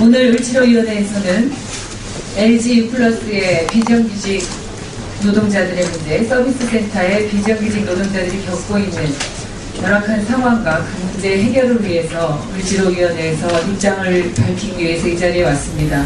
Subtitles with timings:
[0.00, 1.52] 오늘 을지로위원회에서는
[2.36, 4.44] LG 플러스의 비정규직
[5.22, 9.14] 노동자들의 문제, 서비스 센터의 비정규직 노동자들이 겪고 있는
[9.82, 16.04] 열악한 상황과 그 문제 해결을 위해서 을지로위원회에서 입장을 밝히기 위해서 이 자리에 왔습니다.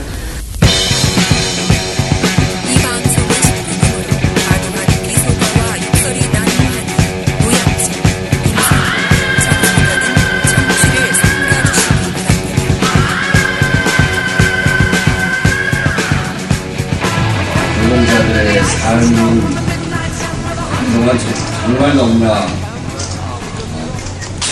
[21.68, 22.46] 정말 너무나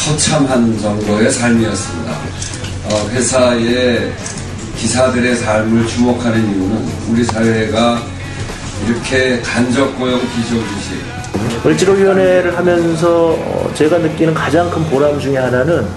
[0.05, 2.12] 처참한 정도의 삶이었습니다.
[2.12, 4.12] 어, 회사의
[4.77, 8.02] 기사들의 삶을 주목하는 이유는 우리 사회가
[8.87, 11.01] 이렇게 간접 고용 비정규직
[11.65, 15.88] 을지로위원회를 하면서 어, 제가 느끼는 가장 큰 보람 중에 하나는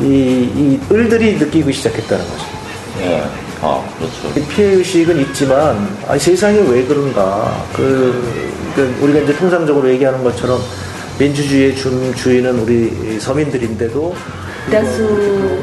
[0.00, 2.44] 이, 이 을들이 느끼고 시작했다는 거죠.
[3.00, 3.47] 예.
[3.60, 4.48] 아, 그렇죠.
[4.48, 7.64] 피해의식은 있지만, 아니, 세상에 왜 그런가.
[7.72, 10.60] 그, 그 우리가 이제 통상적으로 얘기하는 것처럼
[11.18, 14.14] 민주주의의 주, 주인은 우리 서민들인데도
[14.70, 15.58] 대다수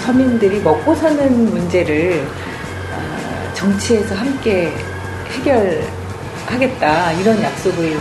[0.00, 2.26] 서민들이 먹고 사는 문제를
[2.92, 4.72] 아, 정치에서 함께
[5.30, 7.96] 해결하겠다 이런 약속을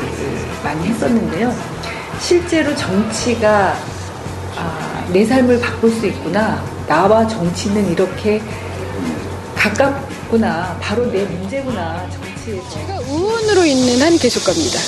[0.64, 1.53] 많이 했었는데요.
[2.20, 3.75] 실제로 정치가
[4.58, 6.64] 아, 내 삶을 바꿀 수 있구나.
[6.88, 8.42] 나와 정치는 이렇게
[9.60, 10.78] 가깝구나.
[10.82, 12.10] 바로 내 문제구나.
[12.10, 12.70] 정치에서.
[12.70, 14.80] 제가 의원으로 있는 한 계속 갑니다.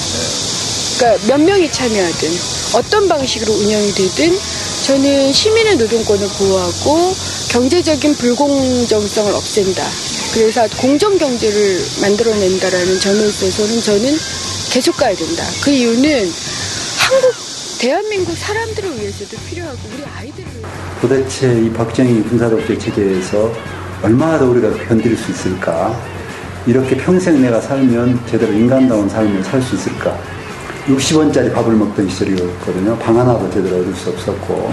[0.97, 2.29] 그러니까 몇 명이 참여하든
[2.75, 4.39] 어떤 방식으로 운영이 되든
[4.85, 7.13] 저는 시민의 노동권을 보호하고
[7.49, 9.85] 경제적인 불공정성을 없앤다.
[10.33, 14.17] 그래서 공정 경제를 만들어낸다라는 점에 있어서는 저는
[14.71, 15.43] 계속 가야 된다.
[15.61, 16.31] 그 이유는
[16.97, 17.33] 한국
[17.77, 20.47] 대한민국 사람들을 위해서도 필요하고 우리 아이들을
[21.01, 23.51] 도대체 이 박정희 군사독재 체제에서
[24.03, 25.95] 얼마나 더 우리가 견딜 수 있을까?
[26.65, 30.15] 이렇게 평생 내가 살면 제대로 인간다운 삶을 살 수 있을까?
[30.87, 32.97] 60원짜리 밥을 먹던 시절이었거든요.
[32.97, 34.71] 방 하나도 제대로 얻을 수 없었고.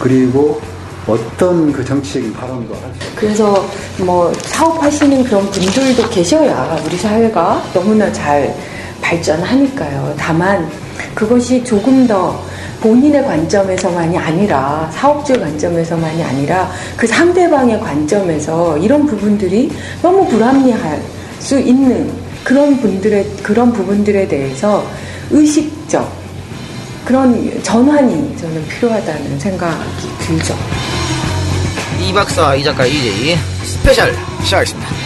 [0.00, 0.60] 그리고
[1.06, 3.16] 어떤 그 정치적인 발언도 할 수 없고.
[3.16, 3.66] 그래서
[3.98, 8.54] 뭐 사업하시는 그런 분들도 계셔야 우리 사회가 너무나 잘
[9.02, 10.14] 발전하니까요.
[10.18, 10.68] 다만
[11.14, 12.42] 그것이 조금 더
[12.82, 19.70] 본인의 관점에서만이 아니라 사업주의 관점에서만이 아니라 그 상대방의 관점에서 이런 부분들이
[20.02, 21.00] 너무 불합리할
[21.38, 22.12] 수 있는
[22.42, 24.84] 그런 분들의 그런 부분들에 대해서
[25.30, 26.10] 의식적
[27.04, 30.54] 그런 전환이 저는 필요하다는 생각이 들죠.
[32.00, 34.12] 이 박사 이 작가 이이제이 스페셜
[34.42, 35.01] 시작하겠습니다.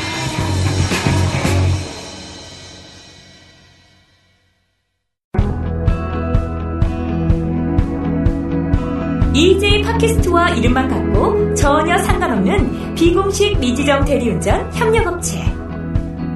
[9.37, 15.45] EJ 팟캐스트와 이름만 같고 전혀 상관없는 비공식 미지정 대리운전 협력업체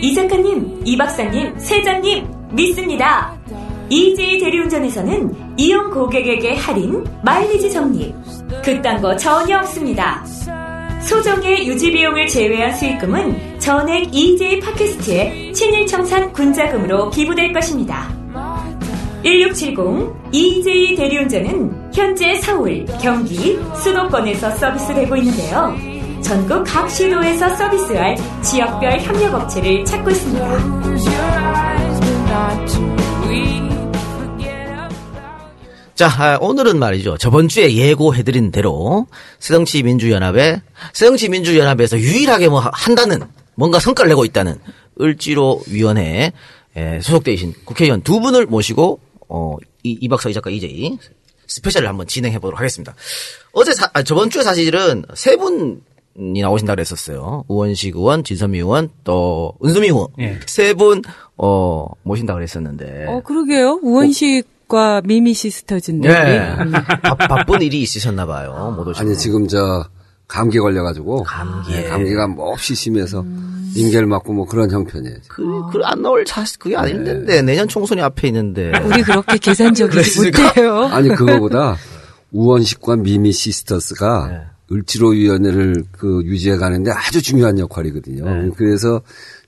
[0.00, 3.36] 이 작가님, 이 박사님, 세장님 믿습니다.
[3.90, 8.14] EJ 대리운전에서는 이용 고객에게 할인, 마일리지 적립
[8.62, 10.24] 그딴 거 전혀 없습니다.
[11.08, 18.14] 소정의 유지 비용을 제외한 수익금은 전액 EJ 팟캐스트에 친일 청산 군자금으로 기부될 것입니다.
[19.22, 19.78] 1670
[20.32, 25.74] EJ 대리운전은 현재 서울, 경기, 수도권에서 서비스되고 있는데요.
[26.20, 30.46] 전국 각 시도에서 서비스할 지역별 협력업체를 찾고 있습니다.
[35.98, 37.18] 자, 아, 오늘은 말이죠.
[37.18, 39.08] 저번 주에 예고해드린 대로
[39.40, 43.22] 새정치 민주연합에 새정치 민주연합에서 유일하게 뭐 한다는
[43.56, 44.60] 뭔가 성과를 내고 있다는
[45.00, 46.30] 을지로 위원회에
[47.02, 51.00] 소속되어 계신 국회의원 두 분을 모시고 어, 이, 이 박사 이 작가 이재희
[51.48, 52.94] 스페셜을 한번 진행해 보도록 하겠습니다.
[53.50, 57.44] 어제 사, 아, 저번 주에 사실은 세 분이 나오신다 그랬었어요.
[57.48, 60.38] 우원식 의원, 진선미 의원, 또 은수미 의원 예.
[60.46, 61.02] 세분
[61.38, 63.06] 어, 모신다 그랬었는데.
[63.08, 63.80] 어, 그러게요.
[63.82, 66.08] 우원식 과 미미 시스터즈인데.
[66.08, 66.54] 네.
[66.62, 66.72] 음.
[66.72, 68.74] 바, 바쁜 일이 있으셨나 봐요.
[68.76, 69.06] 못 오시고.
[69.06, 69.84] 아니 지금 저
[70.26, 71.72] 감기 걸려가지고 감기.
[71.72, 73.24] 네, 감기가 몹시 심해서
[73.74, 75.16] 링겔 맞고 뭐 그런 형편이에요.
[75.28, 75.42] 그,
[75.72, 78.72] 그, 안 나올 차, 그게 아닌데, 내년 총선이 앞에 있는데.
[78.84, 80.32] 우리 그렇게 계산적이지?
[80.32, 80.84] 못해요.
[80.92, 81.76] 아니 그거보다
[82.32, 84.40] 우원식과 미미 시스터스가 네.
[84.70, 88.24] 을지로 위원회를 그 유지해 가는데 아주 중요한 역할이거든요.
[88.24, 88.50] 네.
[88.56, 89.00] 그래서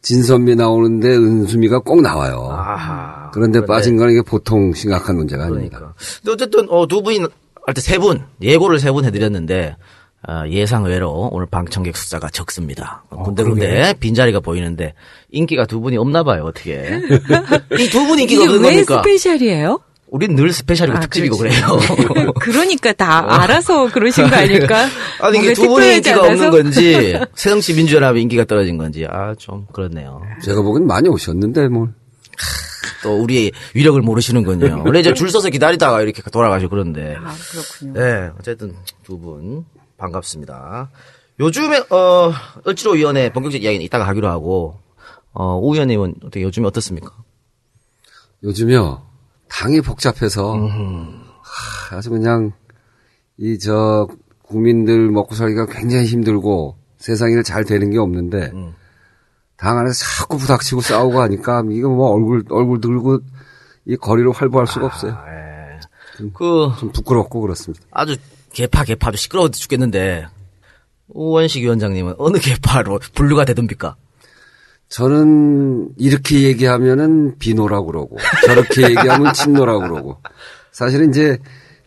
[0.02, 2.49] 진선미 나오는데 은수미가 꼭 나와요.
[2.50, 3.31] 아하.
[3.32, 5.79] 그런데 빠진 거는 이게 보통 심각한 문제가 아닙니다.
[5.79, 5.94] 그러니까.
[6.23, 7.20] 근데 어쨌든, 어, 두 분이,
[7.67, 9.76] 할때세 분, 예고를 세 분 해드렸는데,
[10.23, 13.05] 아, 예상 외로 오늘 방청객 숫자가 적습니다.
[13.11, 13.94] 군데군데 그러게.
[14.00, 14.93] 빈자리가 보이는데
[15.31, 16.44] 인기가 두 분이 없나 봐요.
[16.44, 16.73] 어떻게?
[17.79, 18.97] 이 두 분 인기가 없는 왜 겁니까?
[19.02, 19.81] 스페셜이에요?
[20.11, 21.61] 우린 늘 스페셜이고 아, 특집이고 그렇지.
[21.61, 22.33] 그래요.
[22.41, 24.87] 그러니까 다 알아서 그러신 거 아닐까?
[25.21, 26.51] 아니 이게 두 분의 인기가 없는 않아서?
[26.51, 30.21] 건지 새정치 민주연합의 인기가 떨어진 건지 아 좀 그렇네요.
[30.43, 31.89] 제가 보기엔 많이 오셨는데 뭐.
[33.03, 34.83] 또 우리의 위력을 모르시는군요.
[34.85, 37.17] 원래 이제 줄 서서 기다리다가 이렇게 돌아가시고 그런데.
[37.17, 37.93] 아, 그렇군요.
[37.99, 38.75] 네, 어쨌든
[39.05, 39.65] 두 분
[39.97, 40.91] 반갑습니다.
[41.39, 42.33] 요즘에 어
[42.67, 44.79] 을지로 위원회 본격적 이야기는 이따가 하기로 하고
[45.33, 47.12] 어, 오 의원님은 어떻게 요즘에 어떻습니까?
[48.43, 49.03] 요즘요
[49.50, 50.55] 당이 복잡해서
[51.43, 52.52] 하, 아주 그냥
[53.38, 54.06] 이 저
[54.43, 58.52] 국민들 먹고 살기가 굉장히 힘들고 세상 일잘 되는 게 없는데
[59.56, 63.20] 당 안에서 자꾸 부닥치고 싸우고 하니까 이거 뭐 얼굴 얼굴 들고
[63.87, 65.17] 이 거리로 활보할 수가 없어요.
[66.35, 67.85] 그좀 부끄럽고 그렇습니다.
[67.91, 68.17] 아주
[68.52, 70.26] 개파 개파 아주 시끄러워 죽겠는데
[71.08, 73.97] 우원식 위원장님은 어느 개파로 분류가 되던입니까?
[74.90, 78.16] 저는 이렇게 얘기하면은 비노라고 그러고
[78.46, 80.19] 저렇게 얘기하면 친노라고 그러고
[80.72, 81.38] 사실은 이제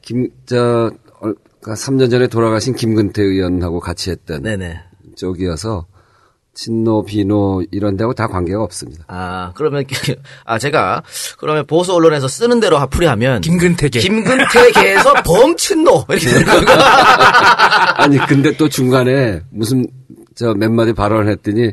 [0.02, 0.92] 김 저
[1.64, 4.82] 3년 전에 돌아가신 김근태 의원하고 같이 했던 네네.
[5.16, 5.86] 쪽이어서
[6.54, 9.06] 친노 비노 이런 데하고 다 관계가 없습니다.
[9.08, 9.86] 아 그러면
[10.46, 11.04] 아 제가
[11.40, 14.00] 그러면 보수 언론에서 쓰는 대로 풀이하면 김근태계.
[14.02, 18.02] 김근태계에서 범친노 이렇게 되는 건가?
[18.04, 19.88] 아니 근데 또 중간에 무슨
[20.36, 21.72] 저 몇 마디 발언을 했더니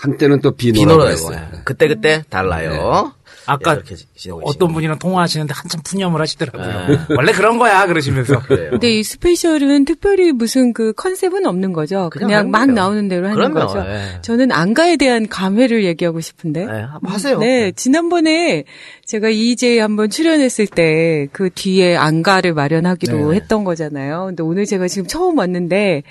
[0.00, 1.48] 한때는 또 비노라고 비노라고 했어요.
[1.54, 1.60] 예.
[1.64, 3.12] 그때 그때 달라요.
[3.46, 6.86] 아까 예, 이렇게 지내고 어떤 분이랑 통화하시는데 한참 푸념을 하시더라고요.
[6.88, 6.98] 네.
[7.16, 8.40] 원래 그런 거야 그러시면서.
[8.46, 12.10] 근데 이 스페셜은 특별히 무슨 그 컨셉은 없는 거죠.
[12.12, 12.70] 그냥 그냥, 막.
[12.70, 13.80] 나오는 대로 하는 그럼요, 거죠.
[13.88, 14.20] 예.
[14.22, 16.66] 저는 안가에 대한 감회를 얘기하고 싶은데.
[16.66, 17.38] 네, 한번 하세요.
[17.38, 18.64] 네, 지난번에
[19.06, 23.36] 제가 EJ 한번 출연했을 때 그 뒤에 안가를 마련하기로 네.
[23.36, 24.26] 했던 거잖아요.
[24.26, 26.02] 근데 오늘 제가 지금 처음 왔는데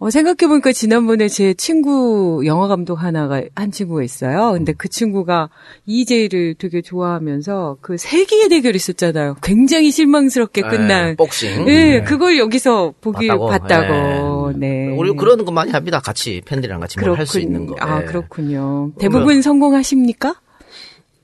[0.00, 4.52] 어, 생각해보니까 지난번에 제 친구 영화 감독 하나가 한 친구가 있어요.
[4.52, 5.48] 근데 그 친구가
[5.86, 9.36] EJ를 되게 좋아하면서 그 세기의 대결 있었잖아요.
[9.42, 11.16] 굉장히 실망스럽게 네, 끝난.
[11.16, 11.64] 복싱.
[11.64, 13.48] 네, 그걸 여기서 보기 봤다고?
[13.48, 14.52] 봤다고.
[14.56, 14.94] 네.
[14.96, 15.98] 우리 그런 거 많이 합니다.
[15.98, 17.74] 같이 팬들이랑 같이 뭘할수 있는 거.
[17.80, 18.04] 아, 예.
[18.04, 18.92] 그렇군요.
[19.00, 20.36] 대부분 성공하십니까?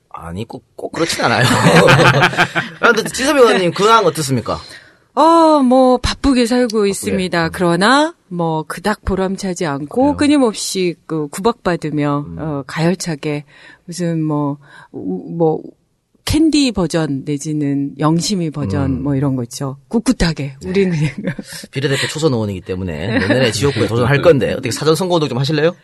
[0.09, 1.43] 아니 꼭, 꼭 그렇진 않아요.
[2.81, 4.59] 아, 근데 지섭이 의원님 근황 어떻습니까?
[5.15, 7.49] 어, 뭐, 바쁘게 살고 있습니다.
[7.49, 13.45] 그러나, 뭐, 그닥 보람차지 않고, 끊임없이 그 구박받으며, 어, 가열차게,
[13.85, 14.57] 무슨 뭐,
[14.91, 15.61] 우- 뭐,
[16.25, 19.77] 캔디 버전 내지는 영심이 버전 뭐 이런 거 있죠.
[19.89, 20.55] 꿋꿋하게.
[20.65, 20.91] 우리는.
[21.71, 25.75] 비례대표 초선 의원이기 때문에 내년에 지역구에 도전할 건데 어떻게 사전 선거운동 좀 하실래요?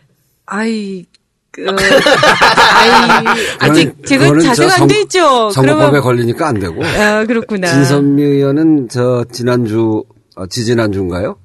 [0.47, 1.05] 아이,
[1.51, 3.25] 그, 아이,
[3.59, 5.49] 아직 제가 자세가 저안 선- 돼 있죠.
[5.51, 6.83] 선거법에 그러면, 걸리니까 안 되고.
[6.85, 7.67] 아, 그렇구나.
[7.67, 10.03] 진선미 의원은 저 지난주
[10.35, 11.37] 어, 지지난주인가요?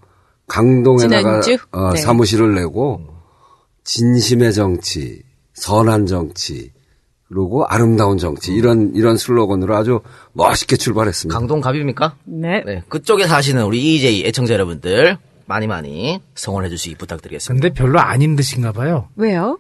[0.47, 1.56] 강동에다가 지난주?
[1.73, 2.00] 어, 네.
[2.00, 3.00] 사무실을 내고
[3.85, 5.23] 진심의 정치,
[5.55, 6.70] 선한 정치,
[7.29, 10.00] 그리고 아름다운 정치 이런 이런 슬로건으로 아주
[10.35, 11.37] 멋있게 출발했습니다.
[11.37, 12.14] 강동 갑입니까?
[12.25, 12.62] 네.
[12.64, 12.82] 네.
[12.88, 17.61] 그쪽에 사시는 우리 EJ 애청자 여러분들 많이 많이 성원해 주시기 부탁드리겠습니다.
[17.69, 19.08] 근데 별로 아닌 듯인가 봐요.
[19.17, 19.58] 왜요?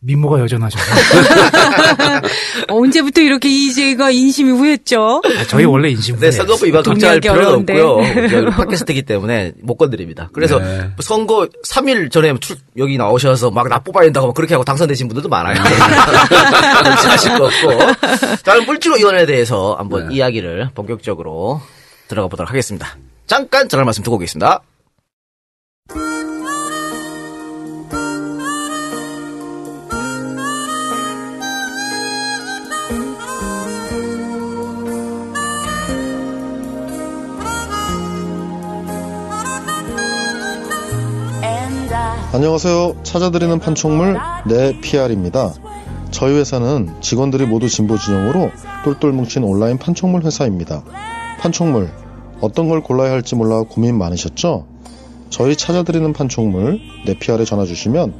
[0.00, 0.84] 미모가 여전하셔서.
[2.68, 5.22] 언제부터 이렇게 이재가 인심이 후했죠?
[5.24, 7.46] 아, 저희 원래 인심 네, 선거법 위반 걱정할 필요는.
[7.60, 8.00] 없고요.
[8.28, 10.28] 저희 팟캐스트이기 때문에 못 건드립니다.
[10.32, 10.90] 그래서 네.
[11.00, 15.28] 선거 3일 전에 출- 여기 나오셔서 막 나 뽑아야 된다고 막 그렇게 하고 당선되신 분들도
[15.28, 15.56] 많아요.
[15.60, 17.78] 하실 거 없고.
[18.44, 21.60] 자, 그럼 물질위원회에 대해서 한번 이야기를 본격적으로
[22.06, 22.96] 들어가 보도록 하겠습니다.
[23.26, 24.60] 잠깐 전할 말씀 듣고 오겠습니다.
[42.36, 42.96] 안녕하세요.
[43.02, 45.54] 찾아드리는 판촉물 내 PR입니다.
[46.10, 48.50] 저희 회사는 직원들이 모두 진보 진영으로
[48.84, 50.82] 똘똘 뭉친 온라인 판촉물 회사입니다.
[51.40, 51.88] 판촉물
[52.42, 54.66] 어떤 걸 골라야 할지 몰라 고민 많으셨죠?
[55.30, 58.12] 저희 찾아드리는 판촉물 내 PR에 전화 주시면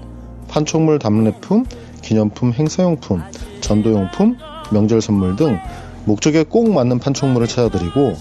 [0.48, 1.66] 판촉물 답례품,
[2.00, 3.20] 기념품, 행사용품,
[3.60, 4.38] 전도용품,
[4.72, 5.58] 명절 선물 등
[6.06, 8.14] 목적에 꼭 맞는 판촉물을 찾아드리고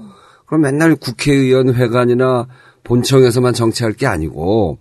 [0.46, 2.48] 그럼 맨날 국회의원 회관이나
[2.84, 4.78] 본청에서만 정치할 게 아니고,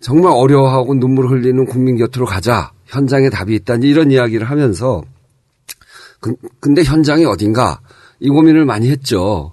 [0.00, 5.02] 정말 어려워하고 눈물 흘리는 국민 곁으로 가자, 현장에 답이 있다니 이런 이야기를 하면서,
[6.20, 7.80] 그- 근데 현장이 어딘가,
[8.20, 9.52] 이 고민을 많이 했죠.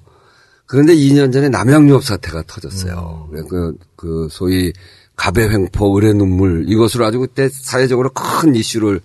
[0.65, 3.29] 그런데 2년 전에 남양유업 사태가 터졌어요.
[3.49, 4.73] 그, 그, 소위
[5.15, 9.01] 갑의 횡포, 을의 눈물, 이것으로 아주 그때 사회적으로 큰 이슈를,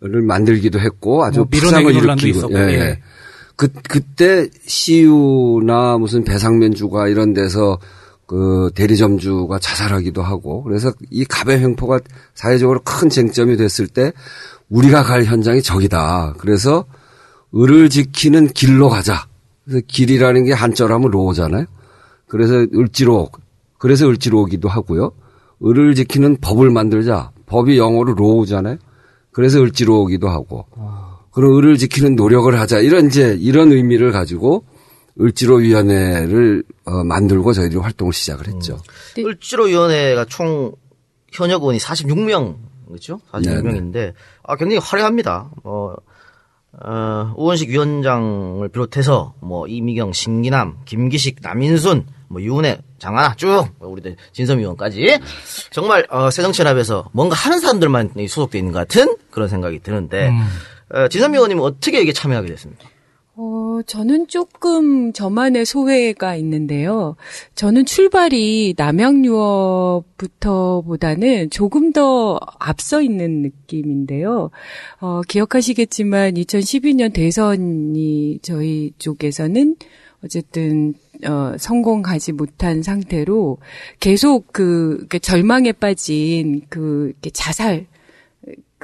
[0.00, 2.38] 를 만들기도 했고 아주 뭐 부상을 논란도 일으키고.
[2.38, 3.00] 있었고, 예.
[3.56, 7.78] 그, 그때 CU나 무슨 배상면 주가 이런 데서
[8.26, 12.00] 그 대리점주가 자살하기도 하고 그래서 이 갑의 횡포가
[12.34, 14.12] 사회적으로 큰 쟁점이 됐을 때
[14.68, 16.34] 우리가 갈 현장이 저기다.
[16.38, 16.84] 그래서
[17.54, 19.26] 을을 지키는 길로 가자.
[19.64, 21.66] 그래서 길이라는 게 한자로하면 로잖아요.
[22.26, 23.28] 그래서 을지로
[23.78, 25.12] 그래서 을지로기도 하고요.
[25.64, 27.30] 을을 지키는 법을 만들자.
[27.46, 28.76] 법이 영어로 로우잖아요.
[29.30, 30.66] 그래서 을지로기도 하고.
[31.30, 32.80] 그럼 을을 지키는 노력을 하자.
[32.80, 34.64] 이런 이제 이런 의미를 가지고
[35.20, 38.80] 을지로위원회를 어, 만들고 저희들이 활동을 시작을 했죠.
[39.18, 40.72] 을지로위원회가 총
[41.32, 42.56] 현역 의원이 46명,
[42.88, 43.20] 그렇죠?
[43.32, 44.12] 46명인데,
[44.42, 45.50] 아, 굉장히 화려합니다.
[45.62, 45.96] 뭐,
[46.72, 54.58] 어, 우원식 위원장을 비롯해서, 뭐, 이미경, 신기남, 김기식, 남인순, 뭐, 유은혜, 장하나, 쭉, 우리 진섬
[54.58, 55.20] 의원까지.
[55.70, 60.30] 정말, 어, 새정치연합에서 뭔가 하는 사람들만 소속돼 있는 것 같은 그런 생각이 드는데,
[60.90, 62.84] 어, 진섬 의원님은 어떻게 이게 참여하게 됐습니까?
[63.36, 67.16] 어, 저는 조금 저만의 소회가 있는데요.
[67.56, 74.50] 저는 출발이 남양유업부터보다는 조금 더 앞서 있는 느낌인데요.
[75.00, 79.74] 어, 기억하시겠지만 2012년 대선이 저희 쪽에서는
[80.24, 80.94] 어쨌든
[81.26, 83.58] 어, 성공하지 못한 상태로
[83.98, 87.86] 계속 그 절망에 빠진 그 이렇게 자살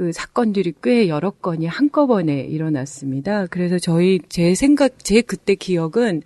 [0.00, 3.46] 그 사건들이 꽤 여러 건이 한꺼번에 일어났습니다.
[3.48, 6.22] 그래서 저희 제 생각 제 그때 기억은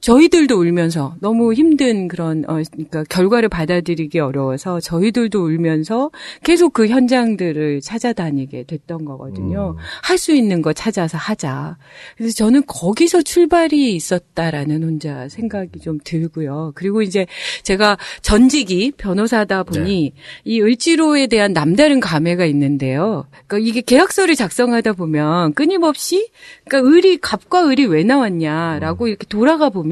[0.00, 6.10] 저희들도 울면서 너무 힘든 그런 어 그러니까 결과를 받아들이기 어려워서 저희들도 울면서
[6.42, 9.76] 계속 그 현장들을 찾아다니게 됐던 거거든요.
[10.02, 11.76] 할수 있는 거 찾아서 하자.
[12.16, 16.72] 그래서 저는 거기서 출발이 있었다라는 혼자 생각이 좀 들고요.
[16.74, 17.26] 그리고 이제
[17.62, 20.12] 제가 전직이 변호사다 보니
[20.44, 23.26] 이 을지로에 대한 남다른 감회가 있는데요.
[23.46, 26.30] 그러니까 이게 계약서를 작성하다 보면 끊임없이
[26.66, 29.89] 그러니까 을이 갑과 을이 왜 나왔냐라고 이렇게 돌아가 보면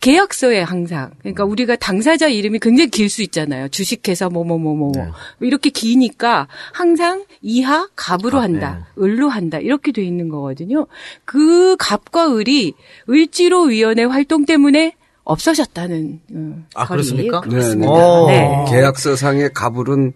[0.00, 3.68] 계약서에 항상 그러니까 우리가 당사자 이름이 굉장히 길 수 있잖아요.
[3.68, 4.92] 주식회사 뭐뭐뭐뭐
[5.40, 10.86] 이렇게 기니까 항상 이하 갑으로 한다, 을로 한다 이렇게 돼 있는 거거든요.
[11.24, 12.74] 그 갑과 을이
[13.10, 14.94] 을지로 위원회 활동 때문에
[15.24, 17.40] 없어졌다는 어, 아, 그렇습니까?
[17.40, 17.92] 그렇습니다.
[18.28, 18.48] 네, 네.
[18.48, 18.70] 네.
[18.70, 20.12] 계약서상의 가불은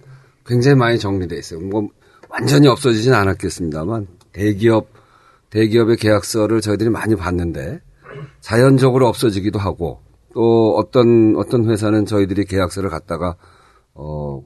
[0.46, 1.60] 굉장히 많이 정리돼 있어요.
[1.60, 1.88] 뭐
[2.28, 4.88] 완전히 없어지진 않았겠습니다만 대기업
[5.50, 7.80] 대기업의 계약서를 저희들이 많이 봤는데
[8.40, 10.00] 자연적으로 없어지기도 하고
[10.34, 13.36] 또 어떤 어떤 회사는 저희들이 계약서를 갖다가
[13.94, 14.42] 어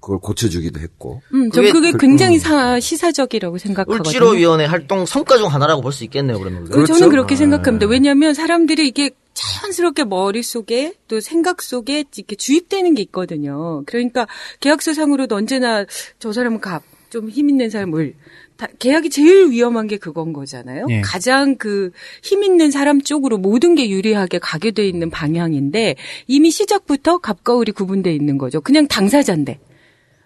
[0.00, 1.22] 그걸 고쳐주기도 했고.
[1.32, 4.08] 음, 전 그게 그게 그- 굉장히 사- 시사적이라고 생각하거든요.
[4.08, 6.64] 을지로위원회 활동 성과 중 하나라고 볼 수 있겠네요, 그러면.
[6.64, 6.94] 그 그렇죠.
[6.94, 7.38] 저는 그렇게 아.
[7.38, 7.86] 생각합니다.
[7.86, 13.84] 왜냐하면 사람들이 이게 자연스럽게 머릿속에 또 생각 속에 이렇게 주입되는 게 있거든요.
[13.86, 14.26] 그러니까
[14.60, 15.84] 계약서상으로도 언제나
[16.18, 18.14] 저 사람은 갑, 좀 힘 있는 사람을
[18.56, 20.86] 다, 계약이 제일 위험한 게 그건 거잖아요.
[20.90, 21.00] 예.
[21.02, 21.90] 가장 그
[22.22, 25.96] 힘 있는 사람 쪽으로 모든 게 유리하게 가게 돼 있는 방향인데
[26.26, 28.60] 이미 시작부터 갑과 을이 구분돼 있는 거죠.
[28.60, 29.58] 그냥 당사자인데.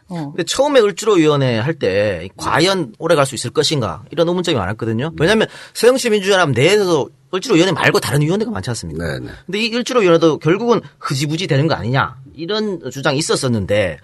[0.08, 0.30] 어.
[0.32, 5.12] 근데 처음에 을지로위원회 할 때 과연 오래 갈 수 있을 것인가 이런 의문점이 많았거든요.
[5.20, 9.04] 왜냐하면 새정치민주연합 내에서도 을지로위원회 말고 다른 위원회가 많지 않습니까?
[9.06, 9.30] 네, 네.
[9.46, 13.98] 근데 이 을지로위원회도 결국은 흐지부지 되는 거 아니냐 이런 주장이 있었었는데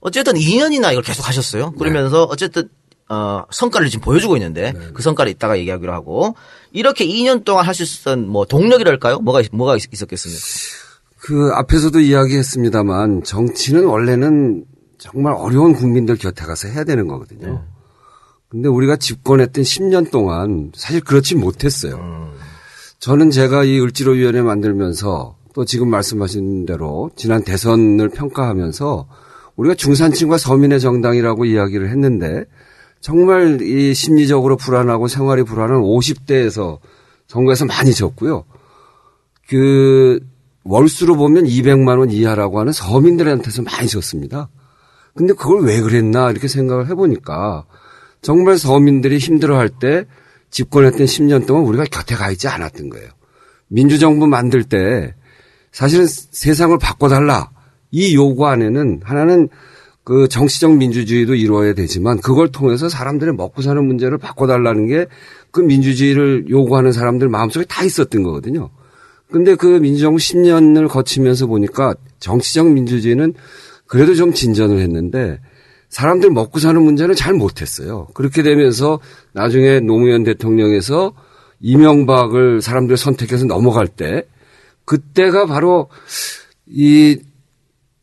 [0.00, 1.72] 어쨌든 2년이나 이걸 계속 하셨어요.
[1.72, 2.68] 그러면서 어쨌든
[3.10, 6.34] 어, 성과를 지금 보여주고 있는데 그 성과를 이따가 얘기하기로 하고
[6.72, 9.20] 이렇게 2년 동안 할 수 있었던 뭐 동력이랄까요?
[9.20, 10.40] 뭐가 있- 뭐가 있- 있었겠습니까?
[11.20, 14.64] 그 앞에서도 이야기했습니다만 정치는 원래는
[14.98, 17.64] 정말 어려운 국민들 곁에 가서 해야 되는 거거든요.
[18.48, 22.32] 근데 우리가 집권했던 10년 동안 사실 그렇지 못했어요.
[22.98, 29.08] 저는 제가 이 을지로위원회 만들면서 또 지금 말씀하신 대로 지난 대선을 평가하면서
[29.56, 32.44] 우리가 중산층과 서민의 정당이라고 이야기를 했는데
[33.00, 36.78] 정말 이 심리적으로 불안하고 생활이 불안한 50대에서
[37.26, 38.44] 선거에서 많이 졌고요.
[39.48, 40.20] 그
[40.64, 44.48] 월수로 보면 200만 원 이하라고 하는 서민들한테서 많이 졌습니다.
[45.14, 47.64] 근데 그걸 왜 그랬나 이렇게 생각을 해보니까
[48.20, 50.04] 정말 서민들이 힘들어할 때
[50.50, 53.08] 집권했던 10년 동안 우리가 곁에 가 있지 않았던 거예요.
[53.68, 55.14] 민주정부 만들 때
[55.72, 57.50] 사실은 세상을 바꿔달라
[57.90, 59.48] 이 요구 안에는 하나는
[60.08, 65.06] 그 정치적 민주주의도 이루어야 되지만 그걸 통해서 사람들의 먹고 사는 문제를 바꿔달라는 게
[65.50, 68.70] 그 민주주의를 요구하는 사람들 마음속에 다 있었던 거거든요.
[69.30, 73.34] 근데 그 민주정부 10년을 거치면서 보니까 정치적 민주주의는
[73.86, 75.38] 그래도 좀 진전을 했는데
[75.88, 78.08] 사람들 먹고 사는 문제는 잘 못했어요.
[78.14, 79.00] 그렇게 되면서
[79.32, 81.12] 나중에 노무현 대통령에서
[81.60, 84.24] 이명박을 사람들 선택해서 넘어갈 때
[84.84, 85.88] 그때가 바로
[86.66, 87.18] 이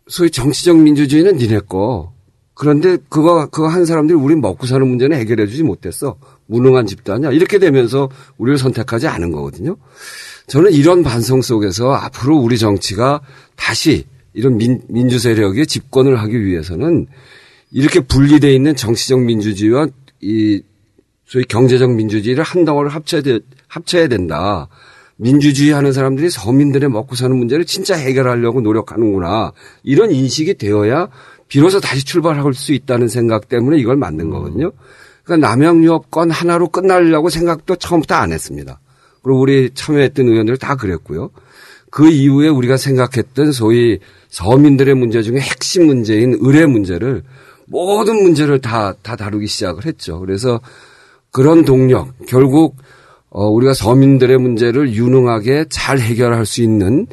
[0.08, 2.14] 소위 정치적 민주주의는 니네 거.
[2.54, 6.18] 그런데 그거, 그거 한 사람들이 우리 먹고 사는 문제는 해결해 주지 못했어.
[6.46, 7.32] 무능한 집단이야.
[7.32, 9.76] 이렇게 되면서 우리를 선택하지 않은 거거든요.
[10.48, 13.20] 저는 이런 반성 속에서 앞으로 우리 정치가
[13.56, 17.08] 다시 이런 민, 민주 세력이 집권을 하기 위해서는
[17.72, 19.88] 이렇게 분리되어 있는 정치적 민주주의와
[20.22, 20.62] 이
[21.26, 24.68] 소위 경제적 민주주의를 한 덩어리를 합쳐야, 돼, 합쳐야 된다.
[25.18, 29.54] 민주주의 하는 사람들이 서민들의 먹고 사는 문제를 진짜 해결하려고 노력하는구나.
[29.84, 31.10] 이런 인식이 되어야
[31.48, 34.72] 비로소 다시 출발할 수 있다는 생각 때문에 이걸 만든 거거든요.
[35.24, 38.80] 그러니까 남양유업 건 하나로 끝나려고 생각도 처음부터 안 했습니다.
[39.24, 41.32] 그리고 우리 참여했던 의원들 다 그랬고요.
[41.90, 44.00] 그 이후에 우리가 생각했던 소위
[44.30, 47.24] 서민들의 문제 중에 핵심 문제인 의뢰 문제를
[47.68, 50.20] 모든 문제를 다, 다 다루기 시작을 했죠.
[50.20, 50.60] 그래서
[51.32, 52.76] 그런 동력, 결국
[53.38, 57.06] 어, 우리가 서민들의 문제를 유능하게 잘 해결할 수 있는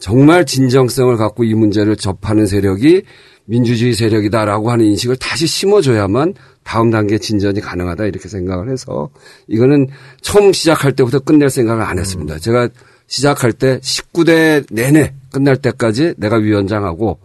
[0.00, 3.02] 정말 진정성을 갖고 이 문제를 접하는 세력이
[3.44, 9.10] 민주주의 세력이다라고 하는 인식을 다시 심어줘야만 다음 단계 진전이 가능하다 이렇게 생각을 해서
[9.46, 9.86] 이거는
[10.20, 12.40] 처음 시작할 때부터 끝낼 생각을 안 했습니다.
[12.40, 12.68] 제가
[13.06, 17.20] 시작할 때 19대 내내 끝날 때까지 내가 위원장하고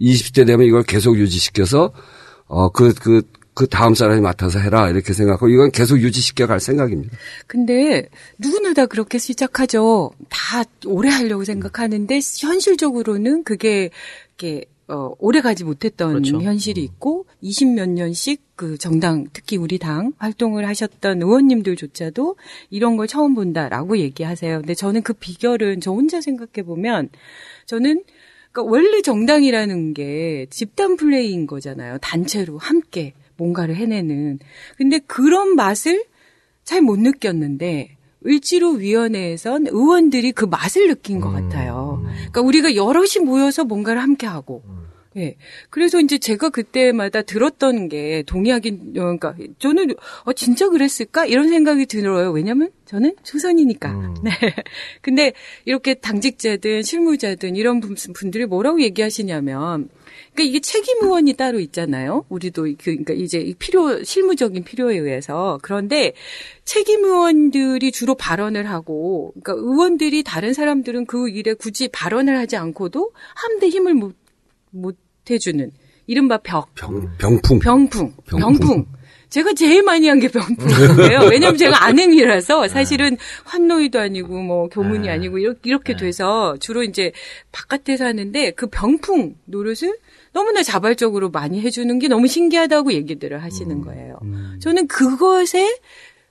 [0.00, 1.90] 20대 되면 이걸 계속 유지시켜서
[2.46, 3.22] 어, 그, 그,
[3.58, 7.16] 그 다음 사람이 맡아서 해라 이렇게 생각하고 이건 계속 유지시켜 갈 생각입니다.
[7.48, 10.12] 근데 누구나 다 그렇게 시작하죠.
[10.28, 13.90] 다 오래 하려고 생각하는데 현실적으로는 그게
[14.38, 16.40] 이렇게 어, 오래 가지 못했던 그렇죠.
[16.40, 22.36] 현실이 있고 20몇 년씩 그 정당 특히 우리 당 활동을 하셨던 의원님들조차도
[22.70, 24.58] 이런 걸 처음 본다라고 얘기하세요.
[24.58, 27.08] 근데 저는 그 비결은 저 혼자 생각해 보면
[27.66, 28.04] 저는
[28.52, 31.98] 그러니까 원래 정당이라는 게 집단 플레이인 거잖아요.
[31.98, 34.38] 단체로 함께 뭔가를 해내는.
[34.76, 36.04] 근데 그런 맛을
[36.64, 37.96] 잘 못 느꼈는데
[38.26, 42.02] 을지로 위원회에선 의원들이 그 맛을 느낀 것 같아요.
[42.16, 44.62] 그러니까 우리가 여럿이 모여서 뭔가를 함께 하고.
[45.16, 45.36] 예.
[45.70, 51.24] 그래서 이제 제가 그때마다 들었던 게 동의하긴, 어, 그러니까 저는, 어, 진짜 그랬을까?
[51.26, 52.30] 이런 생각이 들어요.
[52.30, 54.14] 왜냐면 저는 초선이니까.
[54.22, 54.30] 네.
[55.00, 55.32] 근데
[55.64, 59.88] 이렇게 당직자든 실무자든 이런 분- 분들이 뭐라고 얘기하시냐면,
[60.38, 62.24] 그러니까 이게 책임 의원이 따로 있잖아요.
[62.28, 66.12] 우리도 그, 그러니까 이제 이 필요 실무적인 필요에 의해서 그런데
[66.64, 73.10] 책임 의원들이 주로 발언을 하고, 그러니까 의원들이 다른 사람들은 그 일에 굳이 발언을 하지 않고도
[73.34, 74.14] 함대 힘을 못,
[74.70, 74.96] 못
[75.28, 75.72] 해주는
[76.06, 76.72] 이른바 벽.
[76.74, 77.58] 병, 병풍.
[77.58, 78.14] 병풍.
[78.26, 78.58] 병풍.
[78.58, 78.86] 병풍.
[79.30, 81.28] 제가 제일 많이 한 게 병풍인데요.
[81.30, 87.12] 왜냐면 제가 아내미라서 사실은 환노이도 아니고 뭐 교문이 아니고 이렇게, 이렇게 돼서 주로 이제
[87.52, 89.98] 바깥에서 하는데 그 병풍 노릇을
[90.32, 94.18] 너무나 자발적으로 많이 해주는 게 너무 신기하다고 얘기들을 하시는 거예요.
[94.60, 95.78] 저는 그것에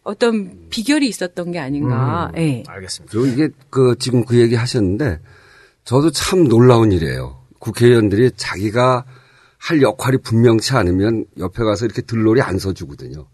[0.03, 2.31] 어떤 비결이 있었던 게 아닌가.
[2.37, 2.63] 예.
[2.65, 3.11] 알겠습니다.
[3.11, 5.19] 그리고 이게 그 지금 그 얘기 하셨는데
[5.83, 7.41] 저도 참 놀라운 일이에요.
[7.59, 9.05] 국회의원들이 자기가
[9.57, 13.27] 할 역할이 분명치 않으면 옆에 가서 이렇게 들놀이 안 서주거든요.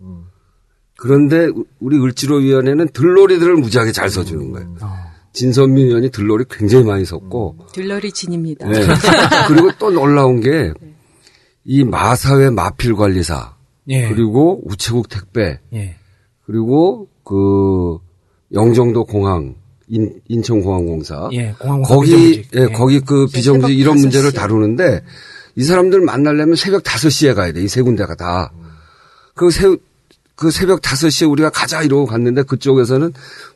[0.98, 1.50] 그런데
[1.80, 4.76] 우리 을지로위원회는 들놀이들을 무지하게 잘 서주는 거예요.
[5.34, 8.68] 진선민 의원이 들놀이 굉장히 많이 섰고 들러리 진입니다.
[8.68, 8.86] 네.
[9.50, 10.72] 그리고 또 놀라운 게
[11.66, 13.56] 이 마사회 마필 관리사
[13.88, 14.10] 예.
[14.10, 15.96] 그리고 우체국 택배 예.
[16.46, 18.00] 그리고 그
[18.54, 19.56] 영종도 공항
[19.88, 21.30] 인, 인천공항공사.
[21.34, 22.44] 예, 공항공사 거기.
[22.56, 22.66] 예, 예.
[22.68, 24.36] 거기 그 비정규직 이런 문제를 5시.
[24.36, 25.04] 다루는데
[25.56, 27.62] 이 사람들 만나려면 새벽 5시에 가야 돼.
[27.62, 28.52] 이 세 군데가 다.
[29.36, 29.68] 그 새,
[30.36, 33.14] 그 새벽 5시에 우리가 가자 이러고 갔는데 그쪽에서는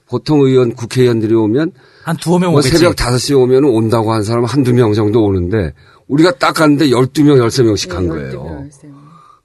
[0.08, 1.72] 보통 의원, 국회의원들이 오면
[2.04, 2.78] 한 두어 명 뭐 오겠지.
[2.78, 5.74] 새벽 5시에 오면 온다고 한 사람 한두 명 정도 오는데
[6.08, 8.66] 우리가 딱 갔는데 12명, 13명씩 간 거예요.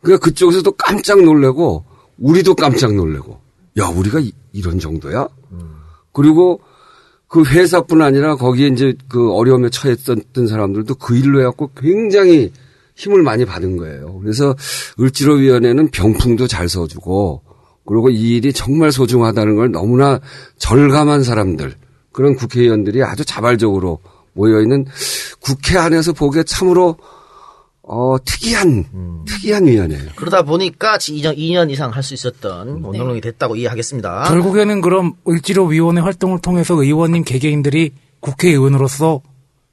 [0.01, 1.85] 그러니까 그쪽에서도 깜짝 놀래고
[2.19, 3.41] 우리도 깜짝 놀래고
[3.79, 5.29] 야 우리가 이, 런 정도야?
[6.13, 6.61] 그리고
[7.27, 12.53] 그 회사뿐 아니라 거기에 이제 그 어려움에 처했던 사람들도 그 일로 해갖고 굉장히
[12.95, 14.19] 힘을 많이 받은 거예요.
[14.21, 14.55] 그래서
[15.01, 17.43] 을지로위원회는 병풍도 잘 써주고
[17.87, 20.21] 그리고 이 일이 정말 소중하다는 걸 너무나
[20.59, 21.75] 절감한 사람들
[22.13, 23.99] 그런 국회의원들이 아주 자발적으로
[24.35, 24.87] 모여있는
[25.41, 26.97] 국회 안에서 보기에 참으로
[27.85, 30.11] 어, 특이한, 특이한 위원회예요.
[30.15, 34.23] 그러다 보니까 2년, 2년 이상 할 수 있었던 운동론이 됐다고 이해하겠습니다.
[34.29, 39.21] 결국에는 그럼 을지로 위원회 활동을 통해서 의원님 개개인들이 국회의원으로서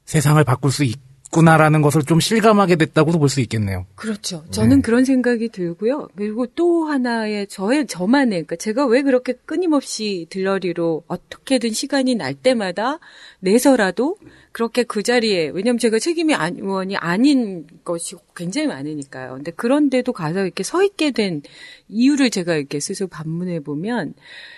[0.06, 0.96] 세상을 바꿀 수 있
[1.30, 3.86] 구나라는 것을 좀 실감하게 됐다고도 볼 수 있겠네요.
[3.94, 4.44] 그렇죠.
[4.50, 6.08] 저는 그런 생각이 들고요.
[6.16, 12.98] 그리고 또 하나의 저의 저만의 그러니까 제가 왜 그렇게 끊임없이 들러리로 어떻게든 시간이 날 때마다
[13.38, 14.16] 내서라도
[14.50, 19.34] 그렇게 그 자리에 왜냐면 제가 책임이 안, 의원이 아닌 것이 굉장히 많으니까요.
[19.34, 21.42] 근데 그런데도 가서 이렇게 서 있게 된
[21.88, 24.14] 이유를 제가 이렇게 스스로 반문해 보면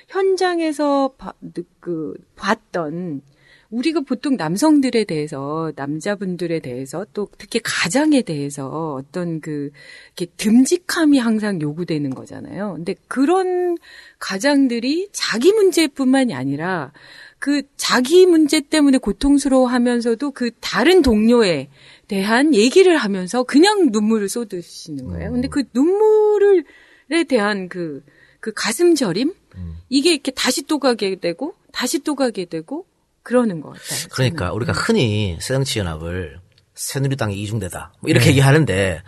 [0.08, 1.34] 현장에서 바-
[1.80, 3.20] 그 봤던
[3.72, 9.70] 우리가 보통 남성들에 대해서 남자분들에 대해서 또 특히 가장에 대해서 어떤 그
[10.14, 12.74] 이렇게 듬직함이 항상 요구되는 거잖아요.
[12.76, 13.76] 근데 그런
[14.18, 16.92] 가장들이 자기 문제뿐만이 아니라
[17.38, 21.70] 그 자기 문제 때문에 고통스러워하면서도 그 다른 동료에
[22.08, 25.32] 대한 얘기를 하면서 그냥 눈물을 쏟으시는 거예요.
[25.32, 28.04] 근데 그 눈물에 대한 그,
[28.38, 29.32] 그 가슴 저림?
[29.88, 32.86] 이게 이렇게 다시 또 가게 되고, 다시 또 가게 되고,
[33.22, 34.08] 그러는 것 같아요.
[34.10, 34.56] 그러니까 저는.
[34.56, 36.40] 우리가 흔히 새정치연합을
[36.74, 38.30] 새누리당의 이중대다 뭐 이렇게 네.
[38.30, 39.02] 얘기하는데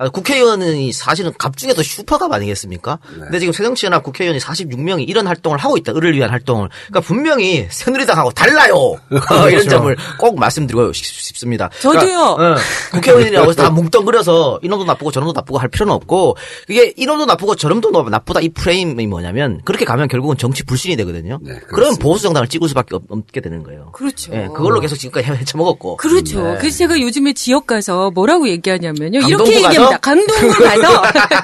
[0.00, 3.00] 아, 국회의원이 사실은 갑 중에도 슈퍼갑 아니겠습니까?
[3.14, 3.18] 네.
[3.24, 5.92] 근데 지금 새정치연합 국회의원이 46명이 이런 활동을 하고 있다.
[5.92, 6.68] 을을 위한 활동을.
[6.86, 8.74] 그러니까 분명히 새누리당하고 달라요.
[8.74, 9.70] 어, 이런 그렇죠.
[9.70, 11.68] 점을 꼭 말씀드리고 싶- 싶습니다.
[11.80, 12.36] 저도요.
[12.36, 12.56] 그러니까, 어,
[12.92, 16.36] 국회의원이라고 해서 다 뭉뚱그려서 이놈도 나쁘고 저놈도 나쁘고 할 필요는 없고
[16.68, 21.40] 이게 이놈도 나쁘고 저놈도 나쁘다 이 프레임이 뭐냐면 그렇게 가면 결국은 정치 불신이 되거든요.
[21.68, 23.90] 그럼 보수 정당을 찍을 수밖에 없, 없게 되는 거예요.
[23.92, 24.32] 그렇죠.
[24.32, 25.96] 예, 그걸로 계속 지금까지 헤쳐먹었고.
[25.96, 26.40] 그렇죠.
[26.42, 26.56] 네.
[26.58, 29.20] 그래서 제가 요즘에 지역 가서 뭐라고 얘기하냐면요.
[29.26, 29.56] 이렇게?
[29.56, 29.98] 얘기합 니다.
[29.98, 31.02] 강동구 가서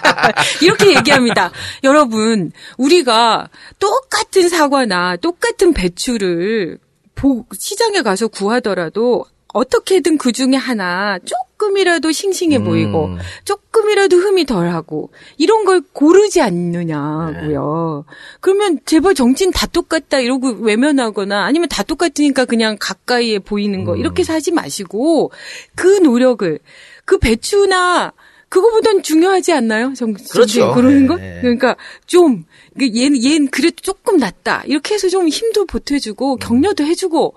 [0.63, 1.51] 이렇게 얘기합니다.
[1.83, 6.79] 여러분, 우리가 똑같은 사과나 똑같은 배추를
[7.15, 12.65] 보- 시장에 가서 구하더라도 어떻게든 그 중에 하나 조금이라도 싱싱해 음.
[12.65, 13.11] 보이고
[13.45, 18.05] 조금이라도 흠이 덜하고 이런 걸 고르지 않느냐고요.
[18.41, 24.25] 그러면 제발 정치인 다 똑같다 이러고 외면하거나 아니면 다 똑같으니까 그냥 가까이에 보이는 거 이렇게
[24.25, 25.31] 사지 마시고
[25.77, 26.59] 그 노력을
[27.05, 28.13] 그 배추나
[28.55, 29.93] 그거보단 중요하지 않나요?
[29.95, 30.73] 정, 그렇죠.
[30.75, 31.17] 그러는 네, 거?
[31.17, 31.39] 네.
[31.41, 31.75] 그러니까
[32.07, 37.35] 좀그 얘는 얘는 그래도 조금 낫다 이렇게 해서 좀 힘도 보태주고 격려도 해주고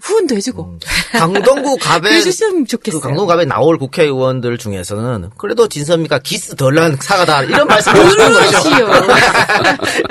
[0.00, 0.78] 후원도 해주고
[1.12, 2.20] 강동구 갑에.
[2.90, 8.88] 그 강동구 갑에 나올 국회의원들 중에서는 그래도 진선미가 기스 덜난 사과다 이런 말씀을 하시는 거죠.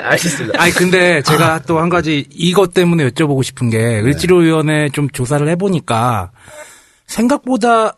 [0.00, 0.62] 알겠습니다.
[0.62, 6.32] 아니 근데 제가 또한 가지 이것 때문에 여쭤보고 싶은 게 을지로위원회 좀 조사를 해보니까
[7.06, 7.96] 생각보다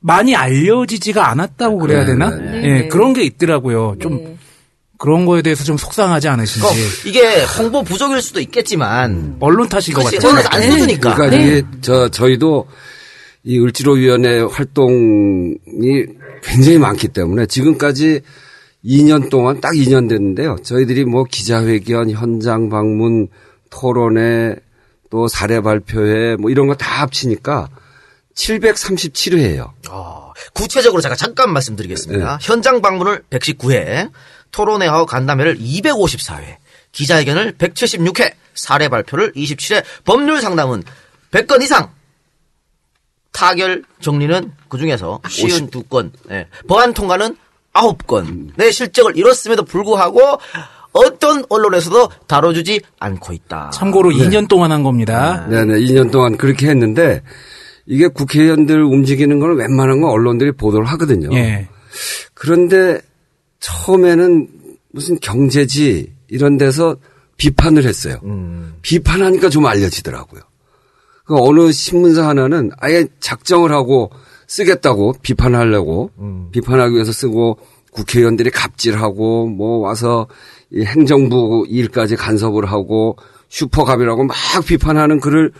[0.00, 2.30] 많이 알려지지가 않았다고 그래야 되나?
[2.30, 2.88] 네, 예, 네.
[2.88, 3.96] 그런 게 있더라고요.
[4.00, 4.38] 좀
[4.98, 6.60] 그런 거에 대해서 좀 속상하지 않으신지.
[6.60, 6.72] 꼭
[7.06, 10.30] 이게 홍보 부족일 수도 있겠지만 언론 탓인 것 같아요.
[10.30, 11.14] 언론 안 써주니까.
[11.14, 12.66] 그러니까 이게 저 저희도
[13.44, 15.54] 이 을지로위원회 활동이
[16.42, 18.20] 굉장히 많기 때문에 지금까지
[18.84, 20.56] 2년 동안 딱 2년 됐는데요.
[20.62, 23.28] 저희들이 뭐 기자회견, 현장 방문,
[23.70, 24.56] 토론회,
[25.10, 27.68] 또 사례 발표회 뭐 이런 거 다 합치니까
[28.40, 29.70] 737회예요.
[29.90, 32.38] 어, 구체적으로 제가 잠깐 말씀드리겠습니다.
[32.40, 34.10] 현장 방문을 119회,
[34.50, 36.56] 토론회하고 간담회를 254회,
[36.92, 40.82] 기자회견을 176회, 사례 발표를 27회, 법률 상담은
[41.30, 41.90] 100건 이상,
[43.32, 47.36] 타결 정리는 그 중에서 52건, 예, 법안 통과는
[47.72, 50.40] 9건, 내 실적을 이뤘음에도 불구하고
[50.92, 53.70] 어떤 언론에서도 다뤄주지 않고 있다.
[53.70, 55.46] 참고로 2년 동안 한 겁니다.
[55.48, 57.22] 네 네, 2년 동안 그렇게 했는데
[57.90, 61.28] 이게 국회의원들 움직이는 걸 웬만한 건 언론들이 보도를 하거든요.
[61.36, 61.68] 예.
[62.34, 63.00] 그런데
[63.58, 64.48] 처음에는
[64.92, 66.96] 무슨 경제지 이런 데서
[67.36, 68.20] 비판을 했어요.
[68.82, 70.40] 비판하니까 좀 알려지더라고요.
[71.24, 74.12] 그 어느 신문사 하나는 아예 작정을 하고
[74.46, 76.12] 쓰겠다고 비판하려고
[76.52, 77.58] 비판하기 위해서 쓰고
[77.90, 80.28] 국회의원들이 갑질하고 뭐 와서
[80.70, 83.16] 이 행정부 일까지 간섭을 하고
[83.48, 85.50] 슈퍼갑이라고 막 비판하는 글을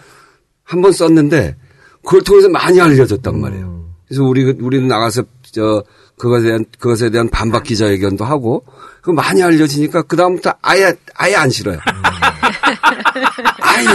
[0.63, 1.57] 한 번 썼는데
[2.05, 3.85] 그걸 통해서 많이 알려졌단 말이에요.
[4.07, 5.85] 그래서 우리 우리는 나가서 저
[6.19, 8.65] 그것에 대한 그것에 대한 반박 기자회견도 하고
[9.01, 11.79] 그 많이 알려지니까 그 다음부터 아예 아예 안 싫어요.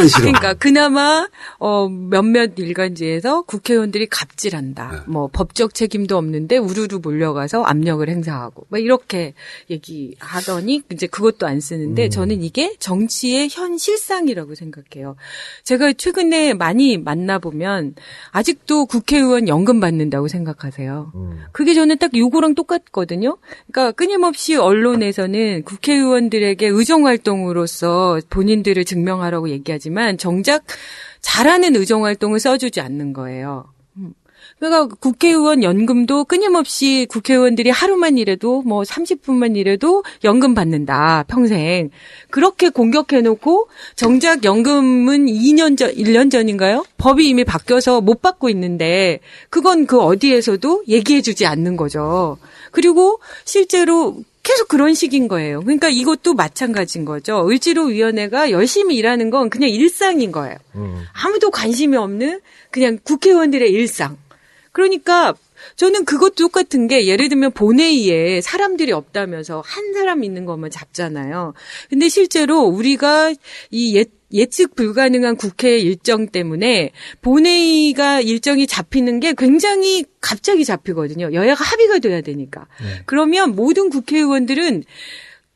[0.08, 0.22] 싫어.
[0.26, 1.28] 그러니까 그나마
[1.60, 4.92] 어 몇몇 일간지에서 국회의원들이 갑질한다.
[4.92, 4.98] 네.
[5.08, 9.34] 뭐 법적 책임도 없는데 우르르 몰려가서 압력을 행사하고 뭐 이렇게
[9.70, 15.16] 얘기하더니 이제 그것도 안 쓰는데 저는 이게 정치의 현 실상이라고 생각해요.
[15.64, 17.96] 제가 최근에 많이 만나 보면
[18.32, 21.12] 아직도 국회의원 연금 받는다고 생각하세요.
[21.52, 23.38] 그게 저는 딱 요거랑 똑같거든요.
[23.68, 30.64] 그러니까 끊임없이 언론에서는 국회의원들에게 의정 활동으로서 본인들을 증명하라고 얘기하 지만 정작
[31.22, 33.66] 잘하는 의정 활동을 써주지 않는 거예요.
[33.98, 34.14] 음.
[34.60, 41.90] 그러니까 국회의원 연금도 끊임없이 국회의원들이 하루만 일해도 뭐 30분만 일해도 연금 받는다, 평생.
[42.30, 46.86] 그렇게 공격해놓고 정작 연금은 2년 전, 1년 전인가요?
[46.98, 52.38] 법이 이미 바뀌어서 못 받고 있는데 그건 그 어디에서도 얘기해주지 않는 거죠.
[52.72, 55.60] 그리고 실제로 계속 그런 식인 거예요.
[55.62, 57.48] 그러니까 이것도 마찬가지인 거죠.
[57.50, 60.56] 을지로위원회가 열심히 일하는 건 그냥 일상인 거예요.
[61.14, 64.18] 아무도 관심이 없는 그냥 국회의원들의 일상.
[64.72, 65.34] 그러니까
[65.78, 71.54] 저는 그것도 똑같은 게 예를 들면 본회의에 사람들이 없다면서 한 사람 있는 것만 잡잖아요.
[71.90, 73.34] 근데 실제로 우리가
[73.72, 74.06] 이 예,
[74.36, 81.34] 예측 불가능한 국회 일정 때문에 본회의가 일정이 잡히는 게 굉장히 갑자기 잡히거든요.
[81.34, 82.68] 여야가 합의가 돼야 되니까.
[83.06, 84.84] 그러면 모든 국회의원들은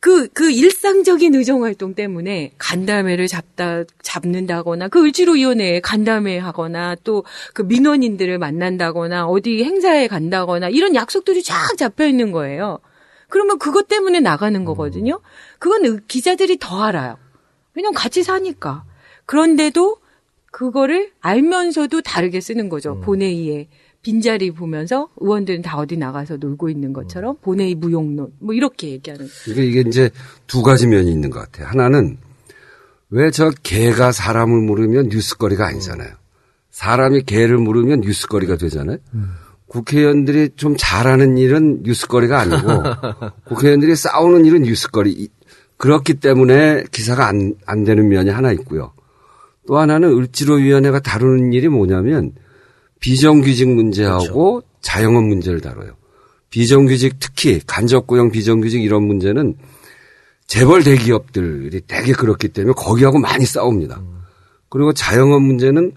[0.01, 7.63] 그, 그 일상적인 의정 활동 때문에 간담회를 잡다, 잡는다거나, 그 을지로위원회에 간담회 하거나, 또 그
[7.63, 12.79] 민원인들을 만난다거나, 어디 행사에 간다거나, 이런 약속들이 쫙 잡혀 있는 거예요.
[13.27, 15.19] 그러면 그것 때문에 나가는 거거든요.
[15.59, 17.17] 그건 의- 기자들이 더 알아요.
[17.79, 18.83] 왜냐면 같이 사니까.
[19.25, 19.97] 그런데도
[20.51, 22.99] 그거를 알면서도 다르게 쓰는 거죠.
[22.99, 23.69] 본회의에.
[24.01, 29.63] 빈자리 보면서 의원들은 다 어디 나가서 놀고 있는 것처럼 본회의 무용론 뭐 이렇게 얘기하는 그러니까
[29.63, 30.09] 이게 이제
[30.47, 31.67] 두 가지 면이 있는 것 같아요.
[31.67, 32.17] 하나는
[33.09, 36.09] 왜 저 개가 사람을 물으면 뉴스거리가 아니잖아요.
[36.71, 38.97] 사람이 개를 물으면 뉴스거리가 되잖아요.
[39.67, 42.67] 국회의원들이 좀 잘하는 일은 뉴스거리가 아니고
[43.47, 45.27] 국회의원들이 싸우는 일은 뉴스거리.
[45.79, 48.93] 이- 그렇기 때문에 기사가 안, 안 되는 면이 하나 있고요.
[49.67, 52.33] 또 하나는 을지로위원회가 다루는 일이 뭐냐면
[52.99, 55.91] 비정규직 문제하고 자영업 문제를 다뤄요.
[56.49, 59.55] 비정규직 특히 간접고용 비정규직 이런 문제는
[60.47, 64.01] 재벌 대기업들이 되게 그렇기 때문에 거기하고 많이 싸웁니다.
[64.69, 65.93] 그리고 자영업 문제는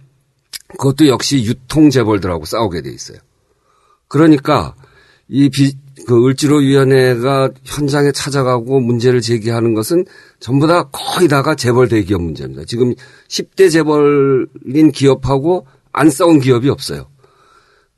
[0.78, 3.18] 그것도 역시 유통 재벌들하고 싸우게 돼 있어요.
[4.08, 4.74] 그러니까
[5.28, 5.74] 이 비,
[6.06, 10.04] 그 을지로위원회가 현장에 찾아가고 문제를 제기하는 것은
[10.40, 12.64] 전부 다 거의 다가 재벌 대기업 문제입니다.
[12.66, 12.94] 지금
[13.28, 17.06] 10대 재벌인 기업하고 안 싸운 기업이 없어요.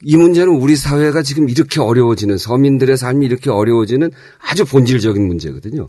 [0.03, 5.89] 이 문제는 우리 사회가 지금 이렇게 어려워지는 서민들의 삶이 이렇게 어려워지는 아주 본질적인 문제거든요.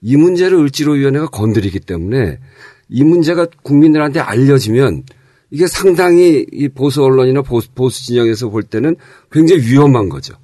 [0.00, 2.40] 이 문제를 을지로위원회가 건드리기 때문에
[2.88, 5.04] 이 문제가 국민들한테 알려지면
[5.50, 8.96] 이게 상당히 이 보수 언론이나 보수, 보수 진영에서 볼 때는
[9.30, 10.34] 굉장히 위험한 거죠.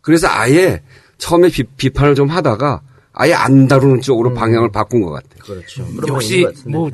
[0.00, 0.82] 그래서 아예
[1.18, 2.80] 처음에 비, 판을좀 하다가
[3.12, 5.42] 아예 안 다루는 쪽으로 방향을 바꾼 것 같아요.
[5.44, 5.86] 그렇죠.
[6.08, 6.90] 역시 뭐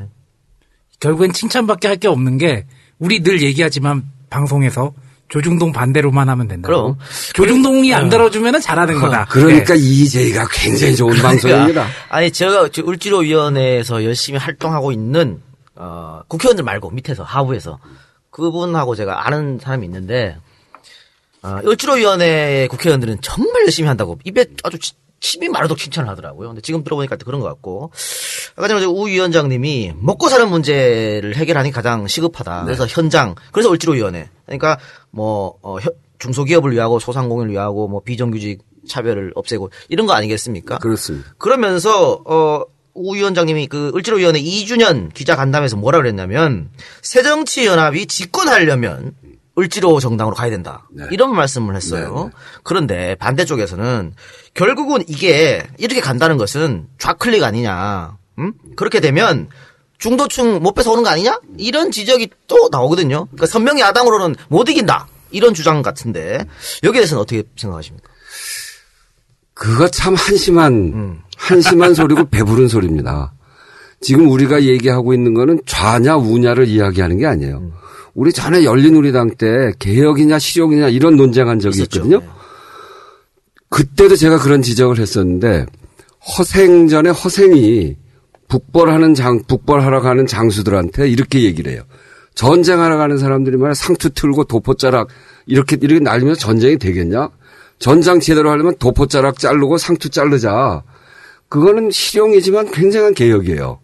[1.00, 2.66] 결국엔 칭찬밖에 할 게 없는 게
[2.98, 4.92] 우리 늘 얘기하지만 방송에서
[5.28, 6.66] 조중동 반대로만 하면 된다.
[6.68, 6.96] 그럼.
[7.34, 9.26] 조중동이 안 들어주면 잘하는 거다.
[9.26, 9.80] 그러니까 네.
[9.80, 11.66] 이재희가 굉장히 좋은 방송입니다.
[11.66, 15.40] 그러니까 아니 제가 저 을지로위원회에서 열심히 활동하고 있는
[15.74, 17.78] 어, 국회의원들 말고 밑에서 하부에서
[18.30, 20.36] 그분하고 제가 아는 사람이 있는데
[21.46, 26.48] 어, 을지로위원회 국회의원들은 정말 열심히 한다고 입에 아주 치- 침이 마르도록 칭찬을 하더라고요.
[26.48, 27.90] 근데 지금 들어보니까 또 그런 것 같고
[28.56, 32.64] 아까 전에 우 위원장님이 먹고 사는 문제를 해결하는 게 가장 시급하다.
[32.64, 34.78] 그래서 현장 그래서 을지로위원회 그러니까
[35.10, 40.78] 뭐 어, 혀- 중소기업을 위하고 소상공인을 위하고 뭐 비정규직 차별을 없애고 이런 거 아니겠습니까?
[40.78, 41.34] 그렇습니다.
[41.38, 42.64] 그러면서 어
[42.98, 46.70] 우 위원장님이 그 을지로위원회 2주년 기자 간담회에서 뭐라 그랬냐면
[47.02, 49.12] 새정치연합이 집권하려면
[49.58, 50.86] 을지로 정당으로 가야 된다.
[51.10, 52.30] 이런 말씀을 했어요.
[52.62, 54.14] 그런데 반대쪽에서는
[54.54, 58.16] 결국은 이게 이렇게 간다는 것은 좌클릭 아니냐.
[58.38, 58.52] 음?
[58.76, 59.48] 그렇게 되면
[59.98, 61.40] 중도층 못 뺏어오는 거 아니냐?
[61.56, 63.26] 이런 지적이 또 나오거든요.
[63.26, 65.08] 그러니까 선명 야당으로는 못 이긴다.
[65.30, 66.44] 이런 주장 같은데
[66.82, 68.08] 여기에 대해서는 어떻게 생각하십니까?
[69.54, 73.32] 그거 참 한심한, 한심한 소리고 배부른 소리입니다.
[74.02, 77.72] 지금 우리가 얘기하고 있는 거는 좌냐 우냐를 이야기하는 게 아니에요.
[78.16, 82.22] 우리 전에 열린우리당 때 개혁이냐 실용이냐 이런 논쟁한 적이 있거든요.
[83.68, 85.66] 그때도 제가 그런 지적을 했었는데
[86.38, 87.96] 허생 전에 허생이
[88.48, 91.82] 북벌하는 장, 북벌하러 가는 장수들한테 이렇게 얘기를 해요.
[92.34, 95.08] 전쟁하러 가는 사람들이 말이야 상투 틀고 도포자락
[95.46, 97.28] 이렇게 이렇게 날리면서 전쟁이 되겠냐?
[97.78, 100.82] 전장 제대로 하려면 도포자락 자르고 상투 자르자.
[101.50, 103.78] 그거는 실용이지만 굉장한 개혁이에요.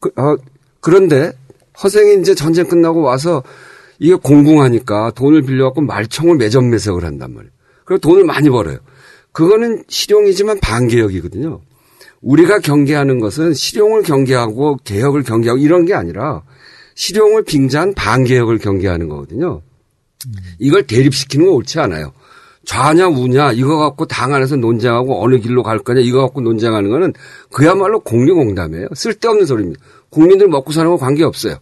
[0.00, 0.36] 그, 어,
[0.80, 1.32] 그런데
[1.82, 3.42] 허생이 이제 전쟁 끝나고 와서
[3.98, 7.52] 이게 공공하니까 돈을 빌려갖고 말총을 매점 매석을 한단 말이에요.
[7.84, 8.78] 그리고 돈을 많이 벌어요.
[9.32, 11.60] 그거는 실용이지만 반개혁이거든요.
[12.22, 16.42] 우리가 경계하는 것은 실용을 경계하고 개혁을 경계하고 이런 게 아니라
[16.94, 19.62] 실용을 빙자한 반개혁을 경계하는 거거든요.
[20.58, 22.12] 이걸 대립시키는 건 옳지 않아요.
[22.66, 27.14] 좌냐 우냐 이거 갖고 당 안에서 논쟁하고 어느 길로 갈 거냐 이거 갖고 논쟁하는 거는
[27.50, 28.88] 그야말로 공리공담이에요.
[28.94, 29.80] 쓸데없는 소리입니다.
[30.10, 31.56] 국민들 먹고 사는 거 관계없어요.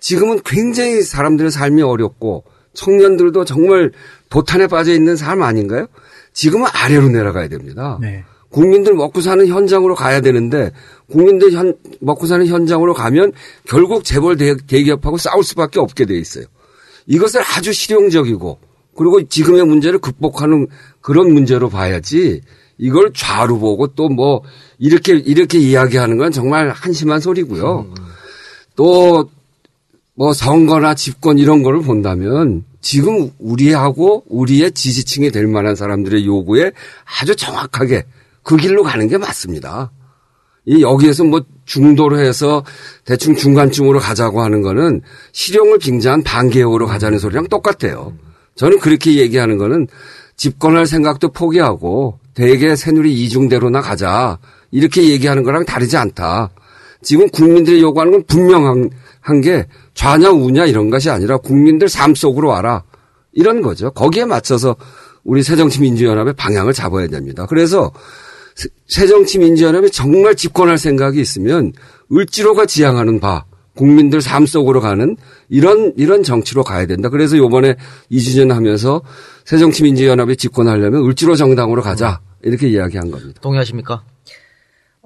[0.00, 3.90] 지금은 굉장히 사람들의 삶이 어렵고 청년들도 정말
[4.28, 5.86] 도탄에 빠져 있는 삶 아닌가요?
[6.32, 7.98] 지금은 아래로 내려가야 됩니다.
[8.00, 8.24] 네.
[8.50, 10.70] 국민들 먹고 사는 현장으로 가야 되는데
[11.10, 13.32] 국민들 현, 먹고 사는 현장으로 가면
[13.64, 16.44] 결국 재벌 대, 대기업하고 싸울 수밖에 없게 돼 있어요.
[17.06, 18.58] 이것을 아주 실용적이고
[18.96, 20.68] 그리고 지금의 문제를 극복하는
[21.00, 22.40] 그런 문제로 봐야지
[22.78, 24.42] 이걸 좌로 보고 또 뭐
[24.78, 27.86] 이렇게 이렇게 이야기하는 건 정말 한심한 소리고요.
[28.76, 36.72] 또뭐 선거나 집권 이런 거를 본다면 지금 우리하고 우리의 지지층이 될 만한 사람들의 요구에
[37.20, 38.04] 아주 정확하게
[38.42, 39.90] 그 길로 가는 게 맞습니다.
[40.66, 42.64] 이 여기에서 뭐 중도로 해서
[43.04, 45.00] 대충 중간쯤으로 가자고 하는 거는
[45.32, 48.14] 실용을 빙자한 반개혁으로 가자는 소리랑 똑같아요.
[48.56, 49.86] 저는 그렇게 얘기하는 거는
[50.36, 54.38] 집권할 생각도 포기하고 대개 새누리 이중대로나 가자.
[54.70, 56.50] 이렇게 얘기하는 거랑 다르지 않다.
[57.02, 62.84] 지금 국민들이 요구하는 건 분명한 게 좌냐 우냐 이런 것이 아니라 국민들 삶 속으로 와라.
[63.32, 63.90] 이런 거죠.
[63.90, 64.76] 거기에 맞춰서
[65.24, 67.46] 우리 새정치민주연합의 방향을 잡아야 됩니다.
[67.46, 67.90] 그래서
[68.86, 71.72] 새정치민주연합이 정말 집권할 생각이 있으면
[72.12, 73.45] 을지로가 지향하는 바
[73.76, 75.16] 국민들 삶 속으로 가는
[75.48, 77.08] 이런 이런 정치로 가야 된다.
[77.08, 77.76] 그래서 요번에
[78.10, 79.02] 2주년 하면서
[79.44, 82.20] 새정치민주연합이 집권하려면 을지로 정당으로 가자.
[82.42, 83.40] 이렇게 이야기한 겁니다.
[83.40, 84.02] 동의하십니까?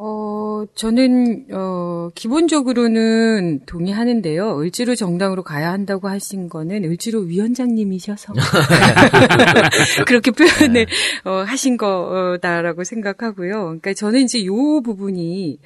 [0.02, 4.58] 어, 저는, 어, 기본적으로는 동의하는데요.
[4.60, 8.32] 을지로 정당으로 가야 한다고 하신 거는 을지로 위원장님이셔서.
[10.06, 10.86] 그렇게 표현을,
[11.24, 13.64] 어, 하신 거다라고 생각하고요.
[13.64, 15.58] 그러니까 저는 이제 요 부분이,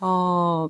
[0.00, 0.68] 어,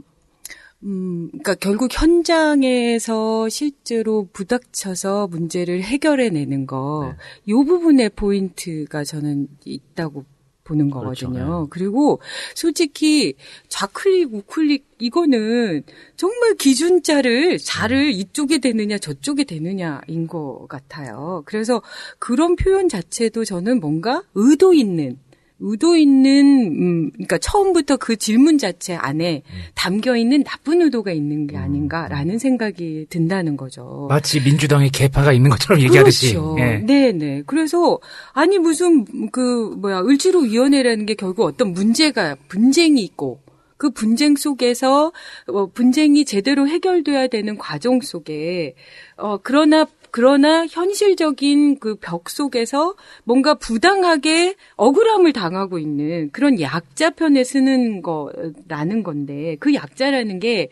[0.84, 7.52] 음, 그러니까 결국 현장에서 실제로 부닥쳐서 문제를 해결해내는 거, 네.
[7.52, 10.24] 요 부분에 포인트가 저는 있다고
[10.68, 11.32] 보는 거거든요.
[11.32, 11.62] 그렇죠.
[11.62, 11.66] 네.
[11.70, 12.20] 그리고
[12.54, 13.34] 솔직히
[13.68, 15.82] 좌클릭, 우클릭 이거는
[16.16, 21.42] 정말 기준자를 자를 이쪽에 되느냐 저쪽에 되느냐인 것 같아요.
[21.46, 21.82] 그래서
[22.18, 25.18] 그런 표현 자체도 저는 뭔가 의도 있는
[25.60, 29.42] 의도 있는 음 그러니까 처음부터 그 질문 자체 안에
[29.74, 34.06] 담겨 있는 나쁜 의도가 있는 게 아닌가라는 생각이 든다는 거죠.
[34.08, 36.34] 마치 민주당의 개파가 있는 것처럼 얘기하듯이.
[36.34, 36.56] 그렇죠.
[36.60, 36.78] 예.
[36.78, 37.42] 네, 네.
[37.46, 37.98] 그래서
[38.32, 43.40] 아니 무슨 그 뭐야 을지로 위원회라는 게 결국 어떤 문제가 분쟁이 있고
[43.78, 45.12] 그 분쟁 속에서
[45.46, 48.74] 어, 분쟁이 제대로 해결돼야 되는 과정 속에
[49.16, 52.94] 어 그러나 그러나 현실적인 그 벽 속에서
[53.24, 60.68] 뭔가 부당하게 억울함을 당하고 있는 그런 약자 편에 쓰는 거라는 건데 그 약자라는 게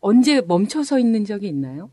[0.00, 1.90] 언제 멈춰서 있는 적이 있나요?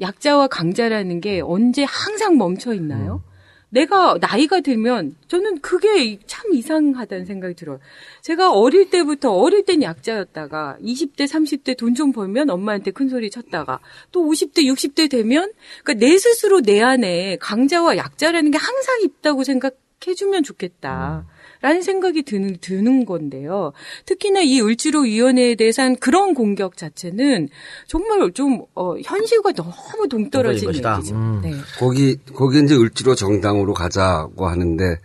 [0.00, 3.22] 약자와 강자라는 게 언제 항상 멈춰 있나요?
[3.70, 7.80] 내가 나이가 들면 저는 그게 참 이상하다는 생각이 들어요.
[8.22, 13.80] 제가 어릴 때부터 어릴 땐 약자였다가 20대, 30대 돈 좀 벌면 엄마한테 큰 소리 쳤다가
[14.12, 15.50] 또 50대, 60대 되면
[15.82, 21.26] 그러니까 내 스스로 내 안에 강자와 약자라는 게 항상 있다고 생각해주면 좋겠다.
[21.60, 23.72] 라는 생각이 드는, 드는 건데요.
[24.06, 27.48] 특히나 이 을지로위원회에 대해서는 그런 공격 자체는
[27.86, 30.96] 정말 좀, 어, 현실과 너무 동떨어진 것이다.
[30.96, 31.14] 얘기죠.
[31.14, 31.40] 음.
[31.42, 31.52] 네.
[31.78, 34.98] 거기 거기 이제 을지로 정당으로 가자고 하는데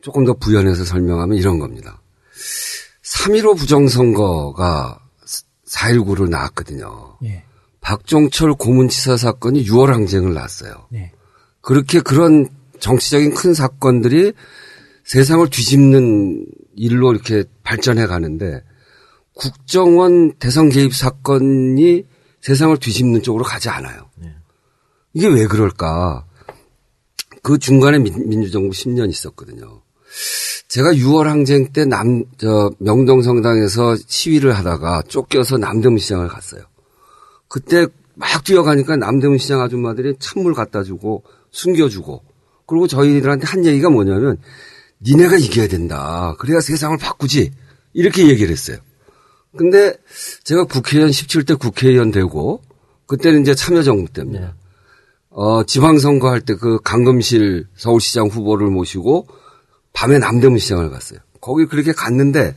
[0.00, 2.00] 조금 더 부연해서 설명하면 이런 겁니다.
[3.02, 4.98] 3.15 부정선거가
[5.66, 7.18] 4.19를 낳았거든요.
[7.24, 7.44] 예.
[7.80, 10.88] 박종철 고문치사 사건이 6월 항쟁을 낳았어요.
[10.94, 11.12] 예.
[11.60, 12.48] 그렇게 그런
[12.80, 14.32] 정치적인 큰 사건들이
[15.04, 16.46] 세상을 뒤집는
[16.76, 18.62] 일로 이렇게 발전해 가는데
[19.34, 22.04] 국정원 대선 개입 사건이
[22.40, 24.08] 세상을 뒤집는 쪽으로 가지 않아요.
[25.12, 26.26] 이게 왜 그럴까?
[27.42, 29.82] 그 중간에 민, 민주정부 10년 있었거든요.
[30.68, 36.62] 제가 6월 항쟁 때 남, 저, 명동성당에서 시위를 하다가 쫓겨서 남대문 시장을 갔어요.
[37.48, 42.22] 그때 막 뛰어가니까 남대문 시장 아줌마들이 찬물 갖다 주고 숨겨주고
[42.66, 44.38] 그리고 저희들한테 한 얘기가 뭐냐면
[45.06, 46.34] 니네가 이겨야 된다.
[46.38, 47.52] 그래야 세상을 바꾸지.
[47.92, 48.78] 이렇게 얘기를 했어요.
[49.56, 49.94] 근데
[50.44, 52.62] 제가 국회의원 17대 국회의원 되고
[53.06, 54.54] 그때는 이제 참여정부 때입니다.
[55.30, 59.28] 어, 지방선거 할 때 그 강금실 서울시장 후보를 모시고
[59.92, 61.20] 밤에 남대문 시장을 갔어요.
[61.40, 62.56] 거기 그렇게 갔는데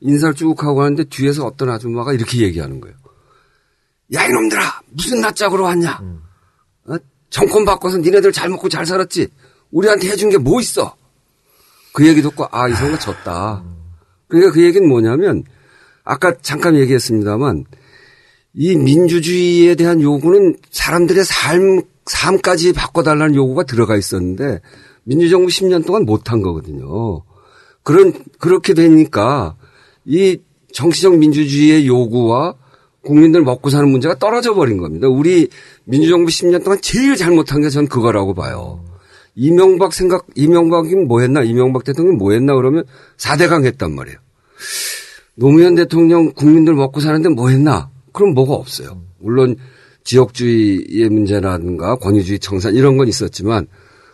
[0.00, 2.96] 인사를 쭉 하고 가는데 뒤에서 어떤 아줌마가 이렇게 얘기하는 거예요.
[4.14, 4.80] 야, 이놈들아!
[4.90, 6.00] 무슨 낯짝으로 왔냐?
[6.86, 6.96] 어?
[7.30, 9.28] 정권 바꿔서 니네들 잘 먹고 잘 살았지?
[9.70, 10.96] 우리한테 해준 게 뭐 있어?
[11.94, 13.64] 그 얘기 듣고, 아, 이 선거 졌다.
[14.26, 15.44] 그러니까 그 얘기는 뭐냐면,
[16.02, 17.64] 아까 잠깐 얘기했습니다만,
[18.54, 24.60] 이 민주주의에 대한 요구는 사람들의 삶, 삶까지 바꿔달라는 요구가 들어가 있었는데,
[25.04, 27.22] 민주정부 10년 동안 못한 거거든요.
[27.84, 29.56] 그런, 그렇게 되니까,
[30.04, 30.38] 이
[30.72, 32.56] 정치적 민주주의의 요구와
[33.02, 35.06] 국민들 먹고 사는 문제가 떨어져 버린 겁니다.
[35.06, 35.48] 우리
[35.84, 38.82] 민주정부 10년 동안 제일 잘못한 게 전 그거라고 봐요.
[39.36, 42.84] 이명박 생각, 이명박이 뭐 했나, 이명박 대통령이 뭐 했나 그러면
[43.16, 44.18] 4대강 했단 말이에요.
[45.34, 47.90] 노무현 대통령 국민들 먹고 사는데 뭐 했나?
[48.12, 49.02] 그럼 뭐가 없어요.
[49.18, 49.56] 물론
[50.04, 53.66] 지역주의의 문제라든가 권위주의 청산 이런 건 있었지만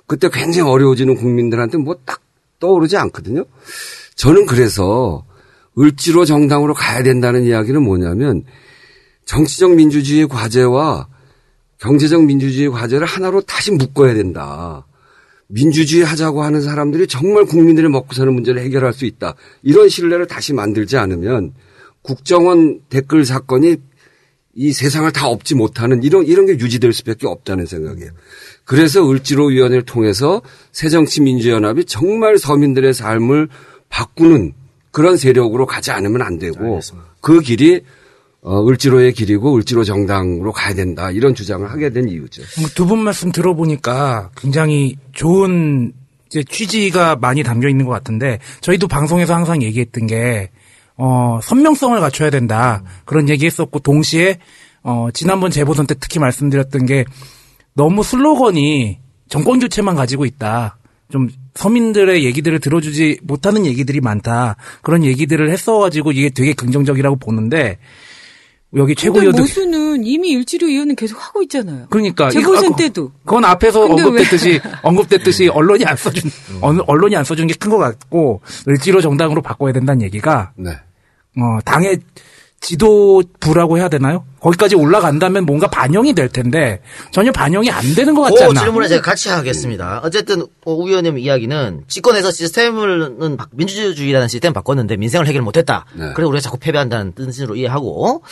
[0.07, 2.21] 그때 굉장히 어려워지는 국민들한테 뭐 딱
[2.61, 3.45] 떠오르지 않거든요.
[4.15, 5.25] 저는 그래서
[5.79, 8.45] 을지로 정당으로 가야 된다는 이야기는 뭐냐면
[9.25, 11.09] 정치적 민주주의 과제와
[11.79, 14.87] 경제적 민주주의 과제를 하나로 다시 묶어야 된다.
[15.51, 19.35] 민주주의 하자고 하는 사람들이 정말 국민들이 먹고 사는 문제를 해결할 수 있다.
[19.63, 21.53] 이런 신뢰를 다시 만들지 않으면
[22.03, 23.77] 국정원 댓글 사건이
[24.55, 28.11] 이 세상을 다 업지 못하는 이런 이런 게 유지될 수밖에 없다는 생각이에요.
[28.65, 30.43] 그래서 을지로위원회를 통해서
[30.73, 33.49] 새정치민주연합이 정말 서민들의 삶을
[33.89, 34.53] 바꾸는
[34.91, 36.81] 그런 세력으로 가지 않으면 안 되고
[37.21, 37.83] 그 길이
[38.43, 42.43] 어, 을지로의 길이고 을지로 정당으로 가야 된다 이런 주장을 하게 된 이유죠.
[42.75, 45.93] 두 분 말씀 들어보니까 굉장히 좋은
[46.29, 50.51] 이제 취지가 많이 담겨 있는 것 같은데 저희도 방송에서 항상 얘기했던 게
[50.97, 54.39] 어, 선명성을 갖춰야 된다 그런 얘기했었고 동시에
[54.83, 57.05] 어, 지난번 재보선 때 특히 말씀드렸던 게
[57.75, 60.79] 너무 슬로건이 정권 교체만 가지고 있다.
[61.11, 64.57] 좀 서민들의 얘기들을 들어주지 못하는 얘기들이 많다.
[64.83, 67.79] 그런 얘기들을 했어가지고 이게 되게 긍정적이라고 보는데
[68.77, 71.87] 여기 근데 최고위원들 모수는 이미 일지로 의원은 계속 하고 있잖아요.
[71.91, 73.11] 그러니까 재보선 이거- 때도.
[73.25, 73.85] 그건 앞에서?
[73.85, 79.43] 언급됐듯이 언급됐듯이 언론이 안 써준 언- 언론이 안 써준 게 큰 것 같고 을지로 정당으로
[79.43, 80.71] 바꿔야 된다는 얘기가 네.
[81.37, 81.99] 어 당의
[82.61, 84.25] 지도부라고 해야 되나요?
[84.41, 86.81] 거기까지 올라간다면 뭔가 반영이 될 텐데
[87.11, 88.61] 전혀 반영이 안 되는 것 같지 그 않나?
[88.61, 90.01] 질문을 제가 같이 하겠습니다.
[90.05, 95.85] 어쨌든 어, 우 의원님 이야기는 집권에서 시스템을 바- 민주주의라는 시스템 바꿨는데 민생을 해결 못했다.
[95.95, 96.13] 네.
[96.15, 98.23] 그래서 우리가 자꾸 패배한다는 뜻으로 이해하고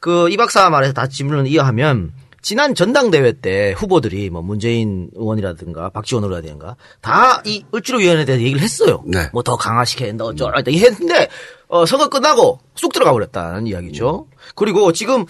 [0.00, 2.12] 그 이 박사 말에서 다 질문을 이해하면
[2.46, 9.02] 지난 전당대회 때 후보들이 뭐 문재인 의원이라든가 박지원 의원이라든가 다 이 을지로위원회에 대해서 얘기를 했어요.
[9.04, 9.28] 네.
[9.32, 11.26] 뭐 더 강화시켜야 된다 어쩌라 했다 했는데
[11.66, 14.28] 어, 선거 끝나고 쑥 들어가 버렸다는 이야기죠.
[14.54, 15.24] 그리고 지금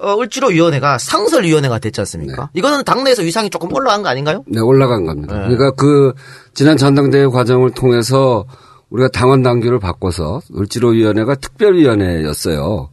[0.00, 2.48] 어, 을지로위원회가 상설위원회가 됐지 않습니까?
[2.54, 4.42] 이거는 당내에서 위상이 조금 올라간 거 아닌가요?
[4.46, 5.34] 네, 올라간 겁니다.
[5.46, 5.54] 네.
[5.54, 6.14] 그러니까 그
[6.54, 8.46] 지난 전당대회 과정을 통해서
[8.88, 12.88] 우리가 당원 당규를 바꿔서 을지로위원회가 특별위원회였어요.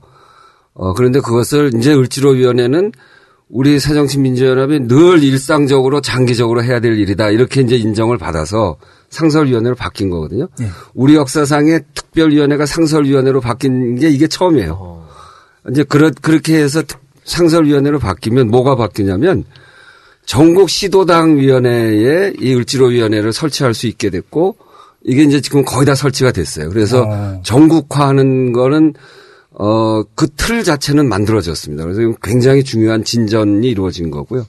[0.74, 2.92] 어, 그런데 그것을 이제 을지로위원회는
[3.50, 7.30] 우리 새정치민주연합이 늘 일상적으로 장기적으로 해야 될 일이다.
[7.32, 8.78] 이렇게 이제 인정을 받아서
[9.10, 10.48] 상설위원회로 바뀐 거거든요.
[10.94, 15.04] 우리 역사상에 특별위원회가 상설위원회로 바뀐 게 이게 처음이에요.
[15.72, 19.44] 이제 그렇, 그렇게 해서 특- 상설위원회로 바뀌면 뭐가 바뀌냐면
[20.26, 24.58] 전국 시도당 위원회에 이 을지로 위원회를 설치할 수 있게 됐고
[25.04, 26.70] 이게 이제 지금 거의 다 설치가 됐어요.
[26.70, 27.42] 그래서 어.
[27.44, 28.94] 전국화하는 거는
[29.60, 31.84] 어, 그 틀 자체는 만들어졌습니다.
[31.84, 34.48] 그래서 굉장히 중요한 진전이 이루어진 거고요.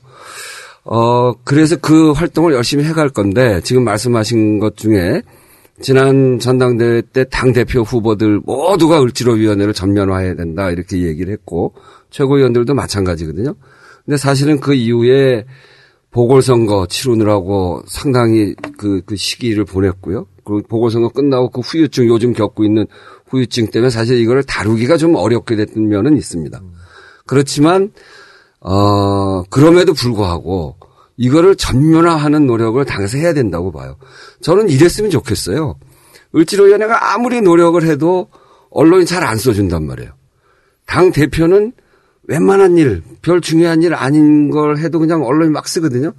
[0.84, 5.20] 어, 그래서 그 활동을 열심히 해갈 건데 지금 말씀하신 것 중에
[5.82, 11.74] 지난 전당대회 때 당대표 후보들 모두가 을지로위원회를 전면화해야 된다 이렇게 얘기를 했고
[12.08, 13.54] 최고위원들도 마찬가지거든요.
[14.06, 15.44] 근데 사실은 그 이후에
[16.12, 20.26] 보궐선거 치르느라고 상당히 그, 그 시기를 보냈고요.
[20.44, 22.86] 그리고 보궐선거 끝나고 그 후유증, 요즘 겪고 있는
[23.30, 26.60] 후유증 때문에 사실 이거를 다루기가 좀 어렵게 됐던 면은 있습니다.
[27.26, 27.92] 그렇지만,
[28.60, 30.76] 어, 그럼에도 불구하고
[31.16, 33.96] 이거를 전면화하는 노력을 당에서 해야 된다고 봐요.
[34.40, 35.76] 저는 이랬으면 좋겠어요.
[36.34, 38.28] 을지로위원회가 아무리 노력을 해도
[38.70, 40.12] 언론이 잘 안 써준단 말이에요.
[40.86, 41.72] 당 대표는
[42.24, 46.12] 웬만한 일, 별 중요한 일 아닌 걸 해도 그냥 언론이 막 쓰거든요.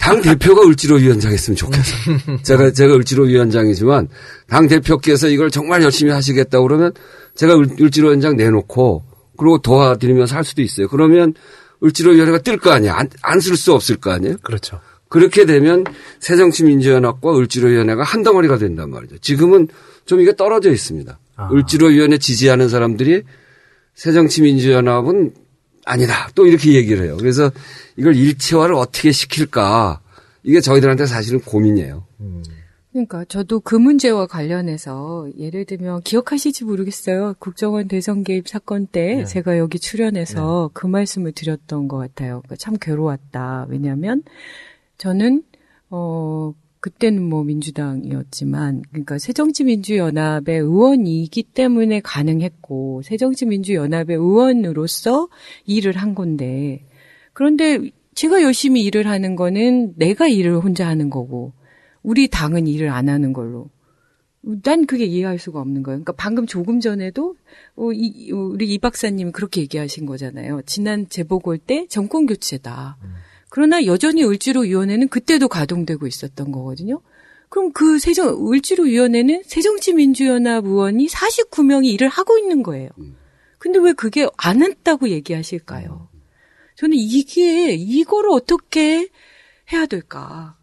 [0.00, 1.94] 당 대표가 을지로 위원장 했으면 좋겠어.
[2.42, 4.08] 제가, 제가 을지로 위원장이지만
[4.46, 6.92] 당 대표께서 이걸 정말 열심히 하시겠다 그러면
[7.34, 9.04] 제가 을- 을지로 위원장 내놓고
[9.38, 10.88] 그리고 도와드리면서 할 수도 있어요.
[10.88, 11.34] 그러면
[11.82, 12.96] 을지로 위원회가 뜰 거 아니야.
[13.22, 14.36] 안 쓸 수 없을 거 아니에요.
[14.42, 14.80] 그렇죠.
[15.08, 15.84] 그렇게 되면
[16.20, 19.18] 새정치민주연합과 을지로위원회가 한 덩어리가 된단 말이죠.
[19.18, 19.68] 지금은
[20.04, 21.18] 좀 이게 떨어져 있습니다.
[21.52, 23.22] 을지로위원회 지지하는 사람들이
[23.94, 25.32] 새정치민주연합은
[25.86, 26.28] 아니다.
[26.34, 27.16] 또 이렇게 얘기를 해요.
[27.18, 27.50] 그래서
[27.96, 30.00] 이걸 일체화를 어떻게 시킬까.
[30.42, 32.04] 이게 저희들한테 사실은 고민이에요.
[32.92, 37.34] 그러니까 저도 그 문제와 관련해서 예를 들면 기억하실지 모르겠어요.
[37.38, 39.24] 국정원 대선 개입 사건 때 네.
[39.24, 42.40] 제가 여기 출연해서 그 말씀을 드렸던 것 같아요.
[42.40, 43.66] 그러니까 참 괴로웠다.
[43.68, 44.22] 왜냐하면
[44.96, 45.42] 저는
[45.90, 46.54] 어
[46.86, 55.26] 그때는 뭐 민주당이었지만 그러니까 새정치민주연합의 의원이기 때문에 가능했고 새정치민주연합의 의원으로서
[55.64, 56.86] 일을 한 건데
[57.32, 61.54] 그런데 제가 열심히 일을 하는 거는 내가 일을 혼자 하는 거고
[62.04, 63.68] 우리 당은 일을 안 하는 걸로.
[64.62, 65.96] 난 그게 이해할 수가 없는 거예요.
[65.96, 67.34] 그러니까 방금 조금 전에도
[67.74, 70.62] 어, 이- 우리 이 박사님이 그렇게 얘기하신 거잖아요.
[70.66, 72.96] 지난 재보궐 때 정권 교체다.
[73.48, 77.00] 그러나 여전히 을지로위원회는 그때도 가동되고 있었던 거거든요.
[77.48, 82.90] 그럼 그 세정 을지로위원회는 새정치민주연합 의원이 49명이 일을 하고 있는 거예요.
[83.58, 86.08] 근데 왜 그게 안 했다고 얘기하실까요?
[86.76, 89.08] 저는 이게 이거를 어떻게
[89.72, 90.56] 해야 될까?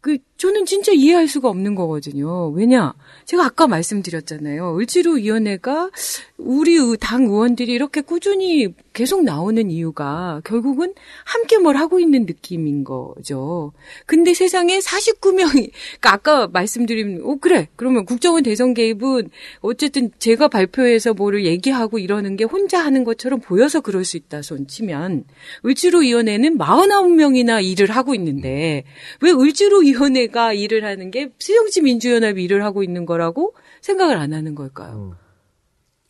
[0.00, 2.50] 그 저는 진짜 이해할 수가 없는 거거든요.
[2.50, 2.92] 왜냐?
[3.24, 4.76] 제가 아까 말씀드렸잖아요.
[4.78, 5.90] 을지로위원회가
[6.36, 10.92] 우리 의- 당 의원들이 이렇게 꾸준히 계속 나오는 이유가 결국은
[11.24, 13.72] 함께 뭘 하고 있는 느낌인 거죠.
[14.04, 15.70] 근데 세상에 49명이,
[16.00, 17.68] 그러니까 아까 말씀드린, 어, 그래.
[17.76, 19.30] 그러면 국정원 대선 개입은
[19.62, 24.66] 어쨌든 제가 발표해서 뭐를 얘기하고 이러는 게 혼자 하는 것처럼 보여서 그럴 수 있다 손
[24.66, 25.24] 치면
[25.64, 28.84] 을지로위원회는 49명이나 일을 하고 있는데
[29.22, 35.16] 왜 을지로위원회가 일을 하는 게 새정치 민주연합이 일을 하고 있는 거라고 생각을 안 하는 걸까요?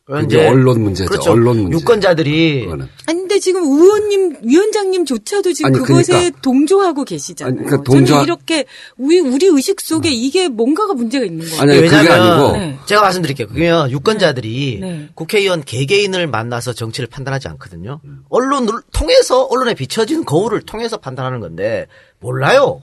[0.06, 1.08] 그게 언론 문제죠.
[1.08, 1.30] 그렇죠.
[1.30, 1.78] 언론 문제.
[1.78, 2.68] 유권자들이
[3.06, 6.40] 아니 근데 지금 의원님 위원장님조차도 지금 아니, 그것에 그러니까.
[6.42, 7.54] 동조하고 계시잖아요.
[7.56, 8.66] 아니, 그러니까 동조- 저는 이렇게
[8.98, 11.58] 우리 우리 의식 속에 이게 뭔가가 문제가 있는 거예요.
[11.62, 12.52] 아니, 그게 왜냐면 아니고.
[12.58, 12.78] 네.
[12.84, 13.46] 제가 말씀드릴게요.
[13.48, 15.08] 그러면 유권자들이 네.
[15.14, 18.00] 국회의원 개개인을 만나서 정치를 판단하지 않거든요.
[18.28, 21.86] 언론을 통해서 언론에 비춰진 거울을 통해서 판단하는 건데
[22.20, 22.82] 몰라요.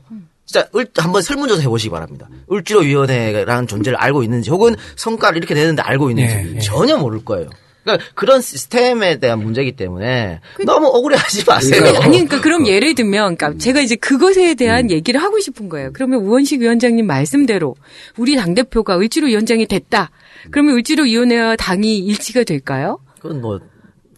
[0.52, 2.28] 진짜 을, 한번 설문조사 해보시기 바랍니다.
[2.52, 6.60] 을지로위원회라는 존재를 알고 있는지 혹은 성과를 이렇게 내는데 알고 있는지 네, 네.
[6.60, 7.50] 전혀 모를 거예요.
[7.84, 11.82] 그러니까 그런 시스템에 대한 문제이기 때문에 너무 억울해하지 마세요.
[11.82, 15.92] 아니, 아니, 그러니까 그럼 예를 들면, 그러니까 제가 이제 그것에 대한 얘기를 하고 싶은 거예요.
[15.94, 17.76] 그러면 우원식 위원장님 말씀대로
[18.18, 20.12] 우리 당 대표가 을지로 위원장이 됐다.
[20.52, 23.00] 그러면 을지로 위원회와 당이 일치가 될까요?
[23.20, 23.60] 그건 뭐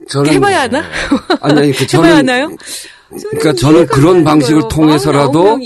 [0.09, 0.83] 저는 해봐야 하나?
[1.41, 2.57] 아니 아니 그 해봐야 저는 하나요?
[3.29, 5.59] 그러니까 저는 그런 방식을 통해서라도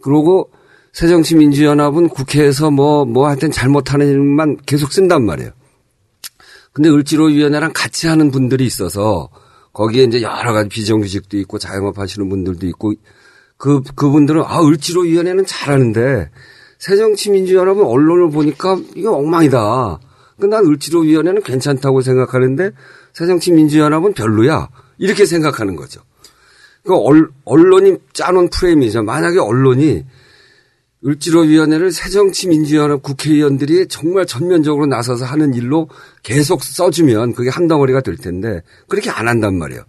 [0.00, 0.50] 그리고
[0.92, 5.50] 새정치민주연합은 국회에서 뭐, 뭐 하여튼 잘못하는 일만 계속 쓴단 말이에요.
[6.72, 9.28] 근데 을지로위원회랑 같이 하는 분들이 있어서
[9.72, 12.94] 거기에 이제 여러 가지 비정규직도 있고 자영업 하시는 분들도 있고
[13.56, 16.30] 그, 그분들은 아, 을지로위원회는 잘하는데
[16.78, 19.98] 새정치민주연합은 언론을 보니까 이게 엉망이다.
[20.40, 22.70] 근데 난 을지로위원회는 괜찮다고 생각하는데
[23.12, 24.68] 새정치민주연합은 별로야.
[24.98, 26.00] 이렇게 생각하는 거죠.
[26.84, 29.02] 그 얼- 언론이 짜놓은 프레임이죠.
[29.02, 30.04] 만약에 언론이
[31.06, 35.88] 을지로위원회를 새정치민주연합 국회의원들이 정말 전면적으로 나서서 하는 일로
[36.22, 39.82] 계속 써주면 그게 한 덩어리가 될 텐데 그렇게 안 한단 말이에요.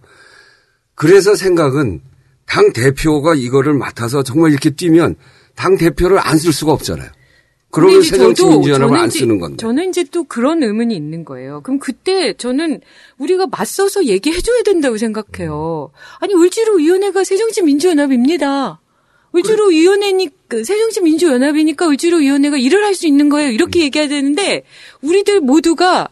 [0.94, 2.00] 그래서 생각은
[2.46, 5.16] 당 대표가 이거를 맡아서 정말 이렇게 뛰면
[5.56, 7.10] 당 대표를 안 쓸 수가 없잖아요.
[7.70, 9.56] 그러면 새정치민주연합을 저는 안 이제- 쓰는 건데.
[9.58, 11.60] 저는 이제 또 그런 의문이 있는 거예요.
[11.62, 12.80] 그럼 그때 저는
[13.18, 15.90] 우리가 맞서서 얘기해줘야 된다고 생각해요.
[16.18, 18.80] 아니 을지로위원회가 새정치민주연합입니다.
[19.36, 23.50] 을지로위원회니 그 새정치민주연합이니까 을지로위원회가 일을 할 수 있는 거예요.
[23.52, 24.64] 이렇게 얘기해야 되는데
[25.02, 26.08] 우리들 모두가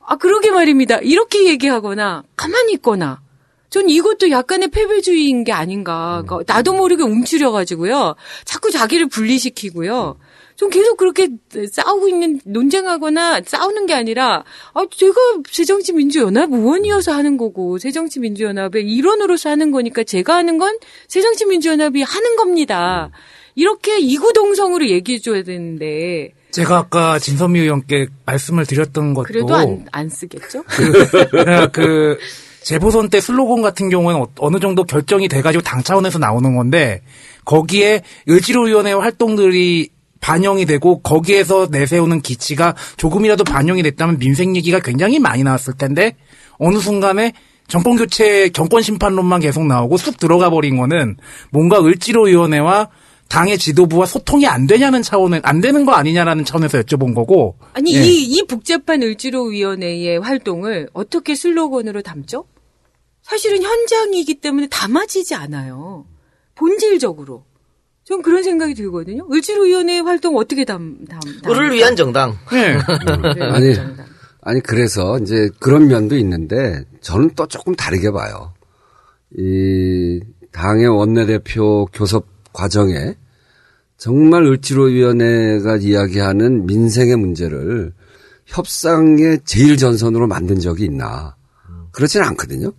[0.00, 0.96] 아 그러게 말입니다.
[1.02, 3.20] 이렇게 얘기하거나 가만히 있거나
[3.68, 6.22] 전 이것도 약간의 패배주의인 게 아닌가.
[6.26, 8.14] 그러니까 나도 모르게 움츠려가지고요.
[8.46, 10.16] 자꾸 자기를 분리시키고요.
[10.58, 11.28] 좀 계속 그렇게
[11.70, 14.42] 싸우고 있는, 논쟁하거나 싸우는 게 아니라,
[14.74, 15.14] 아, 제가
[15.48, 23.10] 새정치민주연합 의원이어서 하는 거고, 새정치민주연합의 일원으로서 하는 거니까 제가 하는 건 새정치민주연합이 하는 겁니다.
[23.54, 30.08] 이렇게 이구동성으로 얘기해 줘야 되는데, 제가 아까 진선미 의원께 말씀을 드렸던 것도 그래도 안, 안
[30.08, 30.64] 쓰겠죠?
[31.30, 32.18] 그러니까 그
[32.62, 37.02] 재보선 때 슬로건 같은 경우에는 어- 어느 정도 결정이 돼가지고 당 차원에서 나오는 건데
[37.44, 39.90] 거기에 을지로위원회 활동들이
[40.20, 46.16] 반영이 되고 거기에서 내세우는 기치가 조금이라도 반영이 됐다면 민생 얘기가 굉장히 많이 나왔을 텐데
[46.58, 47.32] 어느 순간에
[47.68, 51.16] 정권 교체 정권 심판론만 계속 나오고 쑥 들어가 버린 거는
[51.50, 52.88] 뭔가 을지로 위원회와
[53.28, 58.02] 당의 지도부와 소통이 안 되냐는 차원은 안 되는 거 아니냐라는 차원에서 여쭤본 거고 아니, 예.
[58.02, 62.46] 이, 이 복잡한 을지로 위원회의 활동을 어떻게 슬로건으로 담죠?
[63.22, 66.06] 사실은 현장이기 때문에 담아지지 않아요.
[66.54, 67.44] 본질적으로.
[68.08, 69.26] 전 그런 생각이 들거든요.
[69.30, 72.38] 을지로위원회 활동 어떻게 담, 담, 담 을을 위한 정당.
[72.50, 72.78] 네.
[73.52, 73.74] 아니,
[74.40, 78.54] 아니, 그래서 이제 그런 면도 있는데 저는 또 조금 다르게 봐요.
[79.36, 80.20] 이
[80.52, 83.14] 당의 원내대표 교섭 과정에
[83.98, 87.92] 정말 을지로위원회가 이야기하는 민생의 문제를
[88.46, 91.36] 협상의 제일 전선으로 만든 적이 있나.
[91.92, 92.72] 그렇지는 않거든요.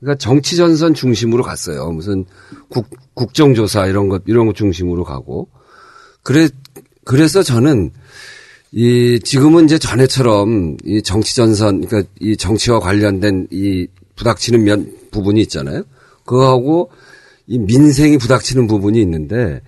[0.00, 1.90] 그러니까 정치 전선 중심으로 갔어요.
[1.90, 2.24] 무슨
[2.68, 5.48] 국, 국정조사 이런 것, 이런 것 중심으로 가고.
[6.22, 6.48] 그래,
[7.04, 7.92] 그래서 저는
[8.72, 13.86] 이 지금은 이제 전에처럼 이 정치 전선, 그러니까 이 정치와 관련된 이
[14.16, 15.84] 부닥치는 면 부분이 있잖아요.
[16.24, 16.90] 그거하고
[17.46, 19.62] 이 민생이 부닥치는 부분이 있는데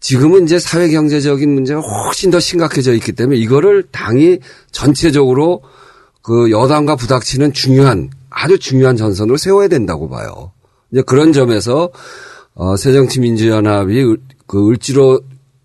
[0.00, 4.38] 지금은 이제 사회 경제적인 문제가 훨씬 더 심각해져 있기 때문에 이거를 당이
[4.70, 5.62] 전체적으로
[6.22, 10.52] 그 여당과 부닥치는 중요한 아주 중요한 전선으로 세워야 된다고 봐요.
[10.92, 11.90] 이제 그런 점에서
[12.54, 15.20] 어 새정치민주연합이 을, 그 을지로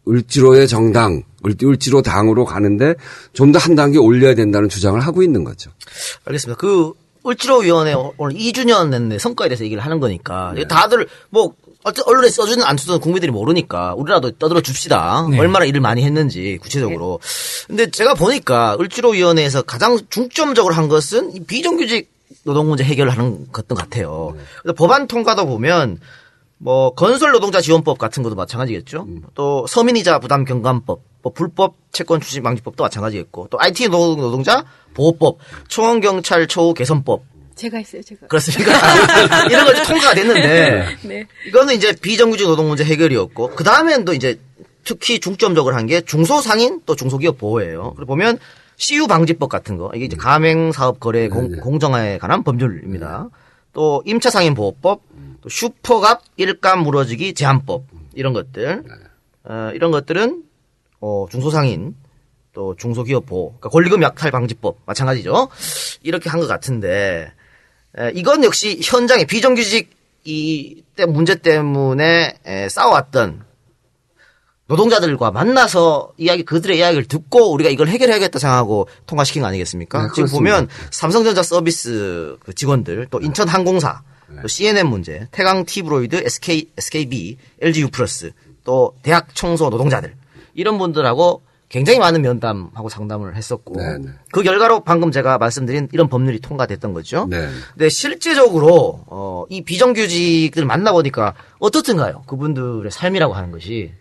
[0.08, 1.24] 을지로의 정당
[1.64, 2.96] 을지로 당으로 가는데
[3.34, 5.70] 좀 더 한 단계 올려야 된다는 주장을 하고 있는 거죠.
[6.26, 6.58] 알겠습니다.
[6.60, 6.94] 그
[7.28, 11.54] 을지로 위원회 오늘 2주년 냈네 성과에 대해서 얘기를 하는 거니까 다들 뭐
[11.84, 15.28] 어쨌든 언론에 써주는 안 써주는 국민들이 모르니까 우리라도 떠들어 줍시다.
[15.30, 15.40] 네.
[15.40, 17.20] 얼마나 일을 많이 했는지 구체적으로.
[17.68, 22.10] 근데 제가 보니까 을지로 위원회에서 가장 중점적으로 한 것은 이 비정규직
[22.44, 24.36] 노동 문제 해결하는 것던 같아요.
[24.62, 26.00] 그래서 법안 통과도 보면
[26.58, 29.08] 뭐 건설 노동자 지원법 같은 것도 마찬가지겠죠.
[29.34, 34.64] 또 서민이자 부담 경감법, 뭐 불법 채권 추진 방지법도 마찬가지겠고 또 IT 노동- 노동자
[34.94, 35.38] 보호법,
[35.68, 37.24] 초원 경찰 처우 개선법
[37.56, 38.28] 제가 했어요, 제가.
[38.28, 38.72] 그렇습니까?
[39.50, 41.28] 이런 거 통과가 됐는데 네.
[41.48, 44.40] 이거는 이제 비정규직 노동 문제 해결이었고 그 다음엔 또 이제
[44.84, 47.94] 특히 중점적으로 한 게 중소상인 또 중소기업 보호예요.
[47.96, 48.40] 그리고 보면
[48.82, 49.92] CU 방지법 같은 거.
[49.94, 53.30] 이게 이제 가맹 사업 거래 공, 공정화에 관한 법률입니다.
[53.74, 55.02] 또 임차 상인 보호법,
[55.42, 57.84] 또 슈퍼갑 일감 무너지기 제한법
[58.16, 58.84] 이런 것들.
[59.44, 60.44] 어, 이런 것들은
[61.00, 61.96] 어, 중소상인
[62.54, 65.48] 또 중소기업 보호, 그러니까 권리금 약탈 방지법 마찬가지죠.
[66.02, 67.32] 이렇게 한 것 같은데
[67.98, 69.92] 에, 이건 역시 현장의 비정규직
[70.26, 73.46] 이 때 문제 때문에 에, 싸워왔던
[74.72, 80.04] 노동자들과 만나서 이야기 그들의 이야기를 듣고 우리가 이걸 해결해야겠다 생각하고 통과시킨 거 아니겠습니까?
[80.04, 80.30] 네, 지금.
[80.30, 84.02] 보면 삼성전자 서비스 그 직원들 또 인천 항공사
[84.42, 88.32] 또 CNN 문제 태강 티브로이드 SK SKB LG U 플러스
[88.64, 90.16] 또 대학 청소 노동자들
[90.54, 94.10] 이런 분들하고 굉장히 많은 면담하고 상담을 했었고 네, 네.
[94.32, 97.28] 그 결과로 방금 제가 말씀드린 이런 법률이 통과됐던 거죠.
[97.30, 97.48] 네.
[97.74, 102.24] 근데 실제적으로 어, 이 비정규직들 만나 보니까 어떻든가요?
[102.28, 103.94] 그분들의 삶이라고 하는 것이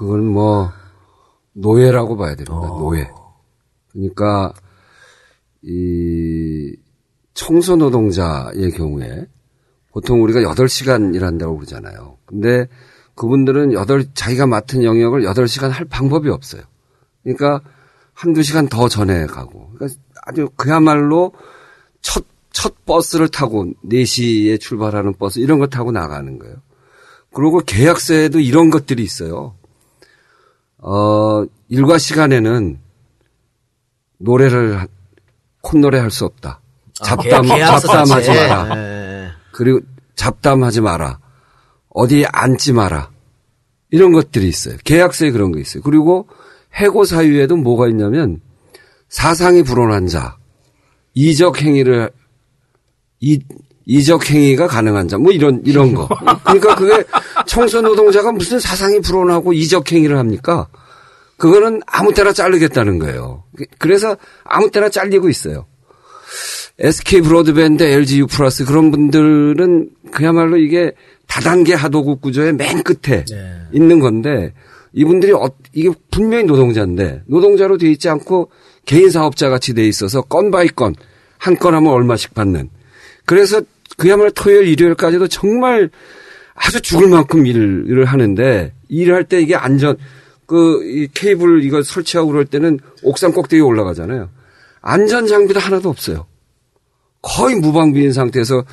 [0.00, 0.72] 그건 뭐
[1.52, 2.52] 노예라고 봐야 됩니다.
[2.54, 3.06] 노예.
[3.92, 4.54] 그러니까
[5.60, 6.74] 이
[7.34, 9.26] 청소 노동자의 경우에
[9.92, 12.16] 보통 우리가 8시간 일한다고 그러잖아요.
[12.24, 12.66] 근데
[13.14, 16.62] 그분들은 8 자기가 맡은 영역을 8시간 할 방법이 없어요.
[17.22, 17.60] 그러니까
[18.14, 19.70] 한두 시간 더 전에 가고.
[19.74, 21.34] 그러니까 아주 그야말로
[22.00, 26.56] 첫, 첫 버스를 타고 4시에 출발하는 버스 이런 거 타고 나가는 거예요.
[27.34, 29.59] 그리고 계약서에도 이런 것들이 있어요.
[30.82, 32.78] 어, 일과 시간에는
[34.18, 34.86] 노래를, 하-
[35.62, 36.60] 콧노래 할 수 없다.
[37.00, 38.28] 아, 잡담, 계약서 잡담하지.
[38.30, 38.74] 마라.
[38.74, 39.28] 네.
[39.52, 39.80] 그리고
[40.14, 41.18] 잡담하지 마라.
[41.90, 43.10] 어디에 앉지 마라.
[43.90, 44.76] 이런 것들이 있어요.
[44.84, 45.82] 계약서에 그런 거 있어요.
[45.82, 46.28] 그리고
[46.76, 48.40] 해고 사유에도 뭐가 있냐면
[49.08, 50.36] 사상이 불온한 자,
[51.14, 52.10] 이적 행위를
[53.20, 53.40] 이
[53.90, 56.08] 이적 행위가 가능한 자, 뭐 이런 이런 거.
[56.44, 57.02] 그러니까 그게
[57.46, 60.68] 청소 노동자가 무슨 사상이 불온하고 이적 행위를 합니까?
[61.38, 63.42] 그거는 아무 때나 자르겠다는 거예요.
[63.78, 65.66] 그래서 아무 때나 잘리고 있어요.
[66.78, 70.92] SK 브로드밴드, LG U 플러스 그런 분들은 그야말로 이게
[71.26, 73.24] 다단계 하도급 구조의 맨 끝에
[73.72, 74.54] 있는 건데
[74.92, 78.50] 이분들이 어, 이게 분명히 노동자인데 노동자로 돼 있지 않고
[78.86, 80.94] 개인 사업자 같이 돼 있어서 건 by 건
[81.42, 82.68] 한 건 하면 얼마씩 받는
[83.24, 83.62] 그래서
[84.00, 85.90] 그야말로 토요일 일요일까지도 정말
[86.54, 89.96] 아주 죽을 만큼 일을 하는데 일할 때 이게 안전
[90.46, 94.30] 그 이 케이블 이거 설치하고 그럴 때는 옥상 꼭대기에 올라가잖아요.
[94.80, 96.26] 안전 장비도 하나도 없어요.
[97.20, 98.64] 거의 무방비인 상태에서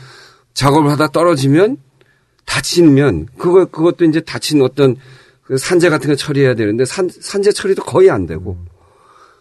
[0.54, 1.78] 작업을 하다 떨어지면
[2.46, 4.96] 다치면 그거 그것도 이제 다친 어떤
[5.44, 8.58] 그 산재 같은 거 처리해야 되는데 산 산재 처리도 거의 안 되고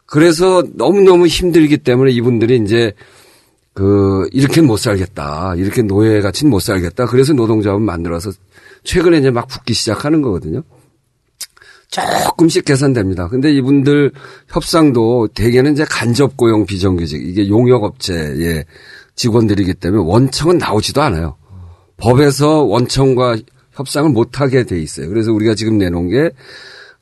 [0.05, 2.93] 그래서 너무 너무 힘들기 때문에 이분들이 이제
[3.77, 8.31] 그 이렇게는 못 살겠다 이렇게 노예 같이는 못 살겠다 그래서 노동자원 만들어서
[8.85, 10.63] 최근에 이제 막 붙기 시작하는 거거든요.
[11.91, 13.29] 조금씩 개선됩니다.
[13.29, 14.13] 근데 이분들
[14.49, 18.65] 협상도 대개는 이제 간접 고용 비정규직 이게 용역 업체의
[19.15, 21.37] 직원들이기 때문에 원청은 나오지도 않아요.
[21.99, 23.37] 법에서 원청과
[23.73, 25.09] 협상을 못 하게 돼 있어요.
[25.11, 26.31] 그래서 우리가 지금 내놓은 게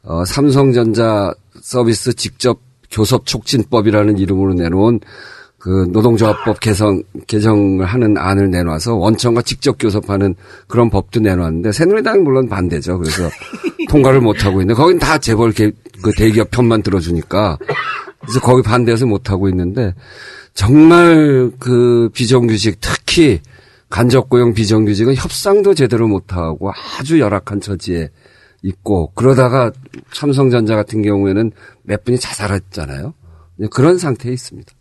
[0.02, 2.58] 어, 삼성전자 서비스 직접
[2.90, 5.00] 교섭 촉진법이라는 이름으로 내놓은
[5.64, 10.34] 그 노동조합법 개선 개정을 하는 안을 내놔서 원청과 직접 교섭하는
[10.68, 12.98] 그런 법도 내놨는데 새누리당이 물론 반대죠.
[12.98, 13.30] 그래서
[13.88, 17.56] 통과를 못 하고 있는데 거긴 다 재벌 개, 그 대기업 편만 들어주니까
[18.20, 19.94] 그래서 거기 반대해서 못 하고 있는데
[20.52, 23.40] 정말 그 비정규직 특히
[23.88, 28.10] 간접고용 비정규직은 협상도 제대로 못 하고 아주 열악한 처지에
[28.64, 29.72] 있고 그러다가
[30.12, 31.52] 삼성전자 같은 경우에는
[31.84, 33.14] 몇 분이 자살했잖아요.
[33.70, 34.73] 그런 상태에 있습니다.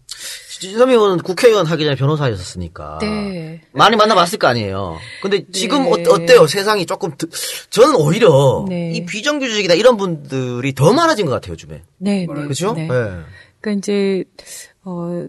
[0.70, 3.62] 지선미 의원은 국회의원 하기 전에 변호사였었으니까 네.
[3.72, 4.98] 많이 만나봤을 거 아니에요.
[5.22, 6.06] 근데 지금 네.
[6.08, 7.28] 어, 때요 세상이 조금 드-
[7.70, 8.92] 저는 오히려 네.
[8.92, 11.84] 이 비정규직이나 이런 분들이 더 많아진 것 같아요 요즘에.
[11.98, 12.26] 네, 네.
[12.28, 12.74] 그렇죠?
[12.74, 12.88] 네.
[12.88, 12.94] 네.
[13.62, 14.24] 그러니까 이제
[14.84, 15.26] 어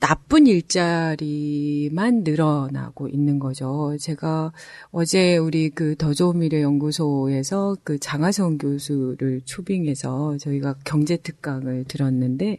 [0.00, 3.96] 나쁜 일자리만 늘어나고 있는 거죠.
[3.98, 4.52] 제가
[4.92, 12.58] 어제 우리 그더 좋은 미래 연구소에서 그 장하성 교수를 초빙해서 저희가 경제 특강을 들었는데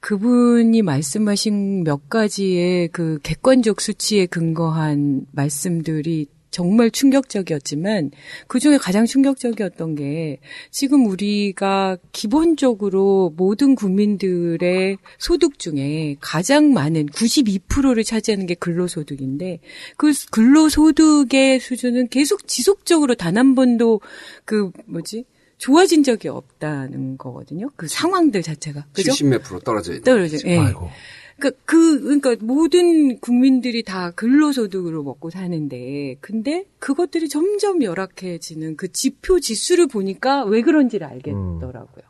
[0.00, 8.10] 그분이 말씀하신 몇 가지의 그 객관적 수치에 근거한 말씀들이 정말 충격적이었지만
[8.48, 10.38] 그 중에 가장 충격적이었던 게
[10.70, 19.60] 지금 우리가 기본적으로 모든 국민들의 소득 중에 가장 많은 92%를 차지하는 게 근로소득인데
[19.96, 24.00] 그 근로소득의 수준은 계속 지속적으로 단 한 번도
[24.44, 25.24] 그 뭐지
[25.58, 27.70] 좋아진 적이 없다는 거거든요.
[27.76, 29.12] 그 상황들 자체가 그죠?
[29.12, 30.04] 70몇 프로 떨어져 있는.
[30.04, 30.38] 떨어져.
[30.46, 30.58] 예.
[30.58, 30.90] 아이고.
[31.38, 39.38] 그러니까 그 그러니까 모든 국민들이 다 근로소득으로 먹고 사는데 근데 그것들이 점점 열악해지는 그 지표
[39.38, 42.04] 지수를 보니까 왜 그런지를 알겠더라고요.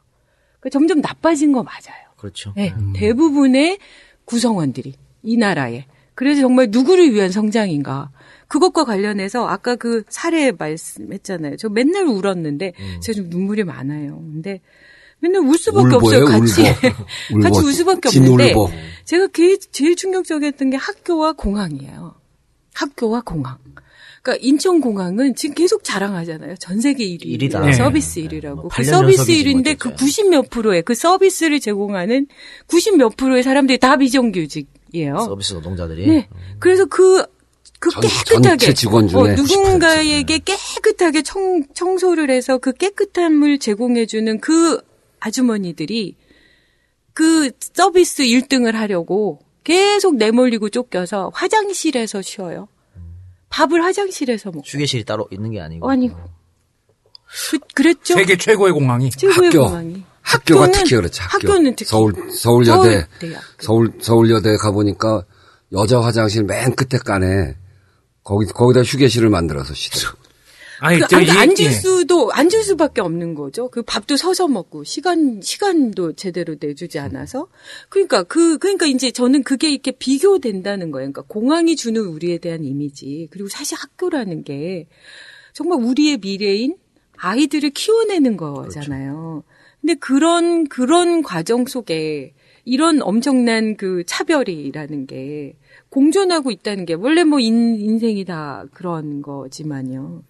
[0.60, 2.08] 그러니까 점점 나빠진 거 맞아요.
[2.16, 2.52] 그렇죠.
[2.56, 3.78] 네, 대부분의
[4.24, 8.10] 구성원들이 이 나라에 그래서 정말 누구를 위한 성장인가
[8.48, 11.56] 그것과 관련해서 아까 그 사례 말씀했잖아요.
[11.56, 12.72] 저 맨날 울었는데
[13.02, 14.16] 제가 좀 눈물이 많아요.
[14.16, 14.60] 근데
[15.20, 16.24] 맨날 울 수밖에 울보예요, 없어요.
[16.26, 16.62] 같이
[17.32, 17.42] 울보.
[17.42, 17.60] 같이.
[17.66, 18.60] 울 수밖에 진울보.
[18.62, 22.14] 없는데 제가 게- 제일 충격적이었던 게 학교와 공항이에요.
[22.74, 23.56] 학교와 공항.
[24.22, 26.56] 그러니까 인천공항은 지금 계속 자랑하잖아요.
[26.60, 27.24] 전 세계 1위.
[27.24, 27.60] 일이다.
[27.64, 27.72] 네.
[27.72, 28.54] 서비스 1위라고.
[28.56, 32.26] 뭐그 8년 서비스 연속이지 1위인데 뭐그90 몇 프로의 그 서비스를 제공하는
[32.66, 35.18] 90 몇 프로의 사람들이 다 비정규직이에요.
[35.20, 36.06] 서비스 노동자들이.
[36.08, 36.28] 네.
[36.58, 37.24] 그래서 그,
[37.80, 38.42] 그 전- 깨끗하게.
[38.42, 44.80] 전체 직원 중에 어, 누군가에게 깨끗하게 청, 청소를 해서 그 깨끗함을 제공해주는 그
[45.20, 46.16] 아주머니들이
[47.12, 52.68] 그 서비스 1등을 하려고 계속 내몰리고 쫓겨서 화장실에서 쉬어요.
[53.50, 54.62] 밥을 화장실에서 먹고.
[54.64, 55.90] 휴게실이 따로 있는 게 아니고.
[55.90, 56.16] 아니고.
[57.50, 58.14] 그, 그랬죠?
[58.14, 59.10] 세계 최고의 공항이.
[59.10, 59.64] 최고의 학교.
[59.64, 60.04] 공항이.
[60.22, 61.22] 학교가 학교는- 특히 그렇죠.
[61.24, 61.48] 학교.
[61.52, 61.90] 학교 는 특히.
[61.90, 63.06] 서울 서울여대.
[63.58, 65.24] 서울 서울여대 가 보니까
[65.72, 67.54] 여자 화장실 맨 끝에 깐에
[68.22, 70.18] 거기 거기다 휴게실을 만들어서 쉬더라고.
[70.80, 71.70] 아니, 그 앉, 앉을 예.
[71.70, 73.68] 수도 앉을 수밖에 없는 거죠.
[73.68, 77.48] 그 밥도 서서 먹고 시간 시간도 제대로 내주지 않아서
[77.88, 81.10] 그러니까 그 그러니까 이제 저는 그게 이렇게 비교된다는 거예요.
[81.10, 84.86] 그러니까 공항이 주는 우리에 대한 이미지 그리고 사실 학교라는 게
[85.52, 86.76] 정말 우리의 미래인
[87.16, 89.42] 아이들을 키워내는 거잖아요.
[89.80, 95.54] 근데 그런 그런 과정 속에 이런 엄청난 그 차별이라는 게
[95.88, 100.22] 공존하고 있다는 게 원래 뭐 인, 인생이 다 그런 거지만요.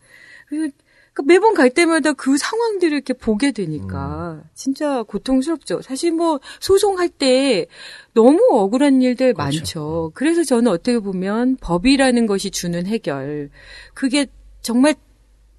[0.49, 0.77] 그러니까
[1.25, 5.83] 매번 갈 때마다 그 상황들을 이렇게 보게 되니까 진짜 고통스럽죠.
[5.83, 7.67] 사실 뭐 소송할 때
[8.15, 10.13] 너무 억울한 일들 많죠.
[10.15, 13.51] 그래서 저는 어떻게 보면 법이라는 것이 주는 해결
[13.95, 14.27] 그게
[14.63, 14.95] 정말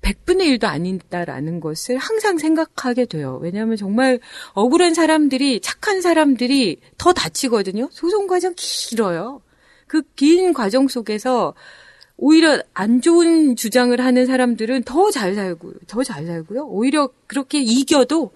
[0.01, 3.37] 100분의 1도 아니다라는 것을 항상 생각하게 돼요.
[3.41, 4.19] 왜냐하면 정말
[4.53, 7.89] 억울한 사람들이, 착한 사람들이 더 다치거든요.
[7.91, 9.41] 소송 과정 길어요.
[9.87, 11.53] 그 긴 과정 속에서
[12.21, 16.65] 오히려 안 좋은 주장을 하는 사람들은 더 잘 살고, 더 잘 살고요.
[16.67, 18.31] 오히려 그렇게 이겨도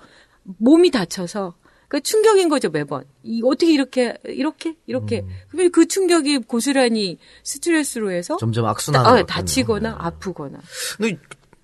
[0.58, 1.54] 몸이 다쳐서,
[1.90, 3.04] 그러니까 충격인 거죠, 매번.
[3.24, 5.26] 이, 어떻게 이렇게, 이렇게, 이렇게.
[5.50, 10.60] 그러면 그 충격이 고스란히 스트레스로 해서 점점 악순환으로 아, 다치거나 아프거나.
[10.98, 11.18] 근데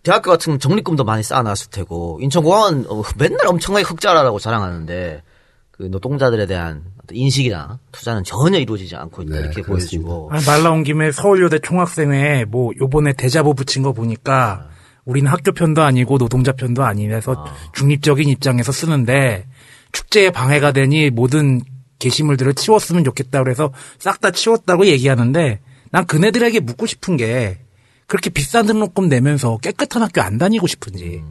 [0.03, 5.23] 대학교 같은 건 적립금도 많이 쌓아놨을 테고 인천공항은 어, 맨날 엄청나게 흑자라고 자랑하는데
[5.71, 9.37] 그 노동자들에 대한 인식이나 투자는 전혀 이루어지지 않고 있다.
[9.37, 10.29] 이렇게 보여지고.
[10.31, 14.69] 아니, 말 나온 김에 서울여대 총학생회 뭐 요번에 대자보 붙인 거 보니까
[15.05, 19.47] 우리는 학교 편도 아니고 노동자 편도 아니라서 중립적인 입장에서 쓰는데
[19.91, 21.61] 축제에 방해가 되니 모든
[21.99, 25.59] 게시물들을 치웠으면 좋겠다 그래서 싹 다 치웠다고 얘기하는데
[25.91, 27.57] 난 그네들에게 묻고 싶은 게
[28.05, 31.23] 그렇게 비싼 등록금 내면서 깨끗한 학교 안 다니고 싶은지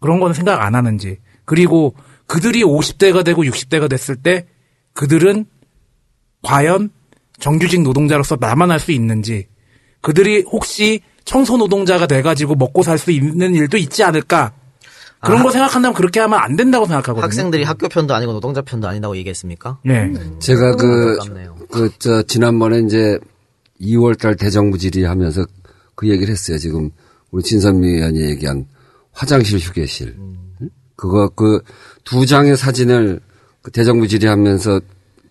[0.00, 1.94] 그런 거는 생각 안 하는지 그리고
[2.26, 4.46] 그들이 50대가 되고 60대가 됐을 때
[4.94, 5.44] 그들은
[6.42, 6.90] 과연
[7.40, 9.46] 정규직 노동자로서 남아날 수 있는지
[10.00, 14.52] 그들이 혹시 청소 노동자가 돼가지고 먹고 살 수 있는 일도 있지 않을까
[15.20, 15.42] 그런 아.
[15.44, 17.24] 거 생각한다면 그렇게 하면 안 된다고 생각하거든요.
[17.24, 19.78] 학생들이 학교 편도 아니고 노동자 편도 아니라고 얘기했습니까?
[19.84, 20.12] 네.
[20.38, 21.16] 제가 그.
[21.70, 23.18] 그, 저, 지난번에 이제
[23.80, 25.46] 2월달 대정부 질의하면서
[25.94, 26.58] 그 얘기를 했어요.
[26.58, 26.90] 지금
[27.30, 28.66] 우리 진선미 의원이 얘기한
[29.12, 30.14] 화장실 휴게실.
[30.18, 30.68] 응?
[30.94, 31.60] 그거 그
[32.04, 33.20] 두 장의 사진을
[33.64, 34.80] 그 대정부 질의하면서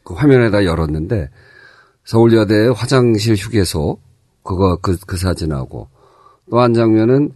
[0.04, 1.30] 그 화면에다 열었는데
[2.04, 3.98] 서울여대 화장실 휴게소
[4.44, 5.88] 그거 그, 그 사진하고
[6.50, 7.32] 또 한 장면은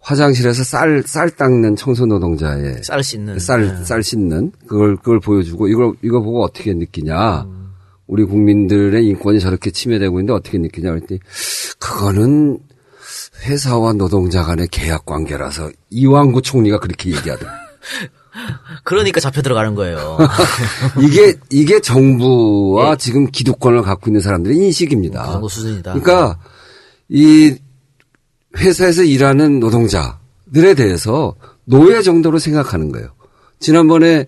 [0.00, 3.40] 화장실에서 쌀, 쌀 닦는 청소 노동자의 쌀 씻는.
[3.40, 3.84] 쌀, 네.
[3.84, 7.46] 쌀 씻는 그걸, 그걸 보여주고 이걸, 이거 보고 어떻게 느끼냐.
[8.06, 11.18] 우리 국민들의 인권이 저렇게 침해되고 있는데 어떻게 느끼냐 그랬더니
[11.80, 12.60] 그거는
[13.46, 17.60] 회사와 노동자 간의 계약 관계라서 이왕구 총리가 그렇게 얘기하더라고요.
[18.84, 20.18] 그러니까 잡혀 들어가는 거예요.
[21.02, 25.26] 이게, 이게 정부와 지금 기득권을 갖고 있는 사람들의 인식입니다.
[25.26, 25.94] 그 정도 수준이다.
[25.94, 26.38] 그러니까
[27.08, 27.56] 이
[28.56, 31.34] 회사에서 일하는 노동자들에 대해서
[31.64, 33.08] 노예 정도로 생각하는 거예요.
[33.58, 34.26] 지난번에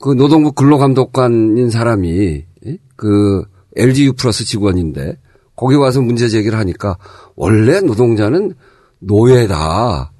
[0.00, 2.78] 그 노동부 근로감독관인 사람이 예?
[2.96, 3.44] 그
[3.76, 5.18] LG U 플러스 직원인데
[5.56, 6.96] 거기 와서 문제 제기를 하니까
[7.36, 8.54] 원래 노동자는
[9.00, 10.12] 노예다.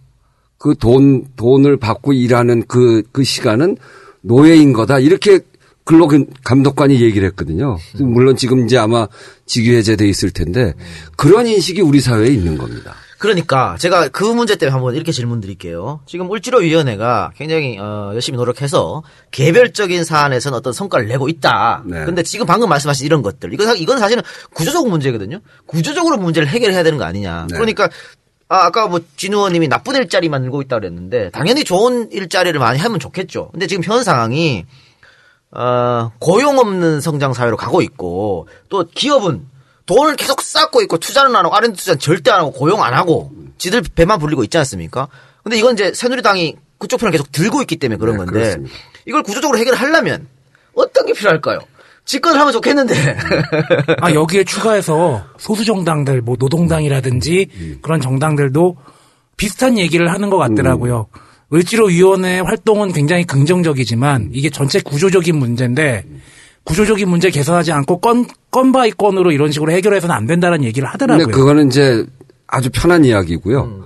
[0.65, 3.77] 그 돈, 돈을 받고 일하는 그, 그 시간은
[4.23, 4.99] 노예인 거다.
[4.99, 5.41] 이렇게
[5.85, 6.09] 근로
[6.43, 7.77] 감독관이 얘기를 했거든요.
[7.99, 9.07] 물론 지금 이제 아마
[9.45, 10.73] 직위해제돼 있을 텐데
[11.19, 12.95] 그런 인식이 우리 사회에 있는 겁니다.
[13.19, 16.01] 그러니까 제가 그 문제 때문에 한번 이렇게 질문 드릴게요.
[16.07, 19.03] 지금 울지로위원회가 굉장히 어, 열심히 노력해서
[19.33, 21.83] 개별적인 사안에서는 어떤 성과를 내고 있다.
[21.87, 22.01] 네.
[22.01, 24.23] 그런데 지금 방금 말씀하신 이런 것들 이건 사- 이건 사실은
[24.55, 25.41] 구조적 문제거든요.
[25.67, 27.49] 구조적으로 문제를 해결해야 되는 거 아니냐.
[27.51, 27.55] 네.
[27.55, 27.91] 그러니까
[28.49, 33.51] 아, 아까 뭐 진우원님이 나쁜 일자리 만들고 있다 그랬는데 당연히 좋은 일자리를 많이 하면 좋겠죠.
[33.53, 34.67] 근데 지금 현 상황이
[35.51, 39.47] 어, 고용 없는 성장 사회로 가고 있고 또 기업은
[39.87, 43.31] 돈을 계속 쌓고 있고 투자는 안 하고 R&D 투자는 절대 안 하고 고용 안 하고
[43.59, 45.09] 지들 배만 불리고 있지 않습니까?
[45.43, 48.75] 근데 이건 이제 새누리당이 그쪽 편을 계속 들고 있기 때문에 그런 네, 건데 그렇습니다.
[49.07, 50.27] 이걸 구조적으로 해결하려면
[50.75, 51.61] 어떤 게 필요할까요?
[52.05, 52.95] 집권을 하면 좋겠는데
[54.01, 58.77] 아, 여기에 추가해서 소수 정당들, 뭐 노동당이라든지 그런 정당들도
[59.37, 61.07] 비슷한 얘기를 하는 것 같더라고요.
[61.53, 66.05] 을지로위원회 활동은 굉장히 긍정적이지만 이게 전체 구조적인 문제인데
[66.65, 71.27] 구조적인 문제 개선하지 않고 건, 건 by 건으로 이런 식으로 해결해서는 안 된다는 얘기를 하더라고요.
[71.27, 72.05] 근데 그거는 이제
[72.47, 73.63] 아주 편한 이야기고요.
[73.65, 73.83] 음.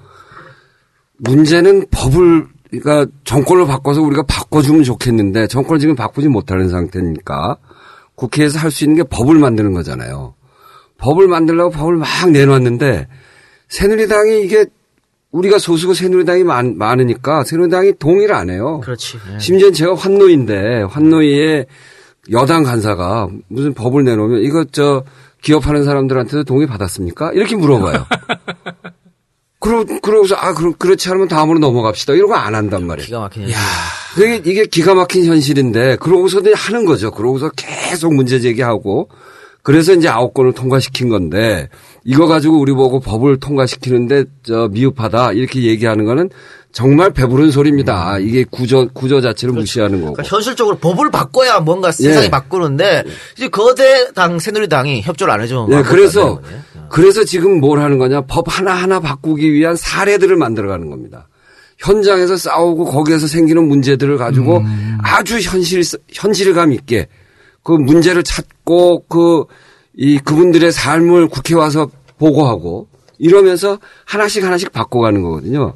[1.18, 7.56] 문제는 법을 그러니까 정권을 바꿔서 우리가 바꿔주면 좋겠는데 정권을 지금 바꾸지 못하는 상태니까
[8.18, 10.34] 국회에서 할 수 있는 게 법을 만드는 거잖아요.
[10.98, 13.06] 법을 만들려고 법을 막 내놨는데
[13.68, 14.66] 새누리당이 이게
[15.30, 18.80] 우리가 소수고 새누리당이 많, 많으니까 새누리당이 동의를 안 해요.
[18.82, 19.18] 그렇지.
[19.30, 19.38] 네.
[19.38, 21.66] 심지어 제가 환노인데 환노위에
[22.32, 25.04] 여당 간사가 무슨 법을 내놓으면 이거 저
[25.42, 27.32] 기업하는 사람들한테도 동의 받았습니까?
[27.32, 28.04] 이렇게 물어봐요.
[29.60, 32.12] 그러, 그러고서 아 그럼 그렇지 않으면 다음으로 넘어갑시다.
[32.14, 33.06] 이러고 안 한단 말이에요.
[33.06, 33.56] 기가 막힌 현실.
[34.18, 37.10] 이게, 이게 기가 막힌 현실인데 그러고서도 하는 거죠.
[37.10, 39.08] 그러고서 계속 문제 제기하고
[39.62, 41.68] 그래서 이제 아홉 건을 통과시킨 건데
[42.10, 46.30] 이거 가지고 우리 보고 법을 통과시키는데 저 미흡하다 이렇게 얘기하는 거는
[46.72, 48.18] 정말 배부른 소리입니다.
[48.18, 50.14] 이게 구조 구조 자체를 무시하는 거고.
[50.14, 52.30] 그러니까 현실적으로 법을 바꿔야 뭔가 세상이 예.
[52.30, 53.04] 바꾸는데
[53.36, 56.62] 이제 거대 당 새누리당이 협조를 안 해주면 네, 안 그래서 거예요.
[56.88, 58.22] 그래서 지금 뭘 하는 거냐?
[58.22, 61.28] 법 하나 하나 바꾸기 위한 사례들을 만들어가는 겁니다.
[61.76, 64.64] 현장에서 싸우고 거기에서 생기는 문제들을 가지고
[65.02, 67.06] 아주 현실 현실감 있게
[67.62, 69.44] 그 문제를 찾고 그
[70.00, 72.88] 이 그분들의 삶을 국회 와서 보고하고
[73.18, 75.74] 이러면서 하나씩 하나씩 바꿔가는 거거든요.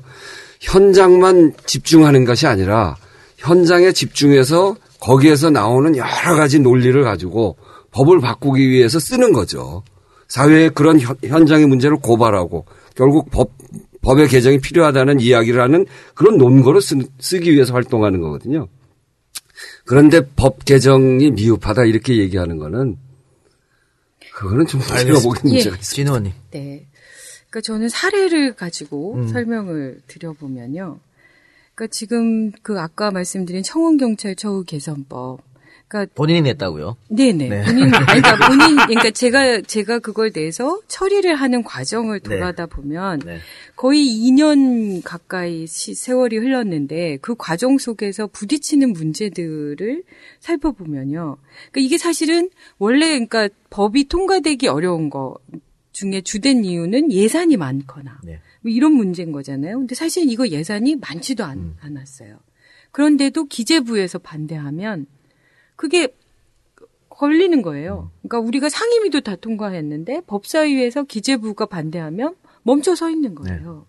[0.60, 2.96] 현장만 집중하는 것이 아니라
[3.36, 7.56] 현장에 집중해서 거기에서 나오는 여러 가지 논리를 가지고
[7.90, 9.82] 법을 바꾸기 위해서 쓰는 거죠.
[10.28, 12.64] 사회의 그런 현- 현장의 문제를 고발하고
[12.94, 13.50] 결국 법,
[14.02, 15.84] 법의 개정이 필요하다는 이야기를 하는
[16.14, 18.68] 그런 논거로 쓰, 쓰기 위해서 활동하는 거거든요.
[19.84, 22.96] 그런데 법 개정이 미흡하다 이렇게 얘기하는 거는
[24.34, 25.82] 그거는 좀 제가 보기엔 문제가 있습니다.
[25.82, 26.32] 진우원님.
[26.50, 26.86] 네.
[27.50, 29.28] 그러니까 저는 사례를 가지고 음.
[29.28, 30.98] 설명을 드려보면요.
[31.74, 35.40] 그러니까 지금 그 아까 말씀드린 청원경찰 처우 개선법.
[35.92, 36.96] 그러니까 본인이 냈다고요?
[37.10, 37.48] 네네.
[37.48, 37.62] 네.
[37.64, 42.28] 본인, 그러니까 본인, 그러니까 제가, 제가 그걸 내서 처리를 하는 과정을 네.
[42.30, 43.38] 돌아다 보면 네.
[43.76, 50.02] 거의 2년 가까이 시- 세월이 흘렀는데 그 과정 속에서 부딪히는 문제들을
[50.40, 51.36] 살펴보면요.
[51.70, 55.36] 그러니까 이게 사실은 원래 그러니까 법이 통과되기 어려운 거,
[55.92, 58.40] 중에 주된 이유는 예산이 많거나 네.
[58.62, 59.78] 뭐 이런 문제인 거잖아요.
[59.78, 61.76] 근데 사실 이거 예산이 많지도 않, 음.
[61.82, 62.38] 않았어요.
[62.92, 65.04] 그런데도 기재부에서 반대하면
[65.82, 66.14] 그게
[67.08, 68.12] 걸리는 거예요.
[68.22, 73.84] 그러니까 우리가 상임위도 다 통과했는데 법사위에서 기재부가 반대하면 멈춰 서 있는 거예요.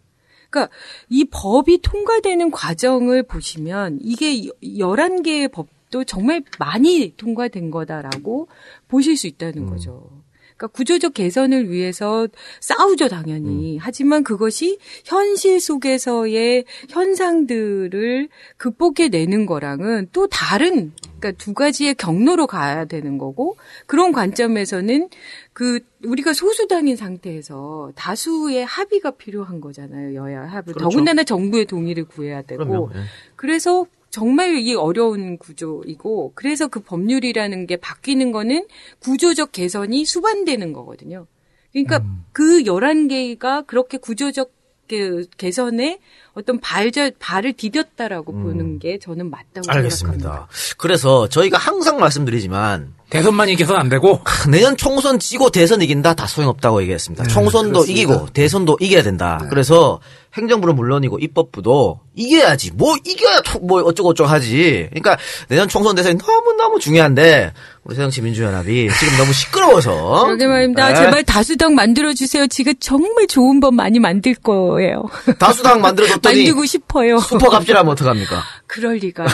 [0.50, 0.74] 그러니까
[1.08, 8.48] 이 법이 통과되는 과정을 보시면 이게 11개의 법도 정말 많이 통과된 거다라고
[8.88, 10.23] 보실 수 있다는 거죠.
[10.58, 12.28] 그러니까 구조적 개선을 위해서
[12.60, 13.78] 싸우죠, 당연히.
[13.80, 22.86] 하지만 그것이 현실 속에서의 현상들을 극복해 내는 거랑은 또 다른, 그러니까 두 가지의 경로로 가야
[22.86, 25.10] 되는 거고, 그런 관점에서는
[25.54, 30.74] 그, 우리가 소수당인 상태에서 다수의 합의가 필요한 거잖아요, 여야 합의.
[30.74, 30.90] 그렇죠.
[30.90, 32.66] 더군다나 정부의 동의를 구해야 되고.
[32.66, 32.90] 그럼요.
[32.96, 33.00] 예.
[33.36, 38.68] 그래서 정말 이 어려운 구조이고 그래서 그 법률이라는 게 바뀌는 거는
[39.00, 41.26] 구조적 개선이 수반되는 거거든요.
[41.72, 42.24] 그러니까 음.
[42.32, 44.54] 그 11개가 그렇게 구조적
[44.88, 46.00] 그 개선에
[46.34, 49.72] 어떤 발자, 발을 디뎠다라고 보는 게 저는 맞다고 생각합니다.
[49.72, 49.78] 음.
[49.78, 50.48] 알겠습니다.
[50.78, 56.82] 그래서 저희가 항상 말씀드리지만 대선만 이겨서는 안 되고 내년 총선 지고 대선 이긴다 다 소용없다고
[56.82, 57.26] 얘기했습니다.
[57.26, 57.92] 총선도 그렇습니다.
[58.02, 59.40] 이기고 대선도 이겨야 된다.
[59.52, 60.00] 그래서
[60.36, 62.72] 행정부는 물론이고 입법부도 이겨야지.
[62.72, 64.88] 뭐 이겨야 초- 뭐 어쩌고 저쩌고 하지.
[64.90, 67.54] 그러니까 내년 총선 대선이 너무 너무 중요한데
[67.86, 70.88] 우리 새정치민주연합이 지금 너무 시끄러워서 그러게 말입니다.
[70.90, 70.96] 네.
[70.96, 72.48] 제발 다수당 만들어주세요.
[72.48, 75.04] 지금 정말 좋은 법 많이 만들 거예요.
[75.38, 77.18] 다수당 만들어줬더니 만들고 싶어요.
[77.20, 78.42] 슈퍼 갑질하면 어떡합니까?
[78.68, 79.26] 그럴 리가.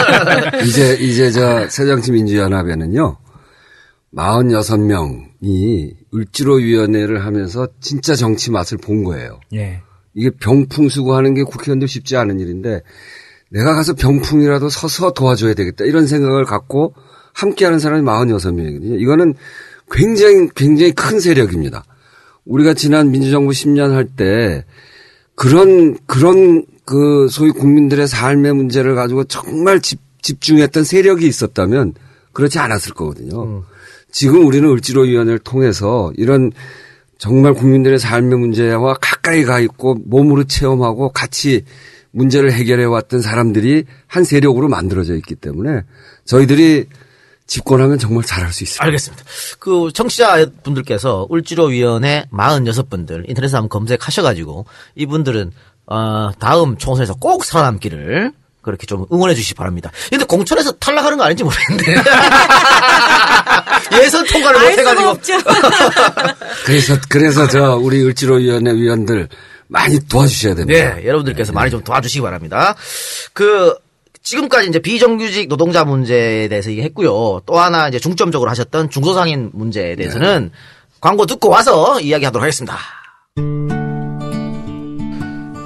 [0.64, 3.18] 이제 이제 저 새정치민주연합에는요
[4.16, 9.40] 46명이 을지로위원회를 하면서 진짜 정치 맛을 본 거예요.
[9.52, 9.82] 예.
[10.14, 12.80] 이게 병풍수고하는 게 국회의원들 쉽지 않은 일인데
[13.50, 16.94] 내가 가서 병풍이라도 서서 도와줘야 되겠다 이런 생각을 갖고
[17.34, 19.00] 함께하는 사람이 46명이거든요.
[19.00, 19.34] 이거는
[19.90, 21.84] 굉장히 굉장히 큰 세력입니다.
[22.46, 24.64] 우리가 지난 민주정부 10년 할 때
[25.34, 31.94] 그런 그런 그 소위 국민들의 삶의 문제를 가지고 정말 집, 집중했던 세력이 있었다면
[32.32, 33.64] 그렇지 않았을 거거든요.
[34.10, 36.52] 지금 우리는 을지로위원회를 통해서 이런
[37.18, 41.64] 정말 국민들의 삶의 문제와 가까이 가 있고 몸으로 체험하고 같이
[42.10, 45.82] 문제를 해결해 왔던 사람들이 한 세력으로 만들어져 있기 때문에
[46.24, 46.86] 저희들이
[47.46, 48.84] 집권하면 정말 잘할 수 있습니다.
[48.84, 49.24] 알겠습니다.
[49.58, 55.52] 그 청취자분들께서 울지로위원회 46분들 인터넷에 한번 검색하셔가지고 이분들은
[55.86, 58.32] 어, 다음 총선에서 꼭 살아남기를
[58.62, 59.90] 그렇게 좀 응원해 주시기 바랍니다.
[60.10, 61.94] 근데 공천에서 탈락하는 거 아닌지 모르겠는데.
[64.02, 65.18] 예선 통과를 못 해가지고.
[66.64, 69.28] 그래서 그래서 저 우리 을지로위원회 위원들
[69.66, 70.94] 많이 도와주셔야 됩니다.
[70.94, 72.74] 네, 여러분들께서 많이 좀 도와주시기 바랍니다.
[73.34, 73.74] 그
[74.24, 77.42] 지금까지 이제 비정규직 노동자 문제에 대해서 얘기했고요.
[77.44, 80.50] 또 하나 이제 중점적으로 하셨던 중소상인 문제에 대해서는
[81.00, 82.78] 광고 듣고 와서 이야기하도록 하겠습니다.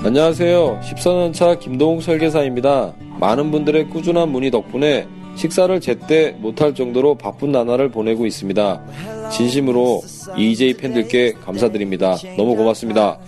[0.04, 0.80] 안녕하세요.
[0.82, 2.94] 14년차 김동욱 설계사입니다.
[3.20, 5.06] 많은 분들의 꾸준한 문의 덕분에
[5.36, 8.82] 식사를 제때 못할 정도로 바쁜 나날을 보내고 있습니다.
[9.30, 10.02] 진심으로
[10.36, 12.16] EJ 팬들께 감사드립니다.
[12.36, 13.18] 너무 고맙습니다.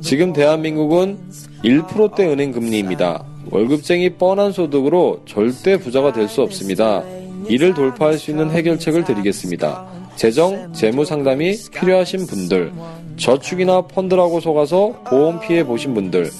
[0.00, 1.18] 지금 대한민국은
[1.62, 3.24] 1%대 은행 금리입니다.
[3.50, 7.02] 월급쟁이 뻔한 소득으로 절대 부자가 될 수 없습니다.
[7.48, 9.86] 이를 돌파할 수 있는 해결책을 드리겠습니다.
[10.16, 12.72] 재정, 재무 상담이 필요하신 분들,
[13.16, 16.30] 저축이나 펀드라고 속아서 보험 피해 보신 분들,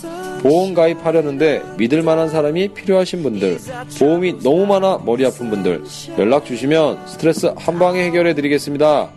[0.42, 3.58] 보험 가입하려는데 믿을 만한 사람이 필요하신 분들,
[3.98, 5.82] 보험이 너무 많아 머리 아픈 분들,
[6.18, 9.10] 연락 주시면 스트레스 한 방에 해결해 드리겠습니다.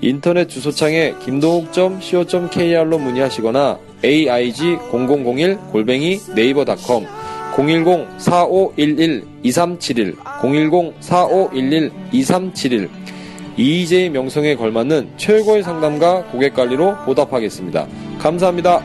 [0.00, 7.06] 인터넷 주소창에 김동욱.co.kr로 문의하시거나 aig0001 골뱅이 네이버닷컴
[7.54, 12.88] 010-4511-2371 010-4511-2371
[13.56, 17.88] EJ 명성에 걸맞는 최고의 상담가 고객 관리로 보답하겠습니다.
[18.20, 18.80] 감사합니다.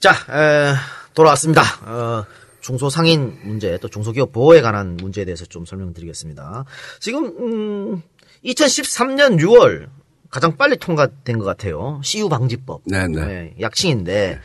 [0.00, 0.72] 자, 에,
[1.12, 1.60] 돌아왔습니다.
[1.84, 2.24] 어,
[2.62, 6.64] 중소상인 문제 또 중소기업 보호에 관한 문제에 대해서 좀 설명드리겠습니다.
[7.00, 8.02] 지금 음,
[8.44, 9.88] 2013년 6월
[10.30, 12.00] 가장 빨리 통과된 것 같아요.
[12.02, 12.80] CU 방지법.
[12.86, 13.56] 네네.
[13.60, 14.38] 약칭인데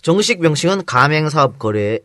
[0.00, 2.00] 정식 명칭은 가맹사업 거래의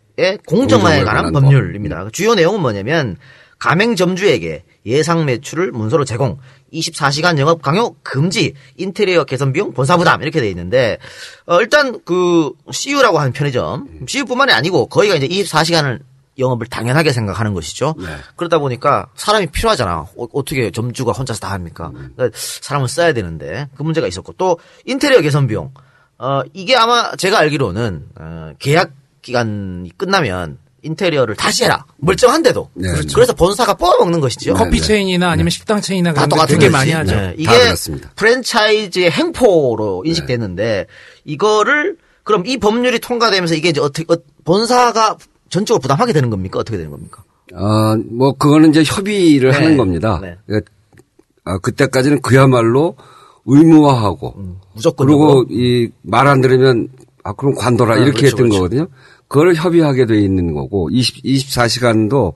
[0.45, 2.09] 공정화에 관한 관한 법률입니다.
[2.11, 3.15] 주요 내용은 뭐냐면
[3.59, 6.37] 가맹점주에게 예상 매출을 문서로 제공,
[6.73, 10.97] 24시간 영업 강요 금지, 인테리어 개선 비용 본사 부담 이렇게 돼 있는데
[11.45, 16.01] 어, 일단 그 CU라고 하는 편의점, CU뿐만이 아니고 거기가 이제 24시간을
[16.39, 17.93] 영업을 당연하게 생각하는 것이죠.
[18.35, 20.07] 그러다 보니까 사람이 필요하잖아.
[20.17, 21.91] 어, 떻게 점주가 혼자서 다 합니까?
[21.93, 25.71] 그러니까 사람을 써야 되는데 그 문제가 있었고 또 인테리어 개선 비용.
[26.17, 31.85] 어, 이게 아마 제가 알기로는 어, 계약 기간이 끝나면 인테리어를 다시 해라.
[31.97, 32.69] 멀쩡한데도.
[32.75, 32.87] 네.
[33.15, 34.53] 그래서 본사가 뽑아먹는 것이죠.
[34.53, 36.69] 커피 체인이나 아니면 식당 체인이나 다 똑같은 거지.
[36.69, 37.15] 많이 하죠.
[37.15, 37.33] 네.
[37.37, 37.51] 이게.
[38.15, 40.87] 프랜차이즈의 행포로 인식됐는데
[41.25, 45.17] 이거를 그럼 이 법률이 통과되면서 이게 이제 어떻게 어, 본사가
[45.49, 46.59] 전적으로 부담하게 되는 겁니까?
[46.59, 47.23] 어떻게 되는 겁니까?
[47.53, 49.55] 아, 뭐 그거는 이제 협의를 네.
[49.57, 50.19] 하는 겁니다.
[50.21, 50.35] 네.
[50.45, 50.71] 그러니까
[51.45, 52.95] 아, 그때까지는 그야말로
[53.45, 56.87] 의무화하고 음, 무조건 그리고 이 말 안 들으면
[57.25, 58.57] 아 그럼 관둬라 네, 이렇게 그렇죠, 했던 그렇죠.
[58.59, 58.87] 거거든요.
[59.33, 62.35] 그걸 협의하게 돼 있는 거고 20, 24시간도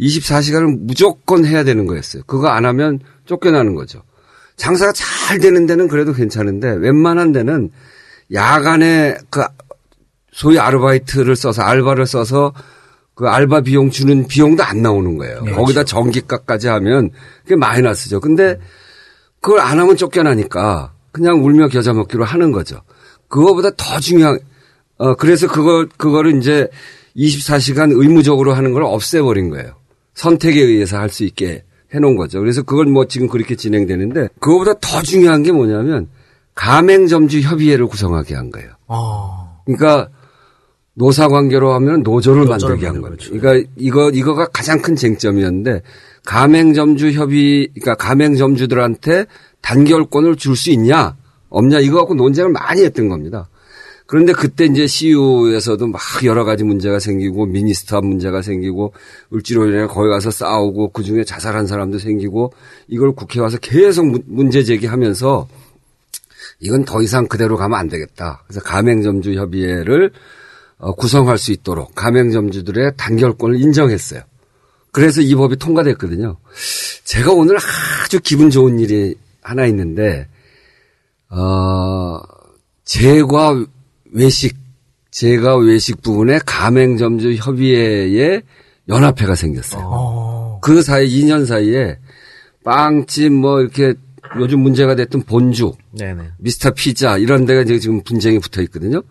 [0.00, 2.24] 24시간을 무조건 해야 되는 거였어요.
[2.26, 4.02] 그거 안 하면 쫓겨나는 거죠.
[4.56, 7.70] 장사가 잘 되는 데는 그래도 괜찮은데 웬만한 데는
[8.32, 9.44] 야간에 그
[10.32, 12.52] 소위 아르바이트를 써서 알바를 써서
[13.14, 15.42] 그 알바 비용 주는 비용도 안 나오는 거예요.
[15.42, 15.94] 네, 거기다 그렇죠.
[15.94, 17.10] 전기값까지 하면
[17.44, 18.18] 그게 마이너스죠.
[18.18, 18.58] 근데
[19.40, 22.80] 그걸 안 하면 쫓겨나니까 그냥 울며 겨자 먹기로 하는 거죠.
[23.28, 24.40] 그거보다 더 중요한
[25.02, 26.68] 어 그래서 그걸 그거를 이제
[27.16, 29.72] 24시간 의무적으로 하는 걸 없애버린 거예요.
[30.14, 32.38] 선택에 의해서 할 수 있게 해놓은 거죠.
[32.38, 36.08] 그래서 그걸 뭐 지금 그렇게 진행되는데 그거보다 더 중요한 게 뭐냐면
[36.54, 38.70] 가맹점주 협의회를 구성하게 한 거예요.
[39.66, 40.08] 그러니까
[40.94, 43.32] 노사 관계로 하면 노조를 노조를 만들게 한 거죠.
[43.32, 45.82] 그러니까 이거 이거가 가장 큰 쟁점이었는데
[46.24, 49.26] 가맹점주 협의 그러니까 가맹점주들한테
[49.62, 51.16] 단결권을 줄 수 있냐
[51.48, 53.48] 없냐 이거 갖고 논쟁을 많이 했던 겁니다.
[54.12, 58.92] 그런데 그때 이제 CU에서도 막 여러 가지 문제가 생기고 미니스터 문제가 생기고
[59.32, 62.52] 을지로인에 거기 가서 싸우고 그 중에 자살한 사람도 생기고
[62.88, 65.48] 이걸 국회 와서 계속 문- 문제 제기하면서
[66.60, 68.42] 이건 더 이상 그대로 가면 안 되겠다.
[68.46, 70.10] 그래서 가맹점주 협의회를
[70.76, 74.20] 어, 구성할 수 있도록 가맹점주들의 단결권을 인정했어요.
[74.90, 76.36] 그래서 이 법이 통과됐거든요.
[77.04, 77.56] 제가 오늘
[78.04, 80.28] 아주 기분 좋은 일이 하나 있는데,
[81.30, 82.20] 어,
[82.84, 83.64] 제과
[84.12, 84.56] 외식,
[85.10, 88.42] 제과 외식 부분에 가맹점주 협의회에
[88.88, 89.82] 연합회가 생겼어요.
[90.62, 91.98] 그 사이, 2년 사이에
[92.64, 93.94] 빵집 뭐 이렇게
[94.38, 96.22] 요즘 문제가 됐던 본주, 네네.
[96.38, 99.02] 미스터 피자 이런 데가 지금 분쟁이 붙어 있거든요.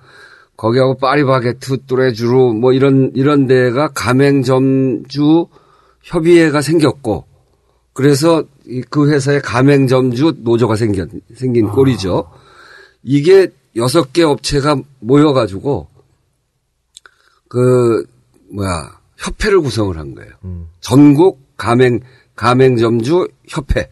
[0.58, 5.48] 거기하고 파리바게트, 뚜레주루 뭐 이런 이런 데가 가맹점주
[6.04, 7.26] 협의회가 생겼고
[7.94, 12.28] 그래서 이- 그 회사에 가맹점주 노조가 생겨 생긴 꼴이죠.
[13.04, 15.88] 이게 여섯 개 업체가 모여가지고
[17.48, 18.06] 그
[18.54, 20.32] 뭐야 협회를 구성을 한 거예요.
[20.80, 22.00] 전국 가맹
[22.36, 23.92] 가맹점주 협회.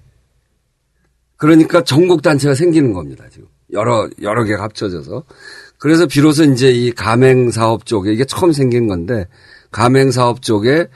[1.38, 3.26] 그러니까 전국 단체가 생기는 겁니다.
[3.32, 5.24] 지금 여러 여러 개가 합쳐져서
[5.78, 9.28] 그래서 비로소 이제 이 가맹 사업 쪽에 이게 처음 생긴 건데
[9.72, 10.88] 가맹 사업 쪽에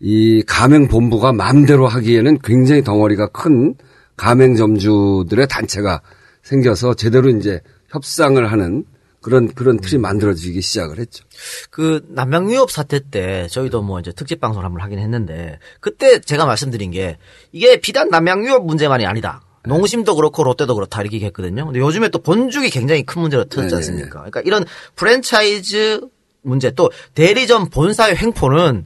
[0.00, 3.74] 이 가맹 본부가 마음대로 하기에는 굉장히 덩어리가 큰
[4.16, 6.02] 가맹점주들의 단체가
[6.42, 7.60] 생겨서 제대로 이제
[7.94, 8.84] 협상을 하는
[9.20, 11.24] 그런 그런 틀이 만들어지기 시작을 했죠.
[11.70, 16.44] 그 남양 유업 사태 때 저희도 뭐 이제 특집 방송을 한번 하긴 했는데 그때 제가
[16.44, 17.16] 말씀드린 게
[17.52, 19.40] 이게 비단 남양 유업 문제만이 아니다.
[19.66, 21.64] 농심도 그렇고 롯데도 그렇다 이렇게 얘기했거든요.
[21.64, 23.76] 근데 요즘에 또 본죽이 굉장히 큰 문제로 터졌지 네네네.
[23.76, 24.18] 않습니까?
[24.18, 26.02] 그러니까 이런 프랜차이즈
[26.42, 28.84] 문제 또 대리점 본사의 횡포는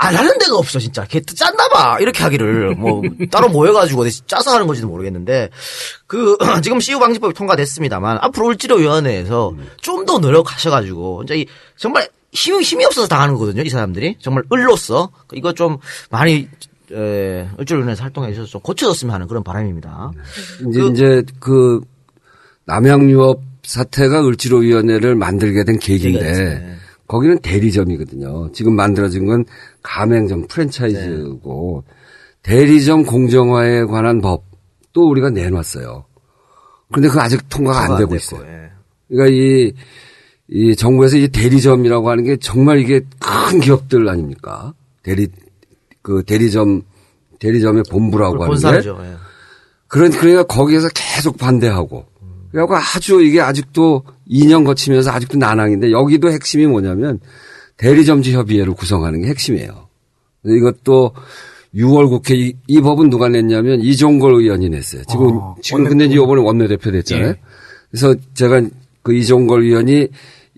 [0.00, 1.04] 안 하는 데가 없어 진짜.
[1.04, 1.98] 걔 짰나 봐.
[2.00, 5.50] 이렇게 하기를 뭐 따로 모여가지고 어디 짜서 하는 건지도 모르겠는데
[6.06, 11.46] 그 지금 CU 방지법이 통과됐습니다만 앞으로 을지로위원회에서 좀더 노력하셔가지고 이제 이
[11.76, 13.62] 정말 힘이 힘이 없어서 당하는 거거든요.
[13.62, 15.78] 이 사람들이 정말 을로서 이거 좀
[16.10, 16.48] 많이
[16.92, 20.12] 에, 을지로위원회에서 활동해 주셔서 좀 고쳐졌으면 하는 그런 바람입니다.
[20.68, 21.80] 이제 이제 그
[22.66, 26.76] 남양유업 사태가 을지로위원회를 만들게 된 계기인데
[27.08, 28.52] 거기는 대리점이거든요.
[28.52, 29.44] 지금 만들어진 건
[29.82, 31.84] 가맹점 프랜차이즈고
[32.42, 36.04] 대리점 공정화에 관한 법도 우리가 내놨어요.
[36.90, 38.46] 그런데 그 아직 통과가 안안 되고 됐고, 있어요.
[38.46, 38.70] 예.
[39.08, 39.72] 그러니까 이,
[40.48, 44.74] 이 정부에서 이 대리점이라고 하는 게 정말 이게 큰 기업들 아닙니까?
[45.02, 45.28] 대리,
[46.02, 46.82] 그 대리점,
[47.38, 48.62] 대리점의 본부라고 하는 게.
[48.62, 48.98] 본사죠.
[49.02, 49.16] 예.
[49.86, 52.04] 그런, 그러니까 거기에서 계속 반대하고.
[52.50, 57.20] 그래갖고 아주 이게 아직도 2년 거치면서 아직도 난항인데 여기도 핵심이 뭐냐면
[57.76, 59.88] 대리점주 협의회를 구성하는 게 핵심이에요.
[60.44, 61.12] 이것도
[61.74, 65.02] 6월 국회 이, 이 법은 누가 냈냐면 이종걸 의원이 냈어요.
[65.08, 67.28] 지금 아, 지금 근데 이제 이번에 원내대표 됐잖아요.
[67.28, 67.36] 예.
[67.90, 68.62] 그래서 제가
[69.02, 70.08] 그 이종걸 의원이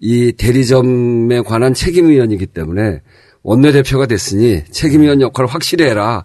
[0.01, 3.01] 이 대리점에 관한 책임 의원이기 때문에
[3.43, 6.25] 원내대표가 됐으니 책임 의원 역할을 확실히 해라.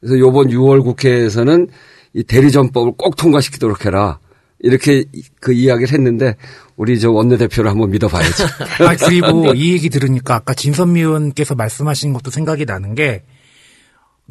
[0.00, 1.68] 그래서 요번 6월 국회에서는
[2.14, 4.18] 이 대리점법을 꼭 통과시키도록 해라.
[4.62, 6.36] 이렇게 이- 그 이야기를 했는데
[6.76, 8.44] 우리 저 원내대표를 한번 믿어봐야죠.
[8.86, 13.22] 아, 그리고 이 얘기 들으니까 아까 진선미 의원께서 말씀하신 것도 생각이 나는 게,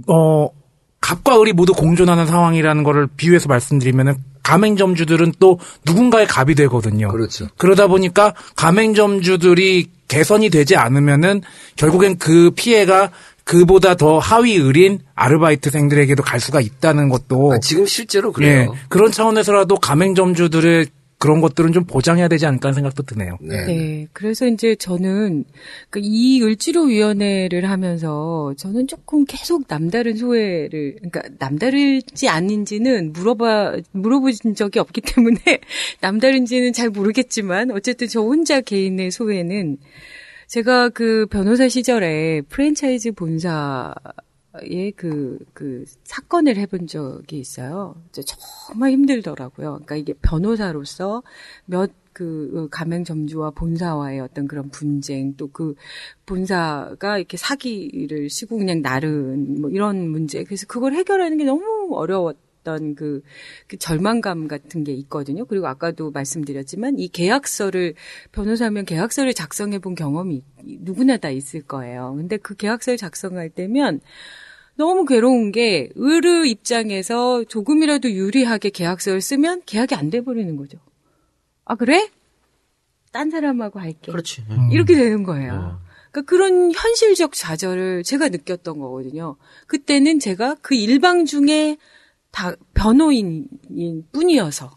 [0.08, 0.50] 어,
[1.02, 7.10] 갑과 을이 모두 공존하는 상황이라는 거를 비유해서 말씀드리면은 가맹점주들은 또 누군가의 갑이 되거든요.
[7.10, 7.48] 그렇죠.
[7.58, 11.42] 그러다 보니까 가맹점주들이 개선이 되지 않으면은
[11.76, 13.12] 결국엔 그 피해가
[13.50, 18.72] 그보다 더 하위 을인 아르바이트생들에게도 갈 수가 있다는 것도 지금 실제로 그래요.
[18.72, 20.86] 예, 그런 차원에서라도 가맹점주들의
[21.18, 23.40] 그런 것들은 좀 보장해야 되지 않을까 하는 생각도 드네요.
[23.42, 24.08] 네.
[24.14, 25.46] 그래서 이제 저는
[25.90, 35.02] 그이 을지로위원회를 하면서 저는 조금 계속 남다른 소외를, 그러니까 남다르지 않은지는 물어봐, 물어보신 적이 없기
[35.02, 35.40] 때문에
[36.02, 39.78] 남다른지는 잘 모르겠지만 어쨌든 저 혼자 개인의 소외는
[40.50, 43.94] 제가 그 변호사 시절에 프랜차이즈 본사의
[44.96, 48.02] 그, 그 사건을 해본 적이 있어요.
[48.66, 49.74] 정말 힘들더라고요.
[49.74, 51.22] 그러니까 이게 변호사로서
[51.66, 55.76] 몇그 가맹점주와 본사와의 어떤 그런 분쟁 또 그
[56.26, 62.49] 본사가 이렇게 사기를 시고 그냥 나른 뭐 이런 문제 그래서 그걸 해결하는 게 너무 어려웠
[62.64, 63.22] 던 그,
[63.68, 65.46] 그 절망감 같은 게 있거든요.
[65.46, 67.96] 그리고 아까도 말씀드렸지만 이 계약서를
[68.32, 72.14] 변호사면 계약서를 작성해 본 경험이 누구나 다 있을 거예요.
[72.18, 74.02] 근데 그 계약서를 작성할 때면
[74.76, 80.78] 너무 괴로운 게 의르 입장에서 조금이라도 유리하게 계약서를 쓰면 계약이 안 돼 버리는 거죠.
[81.66, 82.10] 아 그래?
[83.12, 84.12] 딴 사람하고 할게.
[84.12, 84.44] 그렇지.
[84.72, 85.82] 이렇게 되는 거예요.
[86.12, 89.36] 그러니까 그런 현실적 좌절을 제가 느꼈던 거거든요.
[89.68, 91.78] 그때는 제가 그 일방 중에
[92.32, 94.72] 다 변호인인 뿐이어서.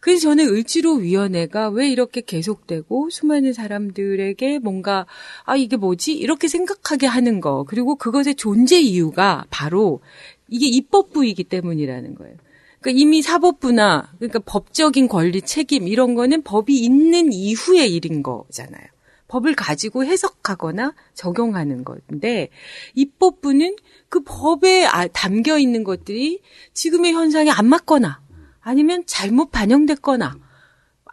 [0.00, 5.06] 그래서 저는 을지로위원회가 왜 이렇게 계속되고 수많은 사람들에게 뭔가
[5.44, 10.00] 아 이게 뭐지 이렇게 생각하게 하는 거 그리고 그것의 존재 이유가 바로
[10.48, 12.36] 이게 입법부이기 때문이라는 거예요.
[12.80, 18.84] 그러니까 이미 사법부나 그러니까 법적인 권리 책임 이런 거는 법이 있는 이후의 일인 거잖아요.
[19.28, 22.48] 법을 가지고 해석하거나 적용하는 건데
[22.94, 23.76] 입법부는
[24.10, 26.40] 그 법에 아- 담겨 있는 것들이
[26.74, 28.20] 지금의 현상에 안 맞거나
[28.60, 30.36] 아니면 잘못 반영됐거나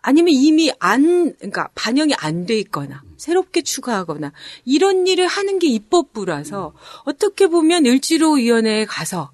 [0.01, 4.31] 아니면 이미 안 그러니까 반영이 안 돼 있거나 새롭게 추가하거나
[4.65, 6.73] 이런 일을 하는 게 입법부라서
[7.05, 9.31] 어떻게 보면 을지로 위원회에 가서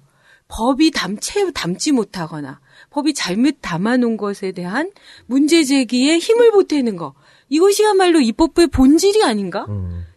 [0.48, 2.60] 법이 담채 담지 못하거나
[2.90, 4.90] 법이 잘못 담아놓은 것에 대한
[5.26, 7.14] 문제 제기에 힘을 보태는 거
[7.48, 9.66] 이것이야말로 입법부의 본질이 아닌가?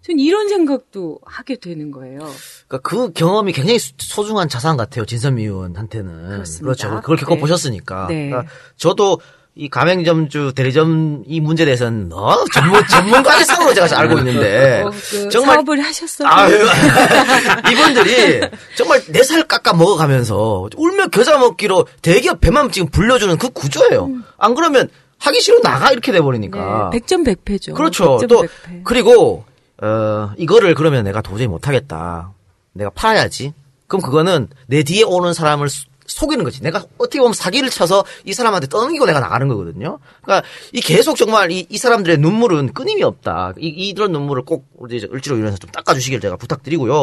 [0.07, 2.19] 전 이런 생각도 하게 되는 거예요.
[2.67, 5.05] 그러니까 그 경험이 굉장히 수- 소중한 자산 같아요.
[5.05, 6.29] 진선미 의원한테는.
[6.29, 6.63] 그렇습니다.
[6.63, 7.01] 그렇죠.
[7.01, 7.41] 그걸 겪어 네.
[7.41, 8.07] 보셨으니까.
[8.07, 8.29] 네.
[8.29, 9.19] 그러니까 저도
[9.55, 15.55] 이 가맹점주 대리점 이 문제에 대해서는 어, 전문 전문가이성으로 제가 알고 있는데 어, 그 정말
[15.55, 16.27] 사업을 하셨어요.
[16.29, 16.55] 아유,
[17.71, 18.41] 이분들이
[18.77, 24.09] 정말 내살 깎아 먹어가면서 울며 겨자 먹기로 대기업 배만 지금 불려주는 그 구조예요.
[24.37, 24.89] 안 그러면
[25.19, 26.89] 하기 싫어 나가 이렇게 돼 버리니까.
[26.91, 27.73] 네, 백전백패죠.
[27.73, 28.19] 그렇죠.
[28.29, 28.81] 또 백전백패.
[28.85, 29.43] 그리고
[29.81, 32.31] 어 이거를 그러면 내가 도저히 못하겠다.
[32.73, 33.53] 내가 팔아야지.
[33.87, 36.61] 그럼 그거는 내 뒤에 오는 사람을 수- 속이는 거지.
[36.61, 39.99] 내가 어떻게 보면 사기를 쳐서 이 사람한테 떠넘기고 내가 나가는 거거든요.
[40.21, 43.53] 그러니까 이 계속 정말 이, 이 사람들의 눈물은 끊임이 없다.
[43.59, 46.93] 이, 이런 눈물을 꼭 우리 을지로 위원회에서 좀 닦아주시길 제가 부탁드리고요.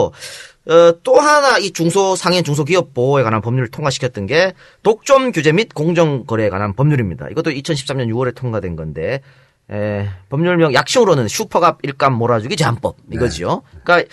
[0.66, 5.74] 어, 또 하나 이 중소 상인 중소기업 보호에 관한 법률을 통과시켰던 게 독점 규제 및
[5.74, 7.28] 공정 거래에 관한 법률입니다.
[7.28, 9.20] 이것도 2013년 6월에 통과된 건데
[9.70, 13.62] 에, 법률명 약식으로는 슈퍼갑 일감 몰아주기 제한법 이거지요.
[13.82, 14.08] 그러니까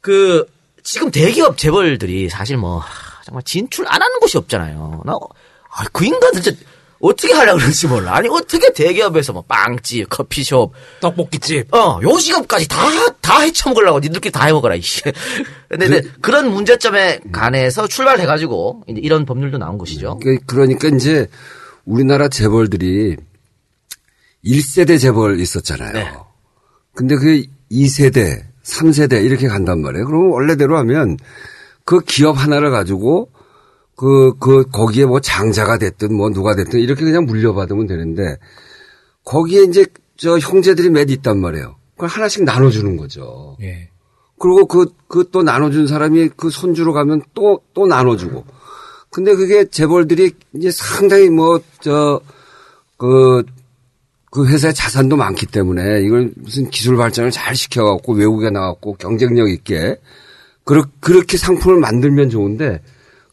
[0.00, 0.46] 그
[0.82, 5.02] 지금 대기업 재벌들이 사실 뭐 하, 정말 진출 안 하는 곳이 없잖아요.
[5.04, 6.52] 나그 인간 진짜
[7.00, 8.16] 어떻게 하려고 그러는지 몰라.
[8.16, 15.02] 아니 어떻게 대기업에서 뭐 빵집, 커피숍, 떡볶이집, 어 요식업까지 다다 헤쳐먹으려고 니들끼리 다 해먹어라 이씨.
[15.68, 20.18] 근데 이제 그런 문제점에 관해서 출발해가지고 이제 이런 법률도 나온 것이죠.
[20.22, 21.28] 그- 그러니까 이제
[21.84, 23.16] 우리나라 재벌들이
[24.44, 25.92] 1세대 재벌 있었잖아요.
[25.92, 26.12] 네.
[26.94, 30.06] 근데 그 2세대, 3세대 이렇게 간단 말이에요.
[30.06, 31.16] 그러면 원래대로 하면
[31.84, 33.30] 그 기업 하나를 가지고
[33.96, 38.38] 그, 그, 거기에 뭐 장자가 됐든 뭐 누가 됐든 이렇게 그냥 물려받으면 되는데
[39.24, 39.86] 거기에 이제
[40.16, 41.76] 저 형제들이 몇 있단 말이에요.
[41.94, 43.56] 그걸 하나씩 나눠주는 거죠.
[43.60, 43.90] 예.
[44.38, 48.44] 그리고 그, 그 또 나눠준 사람이 그 손주로 가면 또, 또 나눠주고.
[49.10, 52.20] 근데 그게 재벌들이 이제 상당히 뭐, 저,
[52.96, 53.42] 그,
[54.30, 59.96] 그 회사의 자산도 많기 때문에 이걸 무슨 기술 발전을 잘 시켜갖고 외국에 나갔고 경쟁력 있게
[60.64, 62.82] 그렇, 그렇게 상품을 만들면 좋은데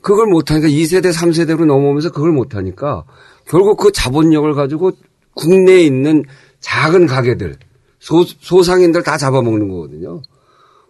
[0.02, 3.04] 그걸 못하니까 2세대, 3세대로 넘어오면서 그걸 못하니까
[3.48, 4.92] 결국 그 자본력을 가지고
[5.34, 6.24] 국내에 있는
[6.62, 7.58] 작은 가게들,
[8.00, 10.22] 소, 소상인들 다 잡아먹는 거거든요.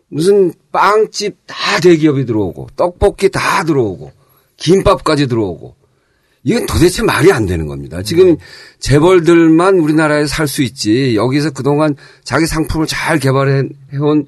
[0.08, 4.12] 무슨 빵집 다 대기업이 들어오고 떡볶이 다 들어오고
[4.58, 5.76] 김밥까지 들어오고
[6.46, 8.02] 이건 도대체 말이 안 되는 겁니다.
[8.04, 8.38] 지금
[8.80, 14.28] 재벌들만 우리나라에 살 수 있지 여기서 그동안 자기 상품을 잘 개발해온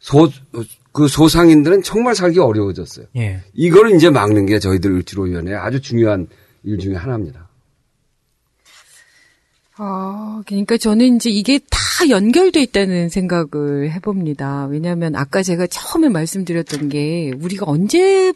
[0.00, 0.28] 소,
[0.92, 3.06] 그 소상인들은 정말 살기 어려워졌어요.
[3.16, 3.42] 예.
[3.54, 6.26] 이걸 이제 막는 게 저희들 을지로위원회 아주 중요한
[6.64, 7.41] 일 중에 하나입니다.
[9.76, 11.78] 아, 그러니까 저는 이제 이게 다
[12.10, 14.66] 연결돼 있다는 생각을 해봅니다.
[14.66, 18.32] 왜냐하면 아까 제가 처음에 말씀드렸던 게 우리가 언제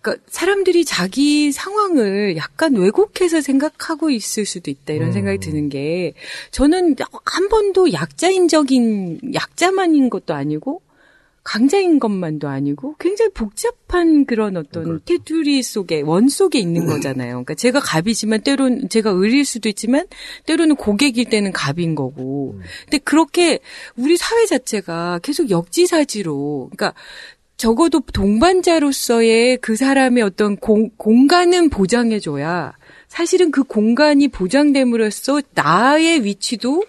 [0.00, 6.14] 그러니까 사람들이 자기 상황을 약간 왜곡해서 생각하고 있을 수도 있다 이런 생각이 드는 게
[6.50, 10.82] 저는 한 번도 약자인적인 약자만인 것도 아니고
[11.44, 17.30] 강자인 것만도 아니고 굉장히 복잡한 그런 어떤 테두리 속에 원 속에 있는 거잖아요.
[17.30, 20.06] 그러니까 제가 갑이지만 때로는 제가 을일 수도 있지만
[20.46, 22.60] 때로는 고객일 때는 갑인 거고.
[22.84, 23.58] 근데 그렇게
[23.96, 26.94] 우리 사회 자체가 계속 역지사지로 그러니까
[27.56, 32.72] 적어도 동반자로서의 그 사람의 어떤 공, 공간은 보장해줘야
[33.08, 36.84] 사실은 그 공간이 보장됨으로써 나의 위치도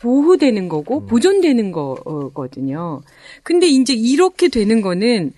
[0.00, 3.02] 보호되는 거고 보존되는 거거든요.
[3.42, 5.32] 근데 이제 이렇게 되는 거는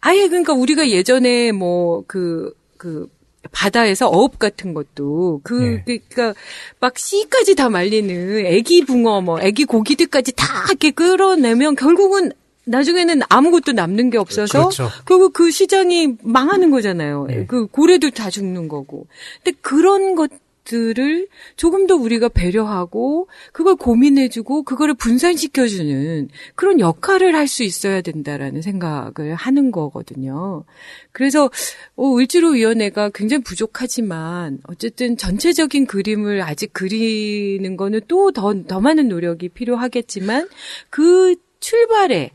[0.00, 3.08] 아예 그러니까 우리가 예전에 뭐그그
[3.52, 6.34] 바다에서 어업 같은 것도 그 그러니까
[6.78, 12.32] 막 씨까지 다 말리는 애기 붕어 뭐 애기 고기들까지 다 이렇게 끌어내면 결국은
[12.64, 14.88] 나중에는 아무것도 남는 게 없어서 그렇죠.
[15.06, 17.26] 결국 그 시장이 망하는 거잖아요.
[17.48, 19.06] 그 고래도 다 죽는 거고.
[19.42, 20.30] 근데 그런 것
[20.70, 21.26] 들을
[21.56, 29.34] 조금 더 우리가 배려하고 그걸 고민해주고 그거를 분산시켜주는 그런 역할을 할 수 있어야 된다라는 생각을
[29.34, 30.64] 하는 거거든요.
[31.12, 31.50] 그래서
[31.96, 40.48] 어, 을지로위원회가 굉장히 부족하지만 어쨌든 전체적인 그림을 아직 그리는 거는 또 더더 많은 노력이 필요하겠지만
[40.88, 42.30] 그 출발에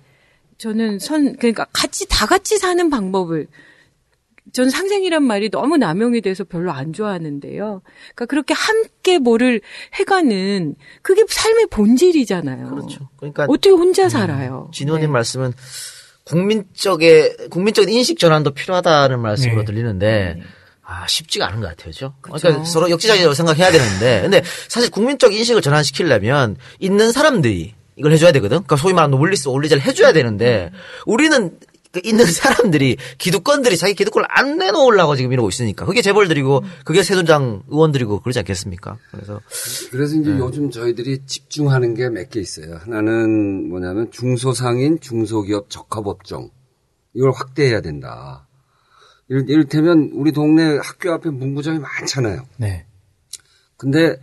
[0.57, 3.47] 저는 선 그러니까 같이 다 같이 사는 방법을
[4.55, 7.81] 전 상생이란 말이 너무 남용이 돼서 별로 안 좋아하는데요.
[8.15, 9.59] 그러니까 그렇게 함께 뭐를
[9.95, 12.69] 해가는 그게 삶의 본질이잖아요.
[12.69, 13.09] 그렇죠.
[13.17, 14.71] 그러니까 어떻게 혼자 살아요?
[14.73, 15.51] 진호님 말씀은
[16.23, 19.65] 국민적의 국민적인 인식 전환도 필요하다는 말씀으로 네.
[19.65, 20.39] 들리는데
[20.83, 22.13] 아 쉽지가 않은 것 같아요, 그죠?
[22.21, 28.59] 그러니까 서로 역지사지로 생각해야 되는데, 근데 사실 국민적 인식을 전환시키려면 있는 사람들이 이걸 해줘야 되거든.
[28.59, 30.71] 그러니까 소위 말하는 노블리스 오블리제를 해줘야 되는데
[31.05, 37.03] 우리는 그 있는 사람들이 기득권들이 자기 기득권을 안 내놓으려고 지금 이러고 있으니까 그게 재벌들이고 그게
[37.03, 38.97] 새누리당 의원들이고 그러지 않겠습니까?
[39.11, 39.39] 그래서
[39.91, 42.77] 그래서 이제 요즘 저희들이 집중하는 게 몇 개 있어요.
[42.83, 46.49] 하나는 뭐냐면 중소상인 중소기업 적합업종
[47.13, 48.47] 이걸 확대해야 된다.
[49.29, 52.45] 이를- 이를테면 우리 동네 학교 앞에 문구점이 많잖아요.
[52.57, 52.85] 네.
[53.77, 54.19] 근데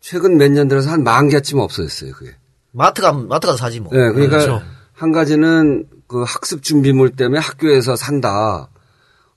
[0.00, 2.12] 최근 몇 년 들어서 한 만 개쯤 없어졌어요.
[2.12, 2.34] 그게.
[2.72, 3.92] 마트 가 마트가 사지 뭐.
[3.92, 4.62] 네, 그러니까 그렇죠.
[5.02, 8.68] 한 가지는 그 학습 준비물 때문에 학교에서 산다.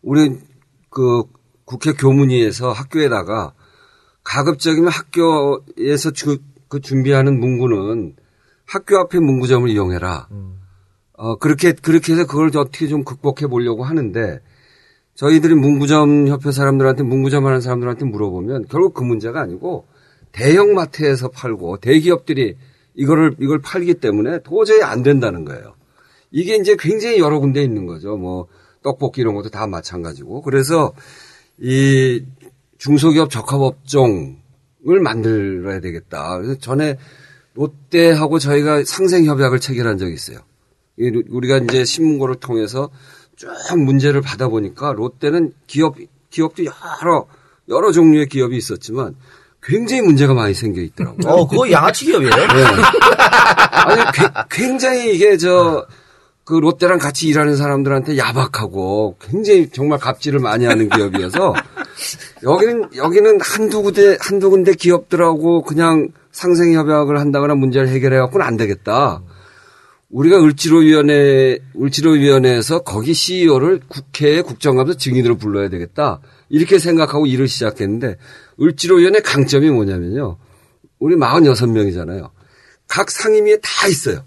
[0.03, 0.37] 우리
[0.91, 1.23] 그
[1.65, 3.53] 국회 교문위에서 학교에다가
[4.23, 6.37] 가급적이면 학교에서 주,
[6.67, 8.15] 그 준비하는 문구는
[8.67, 10.27] 학교 앞에 문구점을 이용해라.
[11.13, 14.41] 어, 그렇게, 그렇게 해서 그걸 어떻게 좀 극복해 보려고 하는데
[15.15, 19.87] 저희들이 문구점 협회 사람들한테 문구점 하는 사람들한테 물어보면 결국 그 문제가 아니고
[20.31, 22.55] 대형 마트에서 팔고 대기업들이
[22.95, 25.75] 이거를 이걸 팔기 때문에 도저히 안 된다는 거예요.
[26.31, 28.17] 이게 이제 굉장히 여러 군데 있는 거죠.
[28.17, 28.47] 뭐
[28.83, 30.41] 떡볶이 이런 것도 다 마찬가지고.
[30.41, 30.93] 그래서
[31.57, 32.23] 이
[32.77, 36.37] 중소기업 적합업종을 만들어야 되겠다.
[36.37, 36.97] 그래서 전에
[37.53, 40.39] 롯데하고 저희가 상생협약을 체결한 적이 있어요.
[40.97, 42.89] 이 우리가 이제 신문고를 통해서
[43.35, 45.95] 쭉 문제를 받아보니까 롯데는 기업,
[46.29, 47.27] 기업도 여러,
[47.69, 49.15] 여러 종류의 기업이 있었지만
[49.67, 51.27] 굉장히 문제가 많이 생겨 있더라고요.
[51.33, 52.31] 어, 그거 양아치 기업이에요?
[52.35, 52.63] 네.
[53.71, 55.85] 아니, 괴- 굉장히 이게 저,
[56.43, 61.53] 그 롯데랑 같이 일하는 사람들한테 야박하고 굉장히 정말 갑질을 많이 하는 기업이어서
[62.43, 69.21] 여기는, 여기는 한두 군데, 한두 군데 기업들하고 그냥 상생협약을 한다거나 문제를 해결해갖고는 안 되겠다.
[70.11, 76.19] 우리가 을지로위원회, 을지로위원회에서 거기 CEO를 국회에 국정감사 증인으로 불러야 되겠다.
[76.49, 78.17] 이렇게 생각하고 일을 시작했는데
[78.61, 80.37] 을지로 위원회 강점이 뭐냐면요.
[80.99, 82.29] 우리 46명이잖아요.
[82.87, 84.23] 각 상임위에 다 있어요.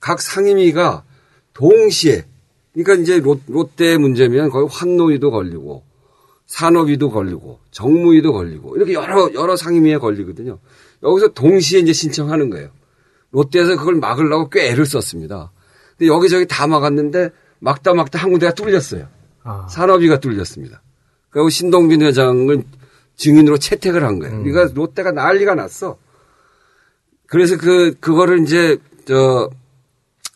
[0.00, 1.04] 각 상임위가
[1.52, 2.24] 동시에
[2.72, 5.84] 그러니까 이제 롯, 롯데 문제면 거기 환노위도 걸리고
[6.46, 10.58] 산업위도 걸리고 정무위도 걸리고 이렇게 여러 여러 상임위에 걸리거든요.
[11.02, 12.70] 여기서 동시에 이제 신청하는 거예요.
[13.30, 15.52] 롯데에서 그걸 막으려고 꽤 애를 썼습니다.
[15.96, 17.30] 근데 여기저기 다 막았는데
[17.60, 19.08] 막다 막다 한 군데가 뚫렸어요.
[19.68, 20.82] 산업위가 뚫렸습니다.
[21.34, 22.62] 그리고 신동빈 회장을
[23.16, 24.40] 증인으로 채택을 한 거예요.
[24.44, 25.98] 그러니까 롯데가 난리가 났어.
[27.26, 29.50] 그래서 그, 그거를 이제, 저,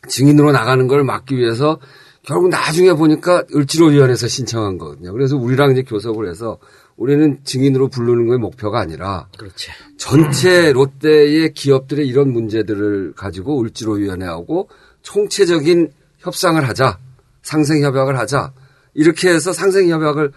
[0.09, 1.79] 증인으로 나가는 걸 막기 위해서
[2.23, 5.12] 결국 나중에 보니까 을지로위원회에서 신청한 거거든요.
[5.12, 6.59] 그래서 우리랑 이제 교섭을 해서
[6.97, 9.70] 우리는 증인으로 부르는 거의 목표가 아니라 그렇지.
[9.99, 14.69] 전체 롯데의 기업들의 이런 문제들을 가지고 을지로위원회하고
[15.03, 16.99] 총체적인 협상을 하자.
[17.43, 18.53] 상생 협약을 하자.
[18.95, 20.33] 이렇게 해서 상생 협약을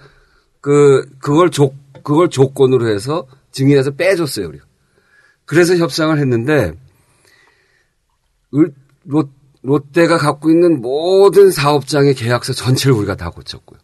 [0.61, 1.73] 그, 그걸 조,
[2.03, 4.65] 그걸 조건으로 해서 증인에서 빼줬어요, 우리가.
[5.45, 6.73] 그래서 협상을 했는데,
[8.55, 8.73] 을-
[9.03, 9.29] 롯,
[9.63, 13.79] 롯데가 갖고 있는 모든 사업장의 계약서 전체를 우리가 다 고쳤고요.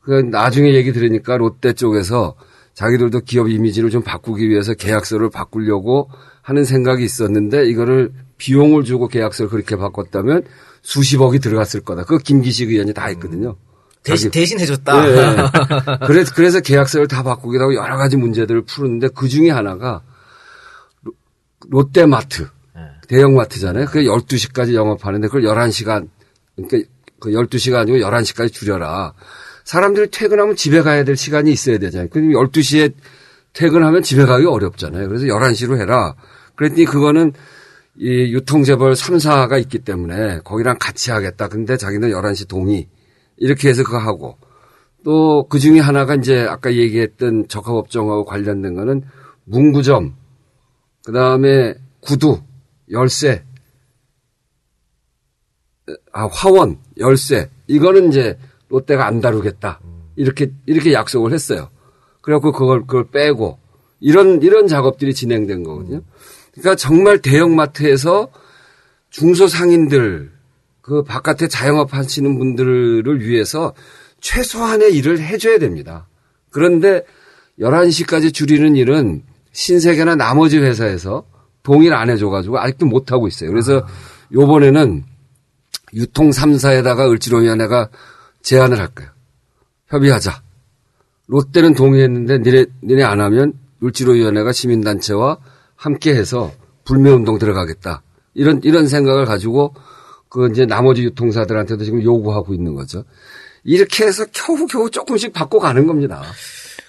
[0.00, 2.34] 그 나중에 얘기 들으니까 롯데 쪽에서
[2.74, 6.08] 자기들도 기업 이미지를 좀 바꾸기 위해서 계약서를 바꾸려고
[6.42, 10.44] 하는 생각이 있었는데 이거를 비용을 주고 계약서를 그렇게 바꿨다면
[10.82, 12.04] 수십억이 들어갔을 거다.
[12.04, 13.56] 그거 김기식 의원이 다 했거든요.
[14.02, 15.06] 대신, 대신 해줬다.
[15.06, 15.36] 네, 네.
[16.06, 20.02] 그래서, 그래서 계약서를 다 바꾸기도 하고 여러 가지 문제들을 푸는데 그 중에 하나가
[21.02, 21.12] 로-
[21.68, 22.48] 롯데마트.
[23.08, 23.86] 대형마트잖아요.
[23.86, 26.08] 그게 12시까지 영업하는데 그걸 11시간,
[26.56, 29.14] 그러니까 그 12시가 아니고 11시까지 줄여라.
[29.64, 32.08] 사람들이 퇴근하면 집에 가야 될 시간이 있어야 되잖아요.
[32.10, 32.92] 근데 12시에
[33.54, 35.08] 퇴근하면 집에 가기 어렵잖아요.
[35.08, 36.14] 그래서 11시로 해라.
[36.54, 37.32] 그랬더니 그거는
[37.96, 41.48] 이 유통재벌 3사가 있기 때문에 거기랑 같이 하겠다.
[41.48, 42.88] 근데 자기는 11시 동의.
[43.38, 44.36] 이렇게 해서 그거 하고.
[45.04, 49.02] 또 그 중에 하나가 이제 아까 얘기했던 적합업종하고 관련된 거는
[49.44, 50.14] 문구점,
[51.04, 52.40] 그 다음에 구두,
[52.90, 53.44] 열쇠,
[56.12, 57.48] 아, 화원, 열쇠.
[57.66, 58.38] 이거는 이제
[58.68, 59.80] 롯데가 안 다루겠다.
[60.16, 61.70] 이렇게, 이렇게 약속을 했어요.
[62.20, 63.58] 그래갖고 그걸, 그걸 빼고.
[64.00, 66.02] 이런, 이런 작업들이 진행된 거거든요.
[66.52, 68.28] 그러니까 정말 대형마트에서
[69.10, 70.32] 중소상인들,
[70.88, 73.74] 그 바깥에 자영업 하시는 분들을 위해서
[74.22, 76.08] 최소한의 일을 해줘야 됩니다.
[76.48, 77.04] 그런데
[77.60, 81.24] 11시까지 줄이는 일은 신세계나 나머지 회사에서
[81.62, 83.50] 동의를 안 해줘가지고 아직도 못하고 있어요.
[83.50, 83.86] 그래서
[84.32, 85.04] 요번에는
[85.92, 87.90] 유통 3사에다가 을지로위원회가
[88.40, 89.10] 제안을 할까요?
[89.88, 90.42] 협의하자.
[91.26, 93.52] 롯데는 동의했는데 니네, 니네 안 하면
[93.84, 95.36] 을지로위원회가 시민단체와
[95.76, 96.50] 함께 해서
[96.84, 98.02] 불매운동 들어가겠다.
[98.32, 99.74] 이런, 이런 생각을 가지고
[100.28, 103.04] 그 이제 나머지 유통사들한테도 지금 요구하고 있는 거죠.
[103.64, 106.22] 이렇게 해서 겨우겨우 조금씩 바꿔가는 겁니다.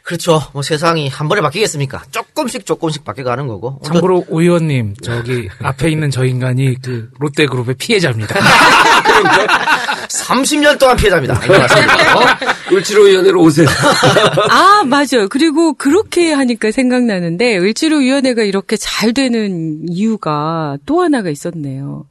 [0.03, 0.41] 그렇죠.
[0.53, 2.03] 뭐 세상이 한 번에 바뀌겠습니까?
[2.09, 3.79] 조금씩 조금씩 바뀌어가는 거고.
[3.83, 8.35] 참고로 오 의원님 저기 앞에 있는 저 인간이 그 롯데그룹의 피해자입니다.
[10.09, 11.35] 30년 동안 피해자입니다.
[11.35, 12.73] 어?
[12.73, 13.67] 을지로위원회로 오세요.
[14.49, 15.27] 아, 맞아요.
[15.29, 22.05] 그리고 그렇게 하니까 생각나는데, 을지로위원회가 이렇게 잘 되는 이유가 또 하나가 있었네요.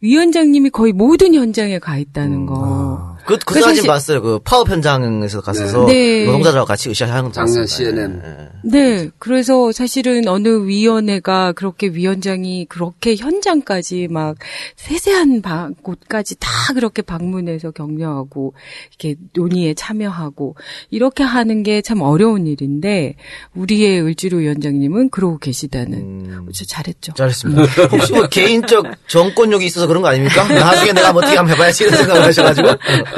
[0.00, 3.15] 위원장님이 거의 모든 현장에 가 있다는 거.
[3.15, 4.22] 그, 그 그래서 사진 사실- 봤어요.
[4.22, 6.24] 그 파업 현장에서 갔어서 네.
[6.26, 7.66] 노동자들하고 같이 으쌰하는 거 작년.
[7.66, 8.22] CNN.
[8.64, 9.10] 네.
[9.18, 14.36] 그래서 사실은 어느 위원회가 그렇게 위원장이 그렇게 현장까지 막
[14.76, 18.54] 세세한 바- 곳까지 다 그렇게 방문해서 격려하고
[18.98, 20.56] 이렇게 논의에 참여하고
[20.90, 23.14] 이렇게 하는 게 참 어려운 일인데
[23.54, 27.12] 우리의 을지로 위원장님은 그러고 계시다는 진짜 잘했죠.
[27.14, 27.62] 잘했습니다.
[27.92, 30.46] 혹시 뭐 개인적 정권욕이 있어서 그런 거 아닙니까?
[30.48, 32.68] 나중에 내가 뭐 어떻게 한번 해봐야지 이런 생각을 하셔가지고.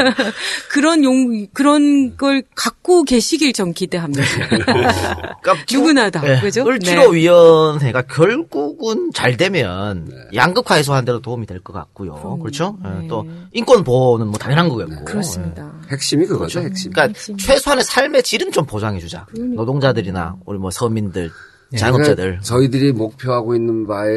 [0.70, 4.22] 그런 용 그런 걸 갖고 계시길 전 기대합니다.
[4.48, 6.40] 그러니까 누구나 다 네.
[6.40, 6.66] 그죠?
[6.66, 12.38] 을지로위원회가 결국은 잘 되면 양극화 해소하는 데도 도움이 될 것 같고요.
[12.40, 12.78] 그렇죠?
[12.84, 15.04] 예, 또 인권 보호는 뭐 당연한 거겠고.
[15.04, 15.72] 그렇습니다.
[15.90, 16.68] 핵심이 그거죠, 그렇죠.
[16.70, 16.92] 핵심.
[16.92, 19.26] 그러니까 최소한의 삶의 질은 좀 보장해주자.
[19.36, 21.30] 노동자들이나 우리 뭐 서민들,
[21.72, 22.16] 예, 자영업자들.
[22.16, 24.08] 그러니까 저희들이 목표하고 있는 바에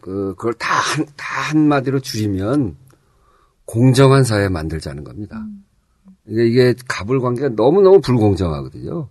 [0.00, 2.74] 그 그걸 다, 한, 다 한마디로 줄이면
[3.70, 5.40] 공정한 사회 만들자는 겁니다.
[6.26, 9.08] 이게, 이게 갑을 관계가 너무너무 불공정하거든요.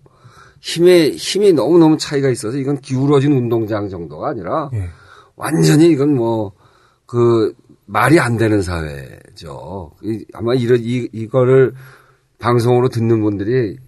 [0.60, 4.68] 힘의, 힘이 너무너무 차이가 있어서 이건 기울어진 운동장 정도가 아니라
[5.36, 6.52] 완전히 이건 뭐,
[7.06, 7.54] 그,
[7.86, 9.92] 말이 안 되는 사회죠.
[10.02, 11.72] 이- 아마 이런, 이, 이거를
[12.38, 13.78] 방송으로 듣는 분들이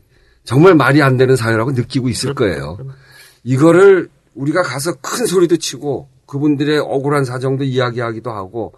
[0.43, 2.78] 정말 말이 안 되는 사회라고 느끼고 있을 거예요.
[3.44, 8.73] 이거를 우리가 가서 큰 소리도 치고 그분들의 억울한 사정도 이야기하기도 하고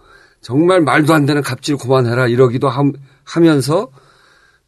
[0.44, 2.92] 정말 말도 안 되는 갑질 그만해라 이러기도 함-
[3.24, 3.88] 하면서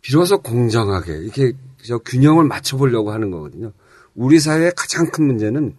[0.00, 1.52] 비로소 공정하게 이렇게
[1.86, 3.72] 저 균형을 맞춰보려고 하는 거거든요.
[4.14, 5.76] 우리 사회의 가장 큰 문제는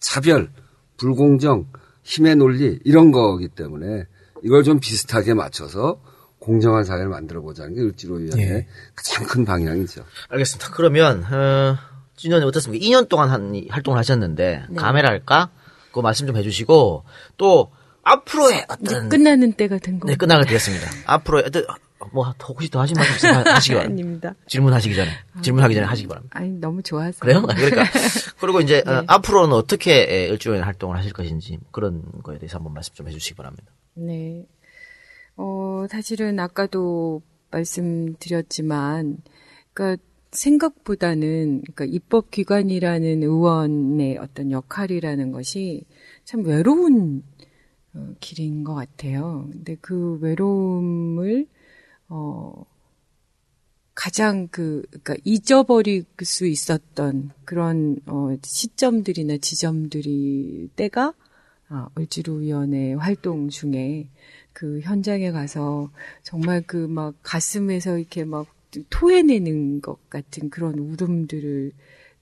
[0.00, 0.50] 차별,
[0.96, 1.66] 불공정,
[2.04, 4.06] 힘의 논리 이런 거기 때문에
[4.42, 6.00] 이걸 좀 비슷하게 맞춰서
[6.38, 8.66] 공정한 사회를 만들어 보자는 게 을지로 위원회의 예.
[8.94, 10.04] 가장 큰 방향이죠.
[10.30, 10.70] 알겠습니다.
[10.72, 11.76] 그러면 어,
[12.16, 12.82] 진현이 어떻습니까?
[12.82, 14.74] 2년 동안 한 이- 활동을 하셨는데 네.
[14.74, 15.50] 카메라할까?
[15.92, 17.04] 그 말씀 좀 해주시고
[17.36, 17.70] 또
[18.12, 20.08] 앞으로의 어떤 끝나는 때가 된 거.
[20.08, 20.86] 네 끝나게 되었습니다.
[21.06, 21.64] 앞으로의 어떤
[22.12, 24.00] 뭐 혹시 더 하신 말씀 있으면 하시기 바랍니다.
[24.02, 24.34] 아닙니다.
[24.46, 25.10] 질문하시기 전에
[25.42, 26.38] 질문하기 전에 하시기 바랍니다.
[26.38, 27.18] 아니 너무 좋아서.
[27.20, 27.42] 그래요?
[27.42, 27.84] 그러니까
[28.40, 29.04] 그리고 이제 어, 네.
[29.06, 33.72] 앞으로는 어떻게 에, 일주일 활동을 하실 것인지 그런 거에 대해서 한번 말씀 좀 해주시기 바랍니다.
[33.94, 34.46] 네.
[35.38, 39.18] 어, 사실은 아까도 말씀드렸지만,
[39.72, 40.02] 그러니까
[40.32, 45.84] 생각보다는, 그러니까 입법기관이라는 의원의 어떤 역할이라는 것이
[46.24, 47.22] 참 외로운
[47.94, 49.48] 어, 길인 것 같아요.
[49.52, 51.46] 근데 그 외로움을,
[52.08, 52.64] 어,
[53.94, 61.14] 가장 그, 그니까 잊어버릴 수 있었던 그런, 어, 시점들이나 지점들이, 때가,
[61.68, 64.08] 아, 을지로위원회 활동 중에
[64.52, 65.90] 그 현장에 가서
[66.22, 68.46] 정말 그 막 가슴에서 이렇게 막
[68.90, 71.72] 토해내는 것 같은 그런 울음들을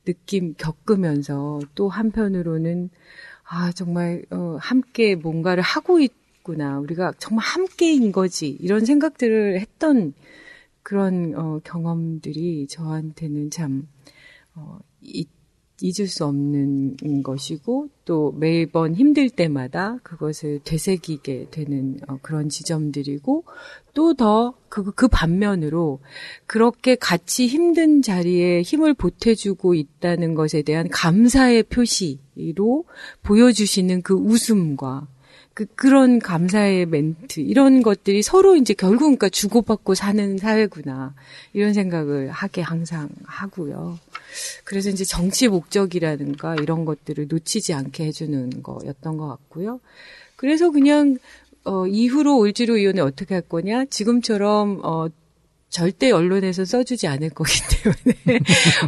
[0.04, 2.90] 느낌, 겪으면서 또 한편으로는
[3.48, 6.80] 아, 정말, 어, 함께 뭔가를 하고 있구나.
[6.80, 8.48] 우리가 정말 함께인 거지.
[8.48, 10.14] 이런 생각들을 했던
[10.82, 13.88] 그런, 어, 경험들이 저한테는 참,
[14.54, 15.28] 어, 이,
[15.80, 23.44] 잊을 수 없는 것이고, 또 매번 힘들 때마다 그것을 되새기게 되는 어, 그런 지점들이고,
[23.94, 26.00] 또 더 그, 그 반면으로
[26.46, 32.84] 그렇게 같이 힘든 자리에 힘을 보태주고 있다는 것에 대한 감사의 표시로
[33.22, 35.08] 보여주시는 그 웃음과
[35.56, 41.14] 그, 그런 감사의 멘트, 이런 것들이 서로 이제 결국 그러니까 주고받고 사는 사회구나.
[41.54, 43.98] 이런 생각을 하게 항상 하고요.
[44.64, 49.80] 그래서 이제 정치 목적이라든가 이런 것들을 놓치지 않게 해주는 거였던 것 같고요.
[50.36, 51.16] 그래서 그냥,
[51.64, 53.86] 어, 이후로 올지로 위원회 어떻게 할 거냐?
[53.86, 55.06] 지금처럼, 어,
[55.68, 57.52] 절대 언론에서 써주지 않을 거기
[57.82, 58.40] 때문에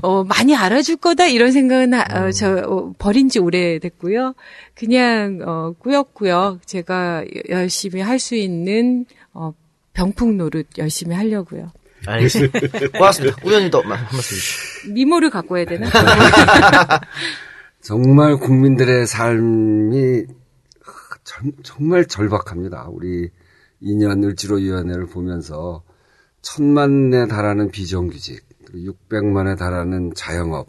[0.03, 4.35] 어, 많이 알아줄 거다 이런 생각은 어, 저 어, 버린 지 오래됐고요.
[4.75, 9.53] 그냥 어, 꾸역꾸역 제가 열심히 할 수 있는 어,
[9.93, 11.71] 병풍 노릇 열심히 하려고요.
[12.07, 12.61] 알겠습니다.
[12.97, 13.37] 고맙습니다.
[13.45, 14.93] 우연히도 한 말씀 주시죠.
[14.93, 15.89] 미모를 갖고 와야 되나?
[17.83, 20.25] 정말 국민들의 삶이
[21.63, 22.89] 정말 절박합니다.
[22.91, 23.31] 우리
[23.83, 25.83] 2년 을지로위원회를 보면서
[26.43, 28.43] 천만에 달하는 비정규직,
[28.73, 30.67] 600만에 달하는 자영업자들,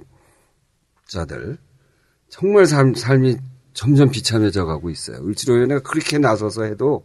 [2.30, 3.38] 정말 삶, 삶이
[3.74, 5.26] 점점 비참해져 가고 있어요.
[5.26, 7.04] 을지로위원회가 그렇게 나서서 해도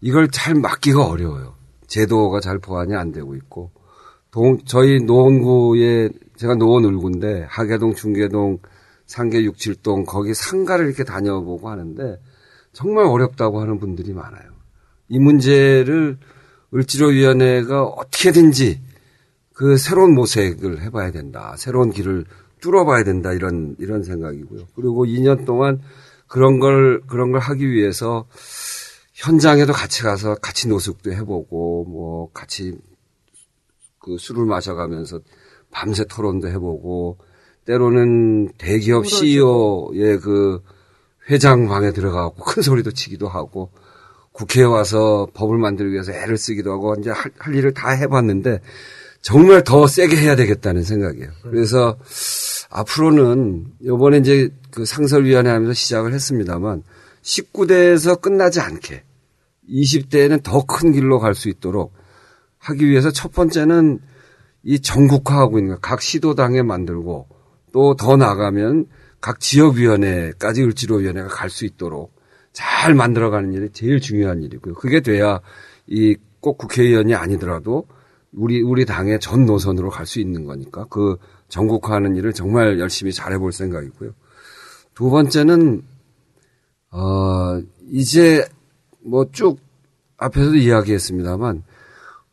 [0.00, 1.54] 이걸 잘 막기가 어려워요.
[1.86, 3.70] 제도가 잘 보완이 안 되고 있고,
[4.30, 8.58] 동, 저희 노원구에, 제가 노원 을구인데, 하계동, 중계동,
[9.06, 12.18] 상계 6, 7동, 거기 상가를 이렇게 다녀보고 하는데,
[12.72, 14.50] 정말 어렵다고 하는 분들이 많아요.
[15.08, 16.18] 이 문제를
[16.74, 18.80] 을지로위원회가 어떻게든지
[19.54, 21.54] 그 새로운 모색을 해봐야 된다.
[21.58, 22.24] 새로운 길을
[22.60, 23.32] 뚫어봐야 된다.
[23.32, 24.66] 이런, 이런 생각이고요.
[24.74, 25.80] 그리고 2년 동안
[26.26, 28.26] 그런 걸, 그런 걸 하기 위해서
[29.12, 32.78] 현장에도 같이 가서 같이 노숙도 해보고, 뭐, 같이
[33.98, 35.20] 그 술을 마셔가면서
[35.70, 37.18] 밤새 토론도 해보고,
[37.66, 40.62] 때로는 대기업 CEO의 그
[41.30, 43.70] 회장 방에 들어가고 큰 소리도 치기도 하고,
[44.32, 48.60] 국회에 와서 법을 만들기 위해서 애를 쓰기도 하고 이제 할, 할 일을 다 해봤는데
[49.20, 51.30] 정말 더 세게 해야 되겠다는 생각이에요.
[51.42, 51.96] 그래서
[52.70, 56.82] 앞으로는 요번에 이제 그 상설위원회 하면서 시작을 했습니다만
[57.22, 59.04] 19대에서 끝나지 않게
[59.68, 61.92] 20대에는 더 큰 길로 갈 수 있도록
[62.58, 64.00] 하기 위해서 첫 번째는
[64.64, 67.28] 이 전국화하고 있는 각 시도당에 만들고
[67.72, 68.86] 또 더 나가면
[69.20, 72.12] 각 지역위원회까지 을지로위원회가 갈 수 있도록
[72.52, 74.74] 잘 만들어가는 일이 제일 중요한 일이고요.
[74.74, 75.40] 그게 돼야
[75.86, 77.86] 이 꼭 국회의원이 아니더라도
[78.32, 81.16] 우리 우리 당의 전 노선으로 갈 수 있는 거니까 그
[81.48, 84.10] 전국화하는 일을 정말 열심히 잘해볼 생각이고요.
[84.94, 85.82] 두 번째는
[86.90, 88.44] 어 이제
[89.04, 89.60] 뭐 쭉
[90.18, 91.62] 앞에서도 이야기했습니다만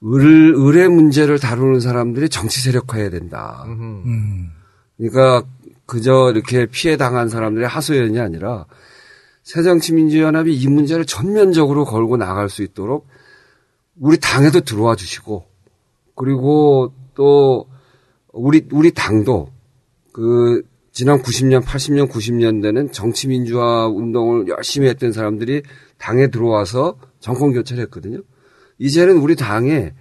[0.06, 3.64] 을 을의 문제를 다루는 사람들이 정치 세력화해야 된다.
[4.98, 5.44] 그러니까
[5.86, 8.66] 그저 이렇게 피해 당한 사람들의 하소연이 아니라
[9.50, 13.08] 새정치민주연합이 이 문제를 전면적으로 걸고 나갈 수 있도록
[14.00, 15.44] 우리 당에도 들어와 주시고
[16.16, 17.68] 그리고 또
[18.32, 19.50] 우리 우리 당도
[20.14, 20.62] 그
[20.92, 25.64] 지난 90년, 80년, 90년대는 정치 민주화 운동을 열심히 했던 사람들이
[25.98, 28.22] 당에 들어와서 정권 교체를 했거든요.
[28.78, 29.94] 이제는 우리 당에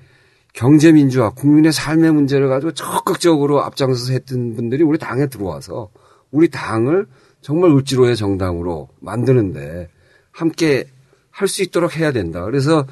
[0.53, 5.91] 경제 민주화, 국민의 삶의 문제를 가지고 적극적으로 앞장서서 했던 분들이 우리 당에 들어와서
[6.31, 7.07] 우리 당을
[7.41, 9.89] 정말 을지로의 정당으로 만드는데
[10.33, 10.87] 함께
[11.39, 12.45] 할 수 있도록 해야 된다.
[12.45, 12.85] 그래서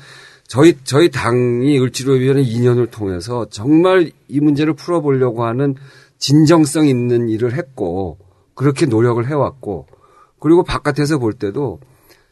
[0.46, 5.74] 저희 저희 당이 을지로위원회 2년을 통해서 정말 이 문제를 풀어보려고 하는
[6.18, 8.18] 진정성 있는 일을 했고
[8.54, 9.86] 그렇게 노력을 해왔고
[10.38, 11.80] 그리고 바깥에서 볼 때도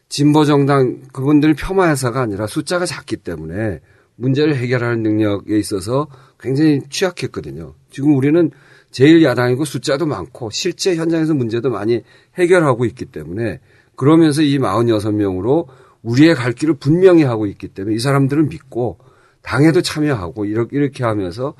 [0.07, 3.81] 진보 정당 그분들 폄하해서가 아니라 숫자가 작기 때문에
[4.15, 6.07] 문제를 해결하는 능력에 있어서
[6.39, 7.73] 굉장히 취약했거든요.
[7.89, 8.51] 지금 우리는
[8.95, 12.01] 제일 야당이고 숫자도 많고 실제 현장에서 문제도 많이
[12.37, 13.59] 해결하고 있기 때문에
[13.97, 15.67] 그러면서 이 46명으로
[16.01, 18.99] 우리의 갈 길을 분명히 하고 있기 때문에 이 사람들을 믿고
[19.41, 21.55] 당에도 참여하고 이렇게, 이렇게 하면서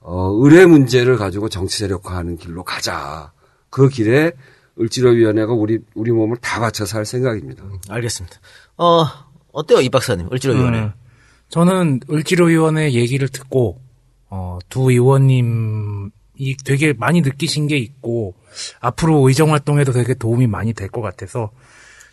[0.00, 3.32] 어, 의뢰 문제를 가지고 정치 세력화하는 길로 가자.
[3.70, 4.32] 그 길에
[4.78, 7.64] 을지로위원회가 우리 우리 몸을 다 바쳐서 할 생각입니다.
[7.88, 8.36] 알겠습니다.
[8.76, 9.06] 어
[9.50, 10.78] 어때요 이 박사님 을지로위원회?
[10.80, 10.92] 음,
[11.48, 13.80] 저는 을지로위원회 얘기를 듣고
[14.28, 18.34] 어, 두 의원님 이 되게 많이 느끼신 게 있고
[18.80, 21.50] 앞으로 의정 활동에도 되게 도움이 많이 될 것 같아서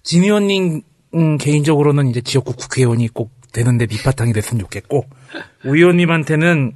[0.03, 0.81] 진 의원님
[1.15, 5.05] 음, 개인적으로는 이제 지역구 국회의원이 꼭 되는데 밑바탕이 됐으면 좋겠고
[5.65, 6.73] 우 의원님한테는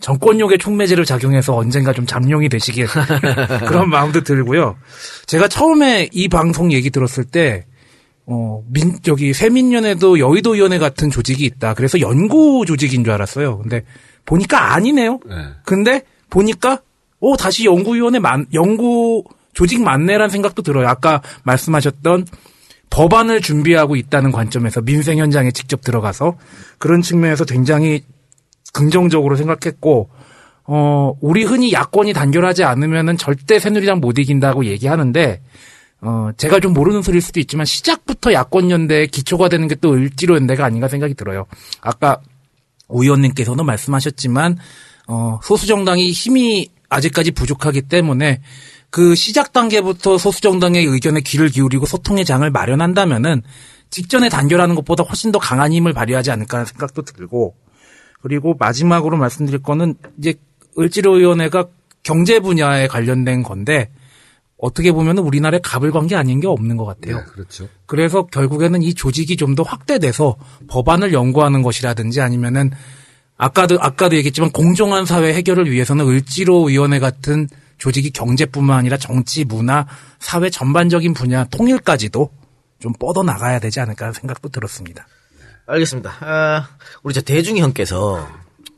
[0.00, 2.86] 정권욕의 촉매제를 작용해서 언젠가 좀 잠룡이 되시길
[3.66, 4.76] 그런 마음도 들고요.
[5.26, 7.64] 제가 처음에 이 방송 얘기 들었을 때
[8.26, 11.74] 어, 민, 저기, 세민연에도 여의도위원회 같은 조직이 있다.
[11.74, 13.58] 그래서 연구 조직인 줄 알았어요.
[13.58, 13.84] 근데,
[14.24, 15.20] 보니까 아니네요.
[15.66, 16.02] 근데,
[16.34, 16.80] 보니까,
[17.20, 20.88] 오, 다시 연구위원회 만, 연구 조직 맞네라는 생각도 들어요.
[20.88, 22.26] 아까 말씀하셨던
[22.90, 26.36] 법안을 준비하고 있다는 관점에서 민생 현장에 직접 들어가서
[26.78, 28.02] 그런 측면에서 굉장히
[28.72, 30.10] 긍정적으로 생각했고,
[30.64, 35.40] 어, 우리 흔히 야권이 단결하지 않으면은 절대 새누리당 못 이긴다고 얘기하는데,
[36.00, 40.34] 어, 제가 좀 모르는 소리일 수도 있지만 시작부터 야권 연대의 기초가 되는 게 또 을지로
[40.36, 41.46] 연대가 아닌가 생각이 들어요.
[41.80, 42.20] 아까
[42.88, 44.58] 오 의원님께서도 말씀하셨지만
[45.06, 48.40] 어, 소수 정당이 힘이 아직까지 부족하기 때문에
[48.90, 53.42] 그 시작 단계부터 소수 정당의 의견에 귀를 기울이고 소통의 장을 마련한다면은
[53.90, 57.54] 직전에 단결하는 것보다 훨씬 더 강한 힘을 발휘하지 않을까 하는 생각도 들고
[58.22, 60.34] 그리고 마지막으로 말씀드릴 거는 이제
[60.78, 61.66] 을지로 위원회가
[62.02, 63.90] 경제 분야에 관련된 건데
[64.56, 67.22] 어떻게 보면 우리나라에 가불관 게 아닌 게 없는 것 같아요.
[67.32, 67.68] 그렇죠.
[67.86, 70.36] 그래서 결국에는 이 조직이 좀 더 확대돼서
[70.68, 72.70] 법안을 연구하는 것이라든지 아니면은
[73.44, 77.46] 아까도 아까도 얘기했지만 공정한 사회 해결을 위해서는 을지로 위원회 같은
[77.76, 79.86] 조직이 경제뿐만 아니라 정치, 문화,
[80.18, 82.30] 사회 전반적인 분야 통일까지도
[82.80, 85.06] 좀 뻗어 나가야 되지 않을까 하는 생각도 들었습니다.
[85.66, 86.16] 알겠습니다.
[86.20, 86.68] 아,
[87.02, 88.26] 우리 저 대중이 형께서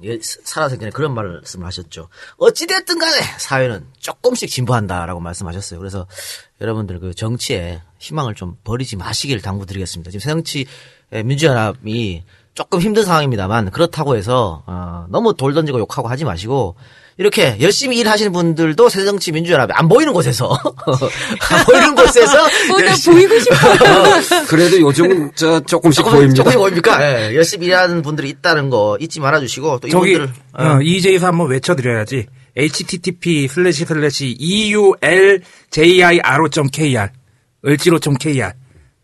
[0.02, 2.08] 예, 살아서 전에 그런 말씀을 하셨죠.
[2.36, 5.78] 어찌됐든 간에 사회는 조금씩 진보한다라고 말씀하셨어요.
[5.78, 6.08] 그래서
[6.60, 10.10] 여러분들 그 정치에 희망을 좀 버리지 마시길 당부드리겠습니다.
[10.10, 10.66] 지금 새정치
[11.24, 12.24] 민주연합이
[12.56, 16.74] 조금 힘든 상황입니다만 그렇다고 해서 어, 너무 돌 던지고 욕하고 하지 마시고
[17.18, 20.48] 이렇게 열심히 일하시는 분들도 새정치 민주연합에 안 보이는 곳에서
[21.52, 23.56] 안 보이는 곳에서 어, 나 보이고 싶어.
[24.48, 26.36] 그래도 요즘 저 조금씩 조금, 보입니다.
[26.36, 27.02] 조금씩 보입니까?
[27.02, 32.26] 예, 열심히 일하는 분들이 있다는 거 잊지 말아주시고 또 저기 이분들 어, 이이제이에서 한번 외쳐드려야지.
[32.56, 34.38] http slash slash
[35.74, 37.10] euljiro.kr
[37.66, 38.52] 을지로.kr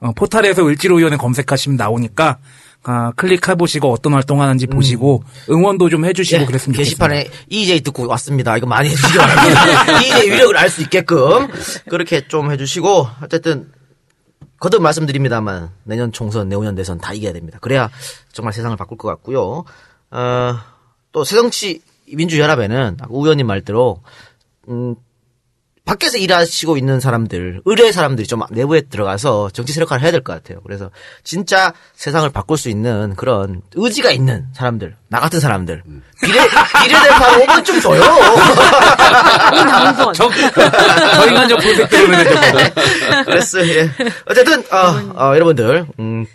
[0.00, 2.38] 어, 포탈에서 을지로 위원회 검색하시면 나오니까
[2.84, 6.78] 아, 클릭해 보시고 어떤 활동하는지 보시고 응원도 좀 해주시고 예, 그랬으면 좋겠습니다.
[7.08, 8.56] 게시판에 EJ 듣고 왔습니다.
[8.56, 10.00] 이거 많이 해주시기 바랍니다.
[10.02, 11.48] EJ 위력을 알 수 있게끔
[11.88, 13.70] 그렇게 좀 해주시고 어쨌든
[14.58, 17.58] 거듭 말씀드립니다만 내년 총선, 내후년 대선 다 이겨야 됩니다.
[17.60, 17.90] 그래야
[18.32, 19.64] 정말 세상을 바꿀 것 같고요.
[20.10, 20.54] 어,
[21.12, 21.82] 또 새정치
[22.12, 24.02] 민주연합에는 아까 우 의원님 말대로
[24.68, 24.94] 음,
[25.84, 30.60] 밖에서 일하시고 있는 사람들, 의뢰 사람들이 좀 내부에 들어가서 정치 세력화를 해야 될 것 같아요.
[30.62, 30.90] 그래서
[31.24, 35.82] 진짜 세상을 바꿀 수 있는 그런 의지가 있는 사람들, 나 같은 사람들,
[36.22, 36.38] 비례,
[36.84, 38.00] 비례대표 5번쯤 줘요.
[39.96, 40.14] 번.
[40.14, 42.24] 저희가 이제 고색 때문에
[43.24, 43.66] 그랬어요.
[43.74, 43.90] 예.
[44.26, 44.76] 어쨌든 어,
[45.16, 46.26] 어, 여러분들 음,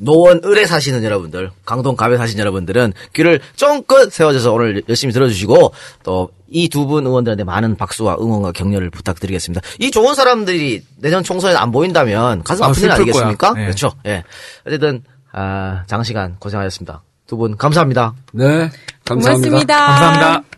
[0.00, 5.72] 노원 을에 사시는 여러분들, 강동 갑에 사시는 여러분들은 귀를 쫑긋 세워줘서 오늘 열심히 들어주시고
[6.02, 9.60] 또 이 두 분 의원들한테 많은 박수와 응원과 격려를 부탁드리겠습니다.
[9.78, 13.54] 이 좋은 사람들이 내년 총선에 안 보인다면 가슴 아, 아픈 일 슬플 아니겠습니까?
[13.58, 13.60] 예.
[13.66, 13.92] 그렇죠.
[14.06, 14.24] 예.
[14.66, 17.02] 어쨌든 아, 장시간 고생하셨습니다.
[17.28, 18.14] 두 분 감사합니다.
[18.32, 18.70] 네,
[19.04, 19.48] 감사합니다.
[19.48, 19.86] 고맙습니다.
[19.86, 20.49] 감사합니다.